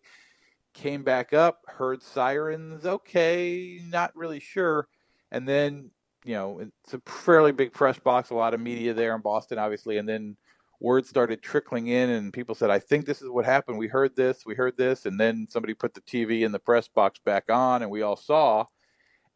came 0.74 1.02
back 1.02 1.32
up 1.32 1.60
heard 1.66 2.02
sirens 2.02 2.84
okay 2.84 3.80
not 3.88 4.14
really 4.14 4.40
sure 4.40 4.86
and 5.32 5.48
then 5.48 5.90
you 6.24 6.34
know 6.34 6.60
it's 6.60 6.94
a 6.94 7.00
fairly 7.10 7.52
big 7.52 7.72
press 7.72 7.98
box 7.98 8.30
a 8.30 8.34
lot 8.34 8.54
of 8.54 8.60
media 8.60 8.92
there 8.92 9.14
in 9.14 9.22
boston 9.22 9.58
obviously 9.58 9.96
and 9.96 10.08
then 10.08 10.36
word 10.84 11.06
started 11.06 11.42
trickling 11.42 11.88
in 11.88 12.10
and 12.10 12.32
people 12.32 12.54
said 12.54 12.70
i 12.70 12.78
think 12.78 13.06
this 13.06 13.22
is 13.22 13.28
what 13.30 13.44
happened 13.44 13.78
we 13.78 13.88
heard 13.88 14.14
this 14.16 14.44
we 14.44 14.54
heard 14.54 14.76
this 14.76 15.06
and 15.06 15.18
then 15.18 15.46
somebody 15.50 15.74
put 15.74 15.94
the 15.94 16.00
tv 16.02 16.42
in 16.42 16.52
the 16.52 16.58
press 16.58 16.88
box 16.88 17.18
back 17.24 17.50
on 17.50 17.82
and 17.82 17.90
we 17.90 18.02
all 18.02 18.16
saw 18.16 18.64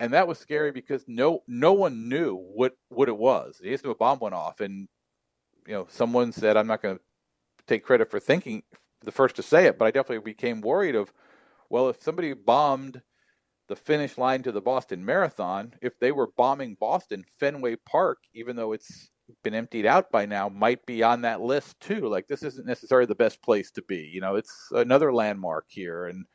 and 0.00 0.12
that 0.12 0.28
was 0.28 0.38
scary 0.38 0.70
because 0.70 1.04
no 1.08 1.42
no 1.46 1.72
one 1.72 2.08
knew 2.08 2.36
what 2.36 2.74
what 2.88 3.08
it 3.08 3.16
was. 3.16 3.58
The 3.62 3.74
a 3.74 3.94
bomb 3.94 4.18
went 4.20 4.34
off, 4.34 4.60
and 4.60 4.88
you 5.66 5.74
know 5.74 5.86
someone 5.90 6.32
said, 6.32 6.56
"I'm 6.56 6.66
not 6.66 6.82
going 6.82 6.96
to 6.96 7.02
take 7.66 7.84
credit 7.84 8.10
for 8.10 8.20
thinking 8.20 8.62
the 9.04 9.12
first 9.12 9.36
to 9.36 9.42
say 9.42 9.66
it, 9.66 9.78
but 9.78 9.86
I 9.86 9.90
definitely 9.90 10.24
became 10.32 10.60
worried 10.60 10.96
of, 10.96 11.12
well, 11.70 11.88
if 11.88 12.02
somebody 12.02 12.32
bombed 12.32 13.00
the 13.68 13.76
finish 13.76 14.18
line 14.18 14.42
to 14.42 14.50
the 14.50 14.60
Boston 14.60 15.04
Marathon, 15.04 15.74
if 15.82 15.98
they 16.00 16.10
were 16.10 16.30
bombing 16.36 16.76
Boston, 16.80 17.24
Fenway 17.38 17.76
Park, 17.76 18.18
even 18.34 18.56
though 18.56 18.72
it's 18.72 19.10
been 19.42 19.54
emptied 19.54 19.86
out 19.86 20.10
by 20.10 20.26
now, 20.26 20.48
might 20.48 20.84
be 20.86 21.02
on 21.02 21.22
that 21.22 21.40
list 21.40 21.78
too. 21.80 22.08
Like 22.08 22.26
this 22.26 22.42
isn't 22.42 22.66
necessarily 22.66 23.06
the 23.06 23.14
best 23.14 23.42
place 23.42 23.70
to 23.72 23.82
be. 23.82 24.10
You 24.12 24.20
know, 24.20 24.36
it's 24.36 24.68
another 24.72 25.12
landmark 25.12 25.66
here, 25.68 26.06
and 26.06 26.26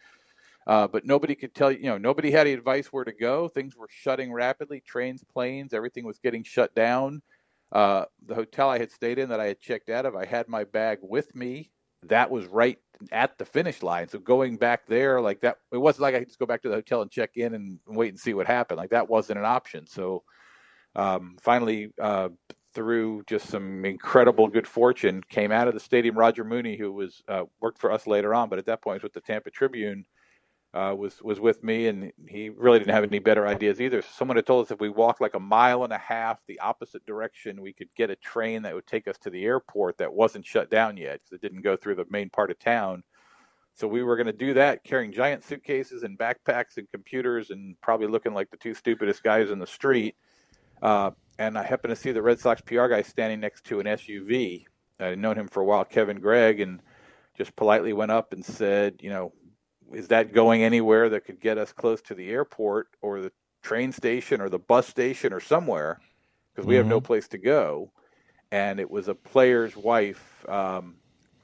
uh, 0.66 0.88
but 0.88 1.06
nobody 1.06 1.36
could 1.36 1.54
tell 1.54 1.72
you, 1.72 1.80
you 1.80 1.86
know, 1.86 1.98
nobody 1.98 2.32
had 2.32 2.48
any 2.48 2.54
advice 2.54 2.88
where 2.88 3.04
to 3.04 3.12
go. 3.12 3.48
Things 3.48 3.76
were 3.76 3.90
shutting 3.90 4.32
rapidly, 4.32 4.82
trains, 4.86 5.24
planes, 5.24 5.74
everything 5.74 6.06
was 6.06 6.20
getting 6.20 6.44
shut 6.44 6.74
down. 6.74 7.22
Uh, 7.72 8.06
the 8.26 8.36
hotel 8.36 8.70
I 8.70 8.78
had 8.78 8.92
stayed 8.92 9.18
in 9.18 9.30
that 9.30 9.40
I 9.40 9.48
had 9.48 9.60
checked 9.60 9.90
out 9.90 10.06
of, 10.06 10.16
I 10.16 10.26
had 10.26 10.48
my 10.48 10.64
bag 10.64 11.00
with 11.02 11.36
me. 11.36 11.72
That 12.04 12.30
was 12.30 12.46
right 12.46 12.78
at 13.12 13.38
the 13.38 13.46
finish 13.46 13.82
line. 13.82 14.08
So 14.08 14.20
going 14.20 14.58
back 14.58 14.86
there, 14.88 15.20
like 15.20 15.42
that, 15.42 15.58
it 15.72 15.78
wasn't 15.78 16.04
like 16.04 16.16
I 16.16 16.20
could 16.20 16.28
just 16.28 16.40
go 16.40 16.46
back 16.46 16.62
to 16.62 16.70
the 16.70 16.76
hotel 16.76 17.02
and 17.02 17.10
check 17.10 17.32
in 17.36 17.56
and 17.56 17.80
wait 17.88 18.10
and 18.10 18.20
see 18.20 18.34
what 18.34 18.46
happened. 18.46 18.78
Like 18.78 18.92
that 18.92 19.10
wasn't 19.10 19.40
an 19.40 19.46
option. 19.46 19.88
So 19.88 20.24
um, 20.96 21.38
finally, 21.42 21.92
uh, 22.00 22.30
through 22.74 23.24
just 23.28 23.48
some 23.50 23.86
incredible 23.86 24.48
good 24.48 24.68
fortune, 24.68 25.22
came 25.30 25.52
out 25.52 25.68
of 25.68 25.74
the 25.74 25.80
stadium. 25.80 26.18
Roger 26.18 26.44
Mooney, 26.44 26.78
who 26.78 26.92
was 26.92 27.24
uh, 27.28 27.44
worked 27.62 27.80
for 27.80 27.92
us 27.92 28.08
later 28.08 28.34
on, 28.34 28.50
but 28.50 28.60
at 28.60 28.66
that 28.66 28.82
point 28.82 28.96
was 28.96 29.04
with 29.04 29.14
the 29.14 29.22
Tampa 29.22 29.52
Tribune 29.52 30.06
uh, 30.74 30.96
was 30.98 31.22
was 31.22 31.40
with 31.40 31.64
me, 31.64 31.88
and 31.88 32.12
he 32.28 32.50
really 32.50 32.80
didn't 32.80 32.94
have 32.94 33.04
any 33.04 33.20
better 33.20 33.46
ideas 33.48 33.80
either. 33.80 34.02
Someone 34.02 34.38
had 34.38 34.46
told 34.48 34.66
us 34.66 34.72
if 34.72 34.80
we 34.80 34.90
walked 34.90 35.22
like 35.22 35.36
a 35.36 35.40
mile 35.40 35.84
and 35.84 35.94
a 35.94 36.00
half 36.00 36.40
the 36.48 36.60
opposite 36.60 37.06
direction, 37.06 37.62
we 37.62 37.74
could 37.74 37.90
get 37.96 38.10
a 38.10 38.16
train 38.16 38.64
that 38.64 38.74
would 38.74 38.88
take 38.88 39.08
us 39.08 39.18
to 39.20 39.30
the 39.30 39.46
airport 39.46 40.00
that 40.00 40.12
wasn't 40.12 40.46
shut 40.46 40.72
down 40.72 40.98
yet 40.98 41.20
because 41.20 41.34
it 41.34 41.42
didn't 41.42 41.62
go 41.62 41.76
through 41.76 41.96
the 41.96 42.06
main 42.10 42.30
part 42.30 42.50
of 42.50 42.58
town. 42.58 43.04
So 43.76 43.88
we 43.88 44.04
were 44.04 44.16
going 44.16 44.28
to 44.28 44.34
do 44.34 44.54
that, 44.56 44.84
carrying 44.84 45.12
giant 45.12 45.44
suitcases 45.44 46.04
and 46.04 46.18
backpacks 46.18 46.78
and 46.78 46.90
computers, 46.92 47.52
and 47.52 47.80
probably 47.82 48.08
looking 48.08 48.34
like 48.34 48.50
the 48.50 48.58
two 48.58 48.74
stupidest 48.74 49.24
guys 49.24 49.52
in 49.52 49.60
the 49.60 49.68
street. 49.68 50.16
Uh, 50.82 51.12
and 51.39 51.58
I 51.58 51.63
happened 51.63 51.96
to 51.96 52.02
see 52.02 52.12
the 52.12 52.22
Red 52.22 52.39
Sox 52.39 52.62
PR 52.62 52.88
guy 52.88 53.02
standing 53.02 53.39
next 53.39 53.65
to 53.65 53.80
an 53.80 53.86
SUV. 53.86 54.65
I'd 55.00 55.17
known 55.17 55.38
him 55.38 55.48
for 55.48 55.62
a 55.62 55.65
while, 55.65 55.84
Kevin 55.84 56.19
Gregg, 56.19 56.60
and 56.60 56.82
just 57.38 57.56
politely 57.56 57.93
went 57.93 58.12
up 58.12 58.34
and 58.34 58.46
said, 58.46 58.96
you 59.02 59.10
know, 59.10 59.34
is 59.91 60.08
that 60.10 60.34
going 60.34 60.63
anywhere 60.63 61.10
that 61.10 61.26
could 61.26 61.39
get 61.39 61.58
us 61.58 61.72
close 61.72 62.02
to 62.04 62.15
the 62.15 62.30
airport 62.30 62.88
or 63.02 63.22
the 63.22 63.32
train 63.62 63.91
station 63.91 64.41
or 64.41 64.50
the 64.50 64.60
bus 64.60 64.88
station 64.88 65.34
or 65.34 65.39
somewhere 65.39 66.00
because 66.54 66.67
we 66.67 66.74
mm-hmm. 66.74 66.80
have 66.80 66.88
no 66.88 67.00
mm-hmm. 67.00 67.08
place 67.08 67.28
to 67.28 67.38
go 67.38 67.91
and 68.52 68.80
it 68.80 68.89
was 68.89 69.08
a 69.08 69.15
player's 69.15 69.76
wife 69.76 70.46
um, 70.50 70.96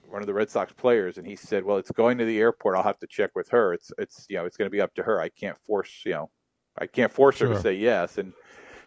one 0.08 0.22
of 0.22 0.28
the 0.28 0.34
red 0.34 0.50
sox 0.50 0.74
players 0.74 1.18
and 1.18 1.26
he 1.26 1.36
said 1.36 1.64
well 1.64 1.78
it's 1.78 1.92
going 1.92 2.18
to 2.18 2.26
the 2.26 2.40
airport 2.40 2.76
i'll 2.76 2.84
have 2.84 3.00
to 3.00 3.08
check 3.08 3.32
with 3.36 3.48
her 3.50 3.74
it's 3.74 3.92
it's 3.98 4.26
you 4.30 4.36
know 4.36 4.46
it's 4.46 4.58
going 4.58 4.66
to 4.66 4.72
be 4.72 4.82
up 4.82 4.94
to 4.94 5.04
her 5.04 5.22
i 5.22 5.30
can't 5.30 5.58
force 5.66 6.02
you 6.06 6.12
know 6.12 6.30
i 6.78 6.86
can't 6.86 7.12
force 7.12 7.38
sure. 7.38 7.48
her 7.48 7.54
to 7.54 7.62
say 7.62 7.74
yes 7.74 8.18
and 8.18 8.34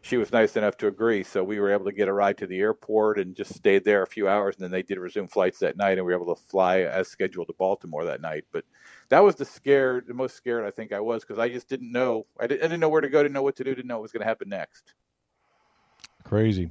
she 0.02 0.16
was 0.16 0.32
nice 0.32 0.56
enough 0.56 0.76
to 0.78 0.88
agree. 0.88 1.22
So 1.22 1.44
we 1.44 1.60
were 1.60 1.72
able 1.72 1.84
to 1.84 1.92
get 1.92 2.08
a 2.08 2.12
ride 2.12 2.36
to 2.38 2.46
the 2.46 2.58
airport 2.58 3.20
and 3.20 3.36
just 3.36 3.54
stayed 3.54 3.84
there 3.84 4.02
a 4.02 4.06
few 4.06 4.28
hours. 4.28 4.56
And 4.56 4.64
then 4.64 4.72
they 4.72 4.82
did 4.82 4.98
resume 4.98 5.28
flights 5.28 5.60
that 5.60 5.76
night, 5.76 5.96
and 5.96 6.04
we 6.04 6.12
were 6.12 6.20
able 6.20 6.34
to 6.34 6.42
fly 6.48 6.80
as 6.80 7.08
scheduled 7.08 7.46
to 7.46 7.54
Baltimore 7.54 8.04
that 8.04 8.20
night. 8.20 8.44
But 8.50 8.64
that 9.10 9.20
was 9.20 9.36
the 9.36 9.44
scared, 9.44 10.08
the 10.08 10.14
most 10.14 10.36
scared 10.36 10.66
I 10.66 10.72
think 10.72 10.92
I 10.92 11.00
was 11.00 11.22
because 11.22 11.38
I 11.38 11.48
just 11.48 11.68
didn't 11.68 11.92
know. 11.92 12.26
I 12.38 12.48
didn't, 12.48 12.62
I 12.62 12.64
didn't 12.64 12.80
know 12.80 12.88
where 12.88 13.00
to 13.00 13.08
go, 13.08 13.22
didn't 13.22 13.32
know 13.32 13.42
what 13.42 13.56
to 13.56 13.64
do, 13.64 13.74
didn't 13.74 13.86
know 13.86 13.96
what 13.96 14.02
was 14.02 14.12
going 14.12 14.22
to 14.22 14.28
happen 14.28 14.48
next. 14.48 14.94
Crazy. 16.24 16.70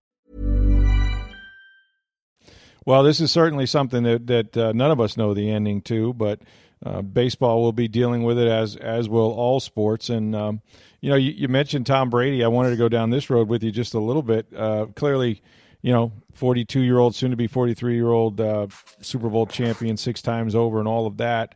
Well, 2.85 3.03
this 3.03 3.19
is 3.19 3.31
certainly 3.31 3.65
something 3.65 4.03
that 4.03 4.27
that 4.27 4.57
uh, 4.57 4.71
none 4.73 4.91
of 4.91 4.99
us 4.99 5.15
know 5.17 5.33
the 5.33 5.49
ending 5.49 5.81
to, 5.83 6.13
but 6.13 6.41
uh, 6.83 7.01
baseball 7.03 7.61
will 7.61 7.73
be 7.73 7.87
dealing 7.87 8.23
with 8.23 8.39
it 8.39 8.47
as 8.47 8.75
as 8.75 9.07
will 9.07 9.31
all 9.31 9.59
sports. 9.59 10.09
And 10.09 10.35
um, 10.35 10.61
you 10.99 11.09
know, 11.09 11.15
you, 11.15 11.31
you, 11.31 11.47
mentioned 11.47 11.85
Tom 11.85 12.09
Brady. 12.09 12.43
I 12.43 12.47
wanted 12.47 12.71
to 12.71 12.75
go 12.75 12.89
down 12.89 13.11
this 13.11 13.29
road 13.29 13.47
with 13.49 13.63
you 13.63 13.71
just 13.71 13.93
a 13.93 13.99
little 13.99 14.23
bit. 14.23 14.47
Uh, 14.55 14.87
clearly, 14.95 15.43
you 15.83 15.91
know, 15.91 16.11
forty 16.33 16.65
two 16.65 16.81
year 16.81 16.97
old, 16.97 17.13
soon 17.13 17.29
to 17.29 17.37
be 17.37 17.47
forty 17.47 17.75
three 17.75 17.95
year 17.95 18.09
old 18.09 18.41
uh, 18.41 18.67
Super 19.01 19.29
Bowl 19.29 19.45
champion 19.45 19.95
six 19.95 20.21
times 20.21 20.55
over, 20.55 20.79
and 20.79 20.87
all 20.87 21.05
of 21.05 21.17
that. 21.17 21.53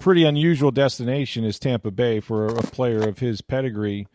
Pretty 0.00 0.24
unusual 0.24 0.72
destination 0.72 1.44
is 1.44 1.60
Tampa 1.60 1.92
Bay 1.92 2.18
for 2.18 2.46
a 2.46 2.62
player 2.62 3.08
of 3.08 3.20
his 3.20 3.40
pedigree. 3.40 4.08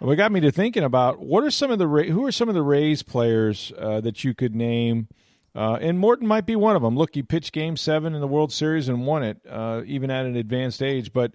What 0.00 0.16
got 0.16 0.32
me 0.32 0.40
to 0.40 0.50
thinking 0.50 0.82
about 0.82 1.20
what 1.20 1.44
are 1.44 1.52
some 1.52 1.70
of 1.70 1.78
the 1.78 1.86
who 1.86 2.26
are 2.26 2.32
some 2.32 2.48
of 2.48 2.56
the 2.56 2.62
Rays 2.62 3.04
players 3.04 3.72
uh, 3.78 4.00
that 4.00 4.24
you 4.24 4.34
could 4.34 4.56
name 4.56 5.06
uh, 5.54 5.78
and 5.80 5.98
Morton 5.98 6.26
might 6.26 6.46
be 6.46 6.56
one 6.56 6.74
of 6.74 6.82
them. 6.82 6.96
Look, 6.96 7.14
he 7.14 7.22
pitched 7.22 7.52
Game 7.52 7.76
Seven 7.76 8.14
in 8.14 8.20
the 8.20 8.26
World 8.26 8.52
Series 8.52 8.88
and 8.88 9.06
won 9.06 9.22
it, 9.22 9.38
uh, 9.48 9.82
even 9.86 10.10
at 10.10 10.26
an 10.26 10.36
advanced 10.36 10.82
age. 10.82 11.12
But 11.12 11.32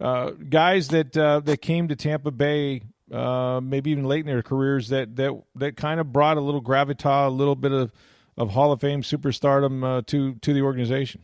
uh, 0.00 0.30
guys 0.30 0.88
that 0.88 1.16
uh, 1.16 1.40
that 1.40 1.58
came 1.58 1.88
to 1.88 1.96
Tampa 1.96 2.32
Bay, 2.32 2.82
uh, 3.12 3.60
maybe 3.62 3.90
even 3.90 4.04
late 4.04 4.20
in 4.20 4.26
their 4.26 4.42
careers, 4.42 4.88
that 4.88 5.14
that 5.16 5.40
that 5.54 5.76
kind 5.76 6.00
of 6.00 6.12
brought 6.12 6.36
a 6.36 6.40
little 6.40 6.62
gravitas, 6.62 7.28
a 7.28 7.30
little 7.30 7.54
bit 7.54 7.72
of, 7.72 7.92
of 8.36 8.50
Hall 8.50 8.72
of 8.72 8.80
Fame 8.80 9.02
superstardom 9.02 9.84
uh, 9.84 10.02
to 10.06 10.34
to 10.34 10.52
the 10.52 10.62
organization. 10.62 11.22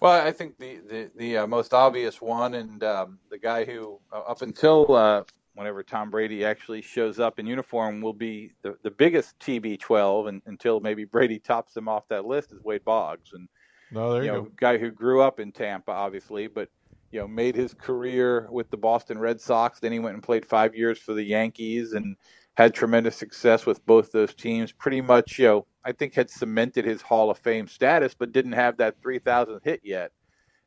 Well, 0.00 0.12
I 0.26 0.32
think 0.32 0.58
the 0.58 0.78
the, 0.88 1.10
the 1.16 1.46
most 1.46 1.74
obvious 1.74 2.20
one, 2.22 2.54
and 2.54 2.82
um, 2.82 3.18
the 3.30 3.38
guy 3.38 3.64
who 3.64 4.00
up 4.10 4.40
until 4.40 5.24
whenever 5.56 5.82
Tom 5.82 6.10
Brady 6.10 6.44
actually 6.44 6.82
shows 6.82 7.18
up 7.18 7.38
in 7.38 7.46
uniform 7.46 8.02
will 8.02 8.12
be 8.12 8.52
the, 8.62 8.76
the 8.82 8.90
biggest 8.90 9.38
TB12 9.40 10.28
and, 10.28 10.42
until 10.44 10.80
maybe 10.80 11.04
Brady 11.04 11.38
tops 11.38 11.76
him 11.76 11.88
off 11.88 12.06
that 12.08 12.26
list 12.26 12.52
is 12.52 12.62
Wade 12.62 12.84
Boggs. 12.84 13.30
And 13.32 13.48
no, 13.90 14.12
there 14.12 14.22
you, 14.22 14.26
you 14.26 14.36
know, 14.36 14.42
go. 14.42 14.52
guy 14.56 14.78
who 14.78 14.90
grew 14.90 15.22
up 15.22 15.40
in 15.40 15.52
Tampa 15.52 15.90
obviously 15.90 16.46
but 16.46 16.68
you 17.10 17.20
know 17.20 17.26
made 17.26 17.56
his 17.56 17.72
career 17.72 18.48
with 18.50 18.70
the 18.70 18.76
Boston 18.76 19.18
Red 19.18 19.40
Sox. 19.40 19.80
Then 19.80 19.92
he 19.92 19.98
went 19.98 20.14
and 20.14 20.22
played 20.22 20.44
5 20.44 20.74
years 20.74 20.98
for 20.98 21.14
the 21.14 21.24
Yankees 21.24 21.94
and 21.94 22.16
had 22.54 22.74
tremendous 22.74 23.16
success 23.16 23.64
with 23.64 23.84
both 23.86 24.12
those 24.12 24.34
teams. 24.34 24.72
Pretty 24.72 25.00
much 25.00 25.38
you 25.38 25.46
know 25.46 25.66
I 25.84 25.92
think 25.92 26.14
had 26.14 26.30
cemented 26.30 26.84
his 26.84 27.00
Hall 27.00 27.30
of 27.30 27.38
Fame 27.38 27.66
status 27.66 28.14
but 28.14 28.32
didn't 28.32 28.52
have 28.52 28.76
that 28.76 29.00
3000 29.02 29.60
hit 29.64 29.80
yet. 29.82 30.12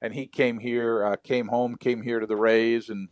And 0.02 0.14
he 0.14 0.26
came 0.26 0.58
here 0.58 1.06
uh, 1.06 1.16
came 1.24 1.48
home 1.48 1.76
came 1.76 2.02
here 2.02 2.20
to 2.20 2.26
the 2.26 2.38
Rays 2.38 2.90
and 2.90 3.08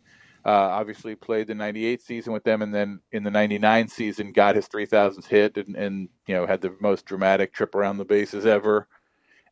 Uh, 0.48 0.70
obviously 0.72 1.14
played 1.14 1.46
the 1.46 1.54
98 1.54 2.02
season 2.02 2.32
with 2.32 2.46
them 2.46 2.62
and 2.62 2.74
then 2.74 3.02
in 3.12 3.22
the 3.22 3.30
99 3.30 3.90
season 3.90 4.32
got 4.32 4.56
his 4.56 4.70
3000th 4.70 5.28
hit 5.28 5.58
and, 5.58 5.76
and 5.76 6.08
you 6.26 6.34
know 6.34 6.48
had 6.48 6.62
the 6.62 6.74
most 6.80 7.06
dramatic 7.06 7.54
trip 7.54 7.76
around 7.76 7.98
the 7.98 8.06
bases 8.06 8.46
ever 8.46 8.88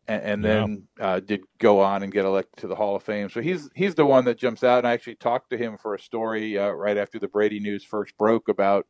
and, 0.07 0.23
and 0.23 0.43
yeah. 0.43 0.49
then 0.49 0.87
uh, 0.99 1.19
did 1.19 1.41
go 1.57 1.79
on 1.79 2.03
and 2.03 2.11
get 2.11 2.25
elected 2.25 2.57
to 2.61 2.67
the 2.67 2.75
Hall 2.75 2.95
of 2.95 3.03
Fame. 3.03 3.29
So 3.29 3.41
he's 3.41 3.69
he's 3.75 3.95
the 3.95 4.05
one 4.05 4.25
that 4.25 4.37
jumps 4.37 4.63
out. 4.63 4.79
And 4.79 4.87
I 4.87 4.93
actually 4.93 5.15
talked 5.15 5.49
to 5.49 5.57
him 5.57 5.77
for 5.77 5.95
a 5.95 5.99
story 5.99 6.57
uh, 6.57 6.69
right 6.69 6.97
after 6.97 7.19
the 7.19 7.27
Brady 7.27 7.59
news 7.59 7.83
first 7.83 8.17
broke 8.17 8.47
about 8.47 8.85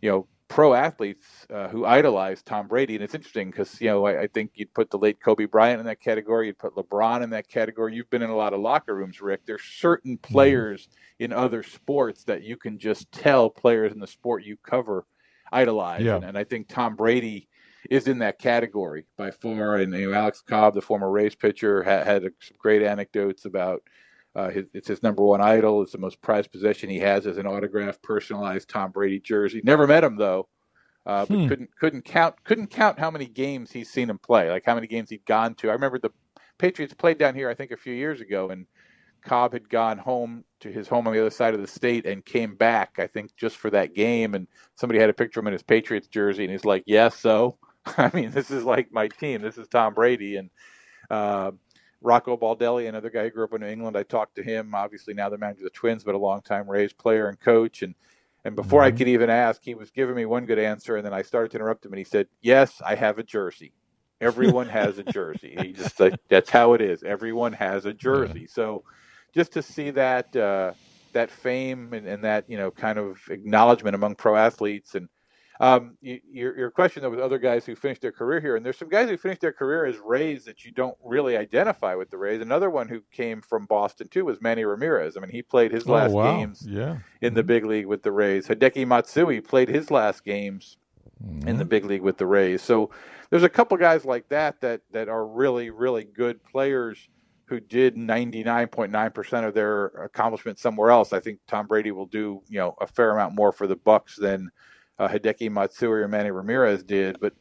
you 0.00 0.10
know 0.10 0.28
pro 0.48 0.74
athletes 0.74 1.26
uh, 1.52 1.68
who 1.68 1.84
idolize 1.84 2.42
Tom 2.42 2.68
Brady. 2.68 2.94
And 2.94 3.04
it's 3.04 3.14
interesting 3.14 3.50
because, 3.50 3.80
you 3.80 3.88
know, 3.88 4.06
I, 4.06 4.22
I, 4.22 4.26
think 4.28 4.52
you'd 4.54 4.72
put 4.74 4.90
the 4.90 4.98
late 4.98 5.20
Kobe 5.20 5.46
Bryant 5.46 5.80
in 5.80 5.86
that 5.86 6.00
category. 6.00 6.46
You'd 6.46 6.58
put 6.58 6.74
LeBron 6.74 7.22
in 7.22 7.30
that 7.30 7.48
category. 7.48 7.94
You've 7.94 8.10
been 8.10 8.22
in 8.22 8.30
a 8.30 8.36
lot 8.36 8.52
of 8.52 8.60
locker 8.60 8.94
rooms, 8.94 9.20
Rick. 9.20 9.42
There's 9.46 9.62
certain 9.62 10.16
mm-hmm. 10.16 10.32
players 10.32 10.88
in 11.18 11.32
other 11.32 11.62
sports 11.62 12.24
that 12.24 12.42
you 12.42 12.56
can 12.56 12.78
just 12.78 13.10
tell 13.10 13.50
players 13.50 13.92
in 13.92 14.00
the 14.00 14.06
sport 14.06 14.44
you 14.44 14.56
cover 14.62 15.04
idolize. 15.52 16.02
Yeah. 16.02 16.16
And, 16.16 16.24
and 16.24 16.38
I 16.38 16.44
think 16.44 16.68
Tom 16.68 16.96
Brady 16.96 17.48
is 17.90 18.08
in 18.08 18.18
that 18.18 18.38
category 18.38 19.06
by 19.16 19.30
far. 19.30 19.76
And 19.76 19.92
you 19.92 20.10
know, 20.10 20.16
Alex 20.16 20.42
Cobb, 20.46 20.74
the 20.74 20.82
former 20.82 21.10
Rays 21.10 21.34
pitcher, 21.34 21.82
had, 21.82 22.06
had 22.06 22.22
some 22.22 22.56
great 22.58 22.82
anecdotes 22.82 23.44
about– 23.44 23.82
uh, 24.36 24.50
his, 24.50 24.66
it's 24.74 24.88
his 24.88 25.02
number 25.02 25.24
one 25.24 25.40
idol. 25.40 25.82
It's 25.82 25.92
the 25.92 25.98
most 25.98 26.20
prized 26.20 26.52
possession 26.52 26.90
he 26.90 26.98
has 26.98 27.26
as 27.26 27.38
an 27.38 27.46
autographed, 27.46 28.02
personalized 28.02 28.68
Tom 28.68 28.90
Brady 28.90 29.18
jersey. 29.18 29.62
Never 29.64 29.86
met 29.86 30.04
him 30.04 30.16
though, 30.16 30.46
uh, 31.06 31.24
but 31.24 31.38
hmm. 31.38 31.48
couldn't 31.48 31.70
couldn't 31.80 32.04
count 32.04 32.44
couldn't 32.44 32.66
count 32.66 32.98
how 32.98 33.10
many 33.10 33.24
games 33.24 33.72
he's 33.72 33.90
seen 33.90 34.10
him 34.10 34.18
play. 34.18 34.50
Like 34.50 34.66
how 34.66 34.74
many 34.74 34.88
games 34.88 35.08
he'd 35.08 35.24
gone 35.24 35.54
to. 35.56 35.70
I 35.70 35.72
remember 35.72 35.98
the 35.98 36.10
Patriots 36.58 36.92
played 36.92 37.16
down 37.16 37.34
here 37.34 37.48
I 37.48 37.54
think 37.54 37.70
a 37.70 37.78
few 37.78 37.94
years 37.94 38.20
ago, 38.20 38.50
and 38.50 38.66
Cobb 39.24 39.54
had 39.54 39.70
gone 39.70 39.96
home 39.96 40.44
to 40.60 40.70
his 40.70 40.86
home 40.86 41.06
on 41.06 41.14
the 41.14 41.20
other 41.20 41.30
side 41.30 41.54
of 41.54 41.62
the 41.62 41.66
state 41.66 42.04
and 42.04 42.22
came 42.22 42.56
back. 42.56 42.98
I 42.98 43.06
think 43.06 43.34
just 43.38 43.56
for 43.56 43.70
that 43.70 43.94
game, 43.94 44.34
and 44.34 44.46
somebody 44.74 45.00
had 45.00 45.08
a 45.08 45.14
picture 45.14 45.40
of 45.40 45.44
him 45.44 45.48
in 45.48 45.54
his 45.54 45.62
Patriots 45.62 46.08
jersey, 46.08 46.44
and 46.44 46.52
he's 46.52 46.66
like, 46.66 46.84
"Yes, 46.86 47.12
yeah, 47.14 47.20
so." 47.20 47.58
I 47.96 48.10
mean, 48.12 48.32
this 48.32 48.50
is 48.50 48.64
like 48.64 48.92
my 48.92 49.08
team. 49.08 49.40
This 49.40 49.56
is 49.56 49.68
Tom 49.68 49.94
Brady, 49.94 50.36
and 50.36 50.50
uh, 51.08 51.52
Rocco 52.00 52.36
Baldelli, 52.36 52.88
another 52.88 53.10
guy 53.10 53.24
who 53.24 53.30
grew 53.30 53.44
up 53.44 53.54
in 53.54 53.62
New 53.62 53.66
England. 53.66 53.96
I 53.96 54.02
talked 54.02 54.36
to 54.36 54.42
him. 54.42 54.74
Obviously, 54.74 55.14
now 55.14 55.28
the 55.28 55.38
manager 55.38 55.60
of 55.60 55.64
the 55.64 55.70
Twins, 55.70 56.04
but 56.04 56.14
a 56.14 56.18
longtime 56.18 56.68
Rays 56.68 56.92
player 56.92 57.28
and 57.28 57.38
coach. 57.40 57.82
And 57.82 57.94
and 58.44 58.54
before 58.54 58.82
mm-hmm. 58.82 58.94
I 58.94 58.98
could 58.98 59.08
even 59.08 59.30
ask, 59.30 59.62
he 59.64 59.74
was 59.74 59.90
giving 59.90 60.14
me 60.14 60.24
one 60.24 60.46
good 60.46 60.58
answer, 60.58 60.96
and 60.96 61.04
then 61.04 61.12
I 61.12 61.22
started 61.22 61.50
to 61.52 61.56
interrupt 61.56 61.84
him, 61.84 61.92
and 61.92 61.98
he 61.98 62.04
said, 62.04 62.28
"Yes, 62.42 62.80
I 62.84 62.94
have 62.94 63.18
a 63.18 63.22
jersey. 63.22 63.72
Everyone 64.20 64.68
has 64.68 64.98
a 64.98 65.02
jersey. 65.02 65.56
He 65.60 65.72
just 65.72 66.00
that's 66.28 66.50
how 66.50 66.74
it 66.74 66.80
is. 66.80 67.02
Everyone 67.02 67.52
has 67.54 67.86
a 67.86 67.92
jersey. 67.92 68.42
Yeah. 68.42 68.46
So, 68.50 68.84
just 69.34 69.52
to 69.52 69.62
see 69.62 69.90
that 69.90 70.34
uh, 70.36 70.72
that 71.12 71.30
fame 71.30 71.92
and, 71.92 72.06
and 72.06 72.24
that 72.24 72.44
you 72.48 72.56
know 72.56 72.70
kind 72.70 72.98
of 72.98 73.20
acknowledgement 73.30 73.94
among 73.94 74.14
pro 74.14 74.36
athletes 74.36 74.94
and 74.94 75.08
um, 75.60 75.96
you, 76.00 76.20
your, 76.30 76.56
your 76.56 76.70
question 76.70 77.02
though 77.02 77.10
with 77.10 77.20
other 77.20 77.38
guys 77.38 77.64
who 77.64 77.74
finished 77.74 78.02
their 78.02 78.12
career 78.12 78.40
here, 78.40 78.56
and 78.56 78.64
there's 78.64 78.78
some 78.78 78.88
guys 78.88 79.08
who 79.08 79.16
finished 79.16 79.40
their 79.40 79.52
career 79.52 79.86
as 79.86 79.96
Rays 79.98 80.44
that 80.44 80.64
you 80.64 80.72
don't 80.72 80.96
really 81.04 81.36
identify 81.36 81.94
with 81.94 82.10
the 82.10 82.18
Rays. 82.18 82.40
Another 82.40 82.70
one 82.70 82.88
who 82.88 83.00
came 83.12 83.40
from 83.40 83.66
Boston 83.66 84.08
too 84.08 84.24
was 84.24 84.40
Manny 84.40 84.64
Ramirez. 84.64 85.16
I 85.16 85.20
mean, 85.20 85.30
he 85.30 85.42
played 85.42 85.72
his 85.72 85.86
oh, 85.86 85.92
last 85.92 86.10
oh, 86.10 86.14
wow. 86.14 86.36
games 86.36 86.64
yeah. 86.68 86.98
in 87.22 87.34
the 87.34 87.42
big 87.42 87.64
league 87.64 87.86
with 87.86 88.02
the 88.02 88.12
Rays. 88.12 88.46
Hideki 88.46 88.86
Matsui 88.86 89.40
played 89.40 89.68
his 89.68 89.90
last 89.90 90.24
games 90.24 90.76
mm-hmm. 91.24 91.48
in 91.48 91.56
the 91.56 91.64
big 91.64 91.84
league 91.84 92.02
with 92.02 92.18
the 92.18 92.26
Rays. 92.26 92.62
So 92.62 92.90
there's 93.30 93.42
a 93.42 93.48
couple 93.48 93.76
guys 93.78 94.04
like 94.04 94.28
that 94.28 94.60
that 94.60 94.82
that 94.92 95.08
are 95.08 95.26
really 95.26 95.70
really 95.70 96.04
good 96.04 96.42
players 96.44 97.08
who 97.46 97.60
did 97.60 97.94
99.9% 97.94 99.46
of 99.46 99.54
their 99.54 99.86
accomplishments 99.86 100.60
somewhere 100.60 100.90
else. 100.90 101.12
I 101.12 101.20
think 101.20 101.38
Tom 101.46 101.68
Brady 101.68 101.92
will 101.92 102.06
do, 102.06 102.42
you 102.48 102.58
know, 102.58 102.74
a 102.80 102.88
fair 102.88 103.12
amount 103.12 103.36
more 103.36 103.52
for 103.52 103.68
the 103.68 103.76
Bucs 103.76 104.16
than 104.16 104.50
uh, 104.98 105.08
Hideki 105.08 105.50
Matsui 105.50 105.88
or 105.88 106.08
Manny 106.08 106.30
Ramirez 106.30 106.82
did. 106.82 107.18
But 107.20 107.34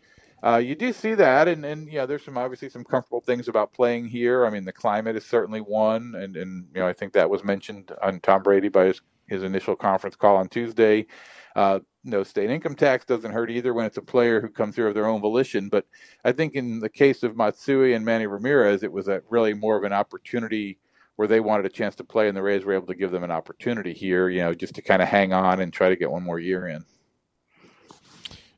uh, 0.44 0.58
you 0.58 0.76
do 0.76 0.94
see 0.94 1.16
that, 1.16 1.48
and, 1.48 1.66
and 1.66 1.92
yeah, 1.92 2.06
there's 2.06 2.24
some 2.24 2.38
obviously 2.38 2.70
some 2.70 2.84
comfortable 2.84 3.22
things 3.22 3.48
about 3.48 3.74
playing 3.74 4.06
here. 4.06 4.46
I 4.46 4.50
mean, 4.50 4.66
the 4.66 4.74
climate 4.74 5.16
is 5.16 5.26
certainly 5.26 5.60
one, 5.60 6.14
and 6.16 6.38
and 6.38 6.68
you 6.74 6.82
know 6.82 6.88
I 6.88 6.94
think 6.94 7.14
that 7.14 7.30
was 7.30 7.44
mentioned 7.44 7.92
on 8.02 8.20
Tom 8.20 8.44
Brady 8.44 8.70
by 8.70 8.86
his 8.86 9.02
his 9.28 9.44
initial 9.44 9.76
conference 9.76 10.16
call 10.16 10.36
on 10.36 10.48
Tuesday. 10.50 11.08
Uh, 11.56 11.80
no 12.04 12.22
state 12.24 12.52
income 12.52 12.76
tax 12.76 13.06
doesn't 13.06 13.32
hurt 13.32 13.50
either 13.50 13.74
when 13.74 13.86
it's 13.86 13.98
a 13.98 14.02
player 14.02 14.40
who 14.40 14.50
comes 14.50 14.76
here 14.76 14.88
of 14.88 14.94
their 14.94 15.08
own 15.08 15.22
volition. 15.22 15.70
But 15.70 15.86
I 16.24 16.32
think 16.32 16.54
in 16.54 16.80
the 16.80 16.90
case 16.90 17.24
of 17.24 17.36
Matsui 17.36 17.94
and 17.94 18.06
Manny 18.06 18.28
Ramirez, 18.28 18.84
it 18.84 18.92
was 18.92 19.08
a 19.08 19.24
really 19.30 19.54
more 19.54 19.78
of 19.78 19.84
an 19.84 19.94
opportunity 19.94 20.78
where 21.16 21.28
they 21.28 21.40
wanted 21.40 21.66
a 21.66 21.70
chance 21.70 21.96
to 21.96 22.04
play, 22.04 22.28
and 22.28 22.38
the 22.38 22.44
Rays 22.44 22.66
were 22.66 22.74
able 22.74 22.88
to 22.88 22.96
give 22.96 23.12
them 23.12 23.24
an 23.24 23.32
opportunity 23.32 23.94
here, 23.94 24.30
you 24.30 24.42
know, 24.42 24.54
just 24.54 24.76
to 24.76 24.82
kind 24.82 25.02
of 25.02 25.08
hang 25.08 25.34
on 25.34 25.62
and 25.62 25.72
try 25.74 25.90
to 25.90 25.96
get 25.96 26.12
one 26.12 26.24
more 26.24 26.40
year 26.40 26.68
in. 26.68 26.86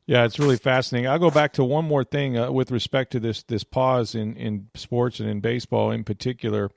Yeah, 0.08 0.24
it's 0.24 0.38
really 0.38 0.56
fascinating. 0.56 1.06
I'll 1.06 1.18
go 1.18 1.30
back 1.30 1.52
to 1.52 1.64
one 1.64 1.84
more 1.84 2.02
thing 2.02 2.38
uh, 2.38 2.50
with 2.50 2.70
respect 2.70 3.12
to 3.12 3.20
this 3.20 3.42
this 3.42 3.62
pause 3.62 4.14
in 4.14 4.36
in 4.36 4.68
sports 4.74 5.20
and 5.20 5.28
in 5.28 5.40
baseball 5.40 5.90
in 5.90 6.02
particular. 6.02 6.70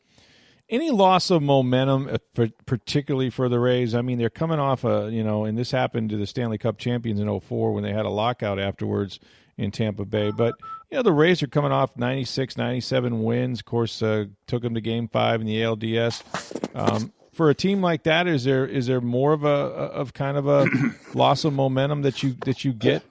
Any 0.70 0.92
loss 0.92 1.32
of 1.32 1.42
momentum, 1.42 2.10
uh, 2.10 2.48
particularly 2.66 3.30
for 3.30 3.48
the 3.48 3.58
Rays? 3.58 3.96
I 3.96 4.02
mean, 4.02 4.18
they're 4.18 4.30
coming 4.30 4.60
off 4.60 4.84
a 4.84 5.10
you 5.10 5.24
know, 5.24 5.46
and 5.46 5.58
this 5.58 5.72
happened 5.72 6.10
to 6.10 6.18
the 6.18 6.28
Stanley 6.28 6.58
Cup 6.58 6.78
champions 6.78 7.22
in 7.22 7.40
04 7.40 7.72
when 7.74 7.86
they 7.86 7.94
had 7.94 8.06
a 8.06 8.10
lockout 8.10 8.60
afterwards 8.60 9.18
in 9.58 9.72
Tampa 9.72 10.04
Bay. 10.04 10.32
But 10.32 10.56
you 10.90 10.98
know, 10.98 11.04
the 11.04 11.14
Rays 11.14 11.42
are 11.42 11.48
coming 11.48 11.72
off 11.72 11.96
96, 11.96 12.58
97 12.58 13.24
wins. 13.24 13.60
Of 13.60 13.66
course, 13.66 14.02
uh, 14.02 14.26
took 14.46 14.62
them 14.62 14.74
to 14.74 14.82
Game 14.82 15.08
Five 15.08 15.40
in 15.40 15.48
the 15.48 15.62
ALDS. 15.62 16.22
Um, 16.76 17.14
for 17.32 17.50
a 17.50 17.56
team 17.56 17.82
like 17.82 18.04
that, 18.04 18.28
is 18.28 18.44
there 18.44 18.66
is 18.66 18.88
there 18.88 19.00
more 19.00 19.32
of 19.32 19.46
a 19.46 19.48
of 19.48 20.14
kind 20.14 20.36
of 20.36 20.50
a 20.50 20.66
loss 21.14 21.46
of 21.46 21.54
momentum 21.54 22.02
that 22.02 22.24
you 22.24 22.36
that 22.44 22.66
you 22.66 22.74
get 22.74 23.04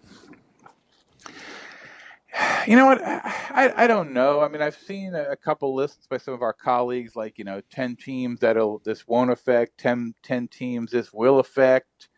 you 2.66 2.76
know 2.76 2.86
what? 2.86 3.00
I, 3.02 3.72
I 3.76 3.86
don't 3.86 4.12
know. 4.12 4.40
I 4.40 4.48
mean, 4.48 4.62
I've 4.62 4.76
seen 4.76 5.14
a 5.14 5.36
couple 5.36 5.74
lists 5.74 6.06
by 6.06 6.18
some 6.18 6.34
of 6.34 6.42
our 6.42 6.52
colleagues, 6.52 7.16
like, 7.16 7.38
you 7.38 7.44
know, 7.44 7.60
10 7.70 7.96
teams 7.96 8.40
that'll, 8.40 8.80
this 8.84 9.06
won't 9.06 9.30
affect, 9.30 9.78
10, 9.78 10.14
10 10.22 10.48
teams 10.48 10.90
this 10.92 11.12
will 11.12 11.38
affect. 11.38 12.08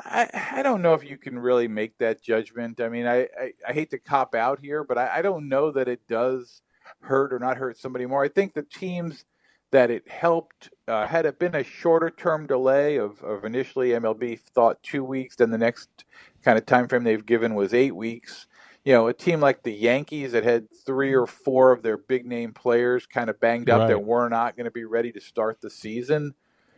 I, 0.00 0.28
I 0.52 0.62
don't 0.62 0.82
know 0.82 0.94
if 0.94 1.04
you 1.04 1.16
can 1.16 1.38
really 1.38 1.68
make 1.68 1.96
that 1.98 2.22
judgment. 2.22 2.80
I 2.80 2.88
mean, 2.88 3.06
I, 3.06 3.28
I, 3.40 3.52
I 3.66 3.72
hate 3.72 3.90
to 3.90 3.98
cop 3.98 4.34
out 4.34 4.60
here, 4.60 4.84
but 4.84 4.98
I, 4.98 5.18
I 5.18 5.22
don't 5.22 5.48
know 5.48 5.70
that 5.70 5.88
it 5.88 6.06
does 6.06 6.60
hurt 7.00 7.32
or 7.32 7.38
not 7.38 7.56
hurt 7.56 7.78
somebody 7.78 8.04
more. 8.04 8.22
I 8.22 8.28
think 8.28 8.52
the 8.52 8.62
teams 8.62 9.24
that 9.72 9.90
it 9.90 10.08
helped 10.08 10.70
uh, 10.86 11.06
had 11.06 11.26
it 11.26 11.38
been 11.38 11.54
a 11.54 11.64
shorter 11.64 12.10
term 12.10 12.46
delay 12.46 12.96
of, 12.96 13.22
of 13.22 13.44
initially 13.44 13.90
MLB 13.90 14.38
thought 14.38 14.82
two 14.82 15.02
weeks, 15.02 15.36
then 15.36 15.50
the 15.50 15.58
next 15.58 16.04
kind 16.42 16.58
of 16.58 16.66
time 16.66 16.88
frame 16.88 17.04
they've 17.04 17.26
given 17.26 17.54
was 17.54 17.72
eight 17.72 17.96
weeks 17.96 18.46
you 18.86 18.92
know, 18.92 19.08
a 19.08 19.12
team 19.12 19.40
like 19.40 19.64
the 19.64 19.72
Yankees 19.72 20.30
that 20.30 20.44
had 20.44 20.68
three 20.86 21.12
or 21.12 21.26
four 21.26 21.72
of 21.72 21.82
their 21.82 21.96
big 21.98 22.24
name 22.24 22.52
players 22.52 23.04
kind 23.04 23.28
of 23.28 23.40
banged 23.40 23.68
up 23.68 23.80
right. 23.80 23.88
that 23.88 24.04
were 24.04 24.28
not 24.28 24.56
going 24.56 24.66
to 24.66 24.70
be 24.70 24.84
ready 24.84 25.10
to 25.10 25.20
start 25.20 25.60
the 25.60 25.68
season. 25.68 26.34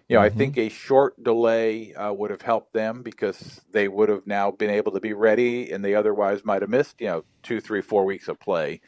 You 0.08 0.16
know, 0.16 0.22
mm-hmm. 0.22 0.34
I 0.34 0.38
think 0.38 0.56
a 0.56 0.70
short 0.70 1.22
delay 1.22 1.92
uh, 1.92 2.10
would 2.14 2.30
have 2.30 2.40
helped 2.40 2.72
them 2.72 3.02
because 3.02 3.60
they 3.72 3.88
would 3.88 4.08
have 4.08 4.26
now 4.26 4.50
been 4.50 4.70
able 4.70 4.92
to 4.92 5.00
be 5.00 5.12
ready, 5.12 5.70
and 5.70 5.84
they 5.84 5.94
otherwise 5.94 6.46
might 6.46 6.62
have 6.62 6.70
missed, 6.70 6.98
you 6.98 7.08
know, 7.08 7.24
two, 7.42 7.60
three, 7.60 7.82
four 7.82 8.06
weeks 8.06 8.26
of 8.28 8.40
play. 8.40 8.80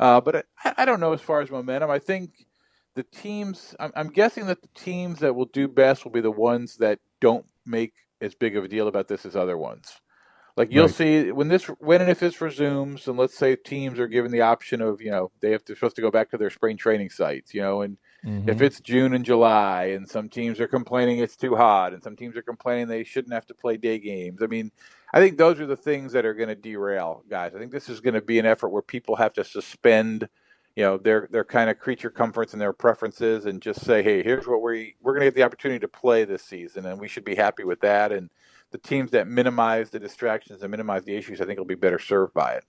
Uh, 0.00 0.22
but 0.22 0.46
I, 0.64 0.72
I, 0.78 0.84
don't 0.86 1.00
know 1.00 1.12
as 1.12 1.20
far 1.20 1.42
as 1.42 1.50
momentum. 1.50 1.90
I 1.90 1.98
think 1.98 2.30
the 2.94 3.02
teams, 3.02 3.76
I'm, 3.78 3.92
I'm 3.94 4.08
guessing 4.08 4.46
that 4.46 4.62
the 4.62 4.68
teams 4.74 5.18
that 5.18 5.36
will 5.36 5.44
do 5.44 5.68
best 5.68 6.02
will 6.02 6.12
be 6.12 6.22
the 6.22 6.30
ones 6.30 6.78
that 6.78 6.98
don't 7.20 7.44
make 7.66 7.92
as 8.22 8.34
big 8.34 8.56
of 8.56 8.64
a 8.64 8.68
deal 8.68 8.88
about 8.88 9.06
this 9.06 9.26
as 9.26 9.36
other 9.36 9.58
ones. 9.58 10.00
Like 10.56 10.70
you'll 10.70 10.86
right. 10.86 10.94
see 10.94 11.32
when 11.32 11.48
this 11.48 11.64
when 11.64 12.00
and 12.00 12.10
if 12.10 12.20
this 12.20 12.40
resumes, 12.40 13.08
and 13.08 13.18
let's 13.18 13.36
say 13.36 13.56
teams 13.56 13.98
are 13.98 14.06
given 14.06 14.30
the 14.30 14.42
option 14.42 14.80
of 14.80 15.00
you 15.00 15.10
know 15.10 15.32
they 15.40 15.50
have 15.50 15.64
to 15.64 15.74
supposed 15.74 15.96
to 15.96 16.02
go 16.02 16.12
back 16.12 16.30
to 16.30 16.38
their 16.38 16.50
spring 16.50 16.76
training 16.76 17.10
sites, 17.10 17.52
you 17.52 17.60
know, 17.60 17.82
and 17.82 17.96
mm-hmm. 18.24 18.48
if 18.48 18.62
it's 18.62 18.78
June 18.78 19.14
and 19.14 19.24
July, 19.24 19.86
and 19.86 20.08
some 20.08 20.28
teams 20.28 20.60
are 20.60 20.68
complaining 20.68 21.18
it's 21.18 21.34
too 21.34 21.56
hot, 21.56 21.92
and 21.92 22.04
some 22.04 22.14
teams 22.14 22.36
are 22.36 22.42
complaining 22.42 22.86
they 22.86 23.02
shouldn't 23.02 23.34
have 23.34 23.46
to 23.46 23.54
play 23.54 23.76
day 23.76 23.98
games. 23.98 24.42
I 24.42 24.46
mean, 24.46 24.70
I 25.12 25.18
think 25.18 25.38
those 25.38 25.58
are 25.58 25.66
the 25.66 25.76
things 25.76 26.12
that 26.12 26.24
are 26.24 26.34
going 26.34 26.48
to 26.48 26.54
derail 26.54 27.24
guys. 27.28 27.56
I 27.56 27.58
think 27.58 27.72
this 27.72 27.88
is 27.88 28.00
going 28.00 28.14
to 28.14 28.22
be 28.22 28.38
an 28.38 28.46
effort 28.46 28.68
where 28.68 28.82
people 28.82 29.16
have 29.16 29.32
to 29.32 29.42
suspend, 29.42 30.28
you 30.76 30.84
know, 30.84 30.98
their 30.98 31.26
their 31.32 31.44
kind 31.44 31.68
of 31.68 31.80
creature 31.80 32.10
comforts 32.10 32.52
and 32.52 32.62
their 32.62 32.72
preferences, 32.72 33.46
and 33.46 33.60
just 33.60 33.84
say, 33.84 34.04
hey, 34.04 34.22
here's 34.22 34.46
what 34.46 34.62
we 34.62 34.94
we're 35.02 35.14
going 35.14 35.22
to 35.22 35.26
get 35.26 35.34
the 35.34 35.42
opportunity 35.42 35.80
to 35.80 35.88
play 35.88 36.24
this 36.24 36.44
season, 36.44 36.86
and 36.86 37.00
we 37.00 37.08
should 37.08 37.24
be 37.24 37.34
happy 37.34 37.64
with 37.64 37.80
that, 37.80 38.12
and 38.12 38.30
the 38.74 38.78
teams 38.78 39.12
that 39.12 39.28
minimize 39.28 39.90
the 39.90 40.00
distractions 40.00 40.60
and 40.62 40.68
minimize 40.68 41.04
the 41.04 41.14
issues, 41.14 41.40
I 41.40 41.44
think 41.44 41.60
will 41.60 41.64
be 41.64 41.76
better 41.76 42.00
served 42.00 42.34
by 42.34 42.54
it. 42.54 42.64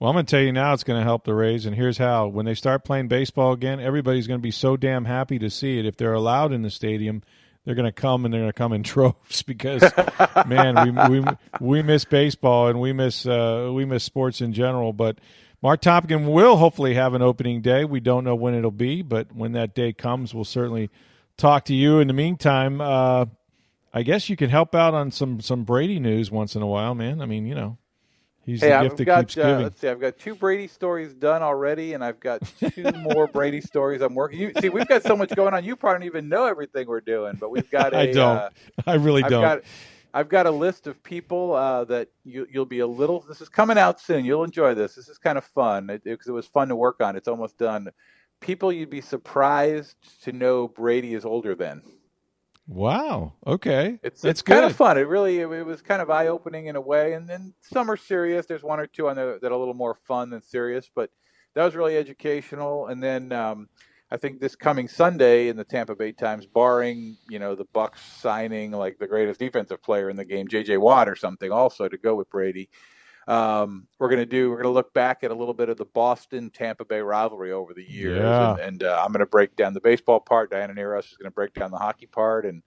Well, 0.00 0.10
I'm 0.10 0.16
going 0.16 0.26
to 0.26 0.30
tell 0.30 0.42
you 0.42 0.50
now 0.50 0.72
it's 0.72 0.82
going 0.82 0.98
to 0.98 1.04
help 1.04 1.22
the 1.22 1.34
Rays, 1.34 1.66
and 1.66 1.76
here's 1.76 1.98
how. 1.98 2.26
When 2.26 2.46
they 2.46 2.54
start 2.54 2.84
playing 2.84 3.06
baseball 3.06 3.52
again, 3.52 3.78
everybody's 3.78 4.26
going 4.26 4.40
to 4.40 4.42
be 4.42 4.50
so 4.50 4.76
damn 4.76 5.04
happy 5.04 5.38
to 5.38 5.50
see 5.50 5.78
it. 5.78 5.86
If 5.86 5.96
they're 5.96 6.14
allowed 6.14 6.52
in 6.52 6.62
the 6.62 6.70
stadium, 6.70 7.22
they're 7.64 7.76
going 7.76 7.86
to 7.86 7.92
come 7.92 8.24
and 8.24 8.34
they're 8.34 8.40
going 8.40 8.52
to 8.52 8.58
come 8.58 8.72
in 8.72 8.82
droves 8.82 9.42
because, 9.42 9.84
man, 10.48 11.08
we, 11.08 11.20
we 11.20 11.24
we 11.60 11.82
miss 11.82 12.04
baseball 12.04 12.66
and 12.66 12.80
we 12.80 12.92
miss 12.92 13.26
uh, 13.26 13.70
we 13.72 13.84
miss 13.84 14.02
sports 14.02 14.40
in 14.40 14.52
general. 14.52 14.92
But 14.92 15.18
Mark 15.62 15.80
Topkin 15.80 16.28
will 16.28 16.56
hopefully 16.56 16.94
have 16.94 17.14
an 17.14 17.22
opening 17.22 17.62
day. 17.62 17.84
We 17.84 18.00
don't 18.00 18.24
know 18.24 18.34
when 18.34 18.54
it'll 18.54 18.72
be, 18.72 19.02
but 19.02 19.32
when 19.32 19.52
that 19.52 19.76
day 19.76 19.92
comes, 19.92 20.34
we'll 20.34 20.44
certainly 20.44 20.90
talk 21.36 21.66
to 21.66 21.74
you. 21.74 22.00
In 22.00 22.08
the 22.08 22.14
meantime, 22.14 22.80
uh, 22.80 23.26
I 23.92 24.02
guess 24.02 24.28
you 24.28 24.36
can 24.36 24.50
help 24.50 24.74
out 24.74 24.94
on 24.94 25.10
some 25.10 25.40
some 25.40 25.64
Brady 25.64 25.98
news 25.98 26.30
once 26.30 26.54
in 26.54 26.62
a 26.62 26.66
while, 26.66 26.94
man. 26.94 27.20
I 27.20 27.26
mean, 27.26 27.46
you 27.46 27.54
know, 27.54 27.76
he's 28.44 28.60
hey, 28.60 28.68
the 28.68 28.76
I've 28.76 28.82
gift 28.84 28.96
that 28.98 29.04
got, 29.04 29.20
keeps 29.20 29.38
uh, 29.38 29.46
giving. 29.46 29.62
Let's 29.64 29.80
see, 29.80 29.88
I've 29.88 30.00
got 30.00 30.18
two 30.18 30.34
Brady 30.34 30.68
stories 30.68 31.12
done 31.14 31.42
already, 31.42 31.94
and 31.94 32.04
I've 32.04 32.20
got 32.20 32.40
two 32.58 32.92
more 32.98 33.26
Brady 33.26 33.60
stories 33.60 34.00
I'm 34.00 34.14
working. 34.14 34.38
You 34.38 34.52
see, 34.60 34.68
we've 34.68 34.86
got 34.86 35.02
so 35.02 35.16
much 35.16 35.34
going 35.34 35.54
on. 35.54 35.64
You 35.64 35.74
probably 35.74 36.00
don't 36.00 36.06
even 36.06 36.28
know 36.28 36.46
everything 36.46 36.86
we're 36.86 37.00
doing, 37.00 37.36
but 37.40 37.50
we've 37.50 37.70
got. 37.70 37.92
A, 37.94 37.98
I 37.98 38.12
don't. 38.12 38.36
Uh, 38.36 38.50
I 38.86 38.94
really 38.94 39.24
I've 39.24 39.30
don't. 39.30 39.42
got, 39.42 39.62
I've 40.14 40.28
got 40.28 40.46
a 40.46 40.52
list 40.52 40.86
of 40.86 41.02
people 41.02 41.54
uh, 41.54 41.84
that 41.84 42.10
you, 42.24 42.46
you'll 42.48 42.66
be 42.66 42.80
a 42.80 42.86
little. 42.86 43.24
This 43.28 43.40
is 43.40 43.48
coming 43.48 43.76
out 43.76 44.00
soon. 44.00 44.24
You'll 44.24 44.44
enjoy 44.44 44.74
this. 44.74 44.94
This 44.94 45.08
is 45.08 45.18
kind 45.18 45.36
of 45.36 45.44
fun 45.44 45.86
because 45.88 46.06
it, 46.06 46.10
it, 46.10 46.28
it 46.28 46.32
was 46.32 46.46
fun 46.46 46.68
to 46.68 46.76
work 46.76 47.00
on. 47.00 47.16
It's 47.16 47.28
almost 47.28 47.58
done. 47.58 47.88
People 48.40 48.72
you'd 48.72 48.88
be 48.88 49.00
surprised 49.00 49.96
to 50.22 50.32
know 50.32 50.68
Brady 50.68 51.14
is 51.14 51.24
older 51.24 51.56
than. 51.56 51.82
Wow. 52.70 53.32
Okay. 53.44 53.98
It's 54.04 54.22
That's 54.22 54.38
it's 54.38 54.42
kind 54.42 54.64
of 54.64 54.76
fun. 54.76 54.96
It 54.96 55.08
really 55.08 55.40
it, 55.40 55.50
it 55.50 55.66
was 55.66 55.82
kind 55.82 56.00
of 56.00 56.08
eye 56.08 56.28
opening 56.28 56.66
in 56.66 56.76
a 56.76 56.80
way, 56.80 57.14
and 57.14 57.28
then 57.28 57.52
some 57.60 57.90
are 57.90 57.96
serious. 57.96 58.46
There's 58.46 58.62
one 58.62 58.78
or 58.78 58.86
two 58.86 59.08
on 59.08 59.16
there 59.16 59.40
that 59.40 59.50
are 59.50 59.54
a 59.54 59.58
little 59.58 59.74
more 59.74 59.96
fun 60.06 60.30
than 60.30 60.40
serious, 60.40 60.88
but 60.94 61.10
that 61.56 61.64
was 61.64 61.74
really 61.74 61.96
educational. 61.96 62.86
And 62.86 63.02
then 63.02 63.32
um, 63.32 63.68
I 64.12 64.18
think 64.18 64.40
this 64.40 64.54
coming 64.54 64.86
Sunday 64.86 65.48
in 65.48 65.56
the 65.56 65.64
Tampa 65.64 65.96
Bay 65.96 66.12
Times, 66.12 66.46
barring 66.46 67.16
you 67.28 67.40
know 67.40 67.56
the 67.56 67.66
Bucs 67.74 67.98
signing 68.20 68.70
like 68.70 69.00
the 69.00 69.08
greatest 69.08 69.40
defensive 69.40 69.82
player 69.82 70.08
in 70.08 70.14
the 70.14 70.24
game, 70.24 70.46
J.J. 70.46 70.76
Watt 70.76 71.08
or 71.08 71.16
something, 71.16 71.50
also 71.50 71.88
to 71.88 71.98
go 71.98 72.14
with 72.14 72.30
Brady. 72.30 72.70
Um, 73.28 73.86
we're 73.98 74.08
going 74.08 74.20
to 74.20 74.26
do. 74.26 74.50
We're 74.50 74.56
going 74.56 74.64
to 74.64 74.70
look 74.70 74.92
back 74.92 75.22
at 75.22 75.30
a 75.30 75.34
little 75.34 75.54
bit 75.54 75.68
of 75.68 75.76
the 75.76 75.84
Boston 75.84 76.50
Tampa 76.50 76.84
Bay 76.84 77.00
rivalry 77.00 77.52
over 77.52 77.74
the 77.74 77.84
years, 77.84 78.18
Yeah. 78.18 78.52
and, 78.52 78.60
and 78.60 78.82
uh, 78.84 79.00
I'm 79.04 79.12
going 79.12 79.20
to 79.20 79.26
break 79.26 79.54
down 79.56 79.74
the 79.74 79.80
baseball 79.80 80.20
part. 80.20 80.50
Diana 80.50 80.74
Nearhos 80.74 81.10
is 81.10 81.16
going 81.16 81.30
to 81.30 81.34
break 81.34 81.54
down 81.54 81.70
the 81.70 81.78
hockey 81.78 82.06
part, 82.06 82.46
and 82.46 82.62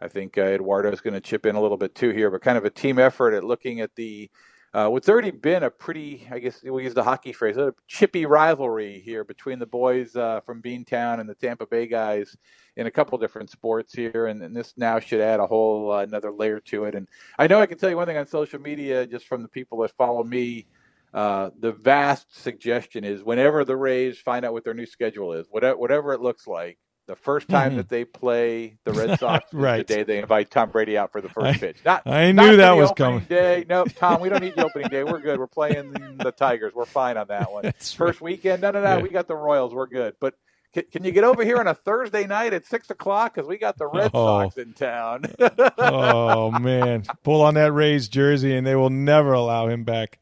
I 0.00 0.08
think 0.08 0.38
uh, 0.38 0.42
Eduardo 0.42 0.90
is 0.90 1.00
going 1.00 1.14
to 1.14 1.20
chip 1.20 1.46
in 1.46 1.54
a 1.54 1.60
little 1.60 1.76
bit 1.76 1.94
too 1.94 2.10
here. 2.10 2.30
But 2.30 2.42
kind 2.42 2.58
of 2.58 2.64
a 2.64 2.70
team 2.70 2.98
effort 2.98 3.34
at 3.34 3.44
looking 3.44 3.80
at 3.80 3.94
the 3.94 4.30
uh, 4.74 4.88
what's 4.88 5.08
already 5.08 5.30
been 5.30 5.64
a 5.64 5.70
pretty, 5.70 6.26
I 6.30 6.38
guess 6.38 6.62
we'll 6.62 6.80
use 6.80 6.94
the 6.94 7.02
hockey 7.02 7.32
phrase, 7.32 7.58
a 7.58 7.74
chippy 7.88 8.24
rivalry 8.24 9.00
here 9.04 9.22
between 9.22 9.58
the 9.58 9.66
boys 9.66 10.16
uh, 10.16 10.40
from 10.40 10.62
Beantown 10.62 11.20
and 11.20 11.28
the 11.28 11.34
Tampa 11.34 11.66
Bay 11.66 11.86
guys 11.86 12.36
in 12.76 12.86
a 12.86 12.90
couple 12.90 13.18
different 13.18 13.50
sports 13.50 13.92
here, 13.92 14.26
and, 14.28 14.42
and 14.42 14.56
this 14.56 14.72
now 14.78 14.98
should 14.98 15.20
add 15.20 15.40
a 15.40 15.46
whole 15.46 15.92
uh, 15.92 15.98
another 15.98 16.32
layer 16.32 16.58
to 16.60 16.84
it. 16.84 16.94
And 16.94 17.06
I 17.38 17.46
know 17.46 17.60
I 17.60 17.66
can 17.66 17.76
tell 17.76 17.90
you 17.90 17.96
one 17.96 18.06
thing 18.06 18.16
on 18.16 18.26
social 18.26 18.60
media, 18.60 19.06
just 19.06 19.26
from 19.26 19.42
the 19.42 19.48
people 19.48 19.78
that 19.78 19.92
follow 19.92 20.24
me. 20.24 20.66
Uh, 21.12 21.50
the 21.60 21.72
vast 21.72 22.34
suggestion 22.42 23.04
is 23.04 23.22
whenever 23.22 23.66
the 23.66 23.76
Rays 23.76 24.18
find 24.18 24.46
out 24.46 24.54
what 24.54 24.64
their 24.64 24.72
new 24.72 24.86
schedule 24.86 25.34
is, 25.34 25.46
whatever, 25.50 25.76
whatever 25.76 26.14
it 26.14 26.22
looks 26.22 26.46
like, 26.46 26.78
the 27.12 27.16
first 27.16 27.46
time 27.46 27.72
Mhm. 27.72 27.76
that 27.76 27.88
they 27.90 28.06
play 28.06 28.78
the 28.84 28.92
Red 28.94 29.18
Sox 29.20 29.44
Right. 29.52 29.86
the 29.86 29.94
day 29.96 30.02
they 30.02 30.18
invite 30.18 30.50
Tom 30.50 30.70
Brady 30.70 30.96
out 30.96 31.12
for 31.12 31.20
the 31.20 31.28
first 31.28 31.56
I- 31.56 31.58
pitch. 31.58 31.76
Not, 31.84 32.06
I 32.06 32.32
knew 32.32 32.52
for 32.52 32.56
that 32.56 32.72
was 32.72 32.90
coming. 32.96 33.20
Day. 33.28 33.66
No, 33.68 33.84
Tom, 33.96 34.22
we 34.22 34.30
don't 34.30 34.40
need 34.42 34.54
the 34.56 34.64
opening 34.64 34.88
day. 34.88 35.04
We're 35.04 35.20
good. 35.20 35.38
We're 35.38 35.46
playing 35.46 35.92
the 36.16 36.32
Tigers. 36.32 36.72
We're 36.74 36.86
fine 36.86 37.18
on 37.18 37.26
that 37.28 37.52
one. 37.52 37.64
That's 37.64 38.00
right. 38.00 38.06
First 38.06 38.22
weekend, 38.22 38.62
no, 38.62 38.70
no, 38.70 38.82
no. 38.82 38.96
Yeah. 38.96 39.02
We 39.02 39.10
got 39.10 39.28
the 39.28 39.36
Royals. 39.36 39.74
We're 39.74 39.88
good. 39.88 40.14
But 40.20 40.34
can, 40.72 40.84
can 40.90 41.04
you 41.04 41.12
get 41.12 41.22
over 41.24 41.44
here 41.44 41.58
on 41.58 41.66
a 41.66 41.74
Thursday 41.74 42.26
night 42.26 42.54
at 42.54 42.64
six 42.64 42.88
o'clock? 42.88 43.34
Because 43.34 43.46
we 43.46 43.58
got 43.58 43.76
the 43.76 43.86
Red 43.88 44.10
Oh. 44.14 44.44
Sox 44.44 44.56
in 44.56 44.72
town. 44.72 45.24
oh 45.78 46.50
man, 46.50 47.02
pull 47.22 47.42
on 47.42 47.52
that 47.54 47.72
Rays 47.72 48.08
jersey, 48.08 48.56
and 48.56 48.66
they 48.66 48.74
will 48.74 48.88
never 48.90 49.34
allow 49.34 49.68
him 49.68 49.84
back 49.84 50.18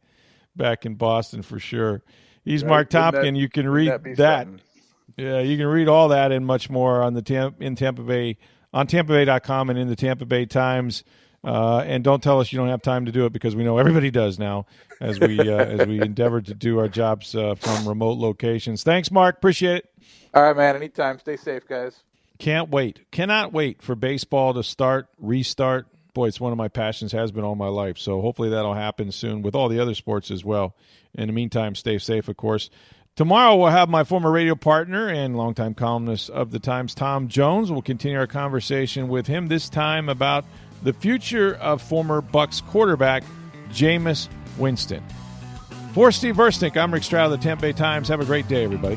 back 0.57 0.85
in 0.85 0.97
Boston 0.97 1.43
for 1.43 1.61
sure. 1.61 2.03
He's 2.45 2.63
Right? 2.65 2.69
Marc 2.69 2.93
Wouldn't 2.93 3.13
that- 3.15 3.23
Topkin. 3.23 3.39
you 3.39 3.49
can 3.49 3.69
read 3.69 4.03
be 4.03 4.15
that. 4.15 4.49
Yeah, 5.17 5.41
you 5.41 5.57
can 5.57 5.67
read 5.67 5.89
all 5.89 6.09
that 6.09 6.33
and 6.33 6.47
much 6.47 6.71
more 6.71 7.03
on 7.03 7.15
the 7.15 7.23
Tampa 7.23 7.63
in 7.63 7.77
Tampa 7.77 8.03
Bay 8.03 8.39
on 8.73 8.87
TampaBay.com 8.87 9.71
and 9.71 9.79
in 9.79 9.89
the 9.89 9.97
Tampa 9.97 10.25
Bay 10.25 10.47
Times. 10.47 11.05
Uh, 11.43 11.79
and 11.87 12.05
don't 12.05 12.23
tell 12.23 12.39
us 12.39 12.53
you 12.53 12.59
don't 12.59 12.69
have 12.69 12.83
time 12.83 13.07
to 13.07 13.13
do 13.13 13.25
it 13.25 13.33
because 13.33 13.57
we 13.57 13.65
know 13.65 13.79
everybody 13.79 14.11
does 14.11 14.39
now 14.39 14.67
as 15.01 15.19
we 15.19 15.39
uh, 15.41 15.57
as 15.57 15.87
we 15.87 16.01
endeavor 16.01 16.41
to 16.41 16.55
do 16.55 16.79
our 16.79 16.89
jobs 16.89 17.35
uh, 17.35 17.55
from 17.55 17.89
remote 17.89 18.19
locations. 18.19 18.83
Thanks, 18.83 19.11
Marc. 19.11 19.39
Appreciate 19.39 19.77
it. 19.77 19.93
All 20.35 20.43
right, 20.43 20.57
man. 20.57 20.77
Anytime. 20.77 21.19
Stay 21.19 21.37
safe, 21.37 21.67
guys. 21.67 22.03
Can't 22.39 22.71
wait. 22.71 23.11
Cannot 23.11 23.53
wait 23.53 23.83
for 23.83 23.95
baseball 23.95 24.55
to 24.55 24.63
start, 24.63 25.09
restart. 25.19 25.87
Boy, 26.15 26.27
it's 26.27 26.41
one 26.41 26.53
of 26.53 26.59
my 26.59 26.69
passions, 26.69 27.13
has 27.13 27.31
been 27.31 27.45
all 27.45 27.55
my 27.55 27.69
life. 27.69 27.97
So 27.99 28.21
hopefully 28.21 28.51
that'll 28.51 28.75
happen 28.75 29.13
soon 29.13 29.43
with 29.43 29.55
all 29.55 29.69
the 29.69 29.79
other 29.79 29.95
sports 29.95 30.31
as 30.31 30.45
well. 30.45 30.75
In 31.15 31.27
the 31.27 31.33
meantime, 31.33 31.75
stay 31.75 31.99
safe, 31.99 32.29
of 32.29 32.37
course. 32.37 32.71
Tomorrow 33.17 33.57
we'll 33.57 33.69
have 33.71 33.89
my 33.89 34.05
former 34.05 34.31
radio 34.31 34.55
partner 34.55 35.09
and 35.09 35.37
longtime 35.37 35.75
columnist 35.75 36.31
of 36.31 36.51
the 36.53 36.59
Times, 36.59 36.95
Tom 36.95 37.29
Jones. 37.29 37.71
We'll 37.71 37.83
continue 37.83 38.19
our 38.19 38.27
conversation 38.27 39.09
with 39.09 39.27
him 39.27 39.49
this 39.49 39.69
time 39.69 40.09
about 40.09 40.45
the 40.83 40.93
future 40.93 41.55
of 41.57 41.83
former 41.83 42.23
Bucs 42.23 42.65
quarterback 42.65 43.25
Jameis 43.71 44.29
Winston. 44.59 45.03
For 45.93 46.13
Steve 46.13 46.37
Versnick, 46.37 46.77
I'm 46.77 46.95
Rick 46.95 47.03
Stroud 47.03 47.33
of 47.33 47.39
the 47.39 47.45
Tampa 47.45 47.63
Bay 47.63 47.73
Times. 47.73 48.09
Have 48.09 48.21
a 48.21 48.25
great 48.25 48.49
day, 48.49 48.65
everybody. 48.65 48.97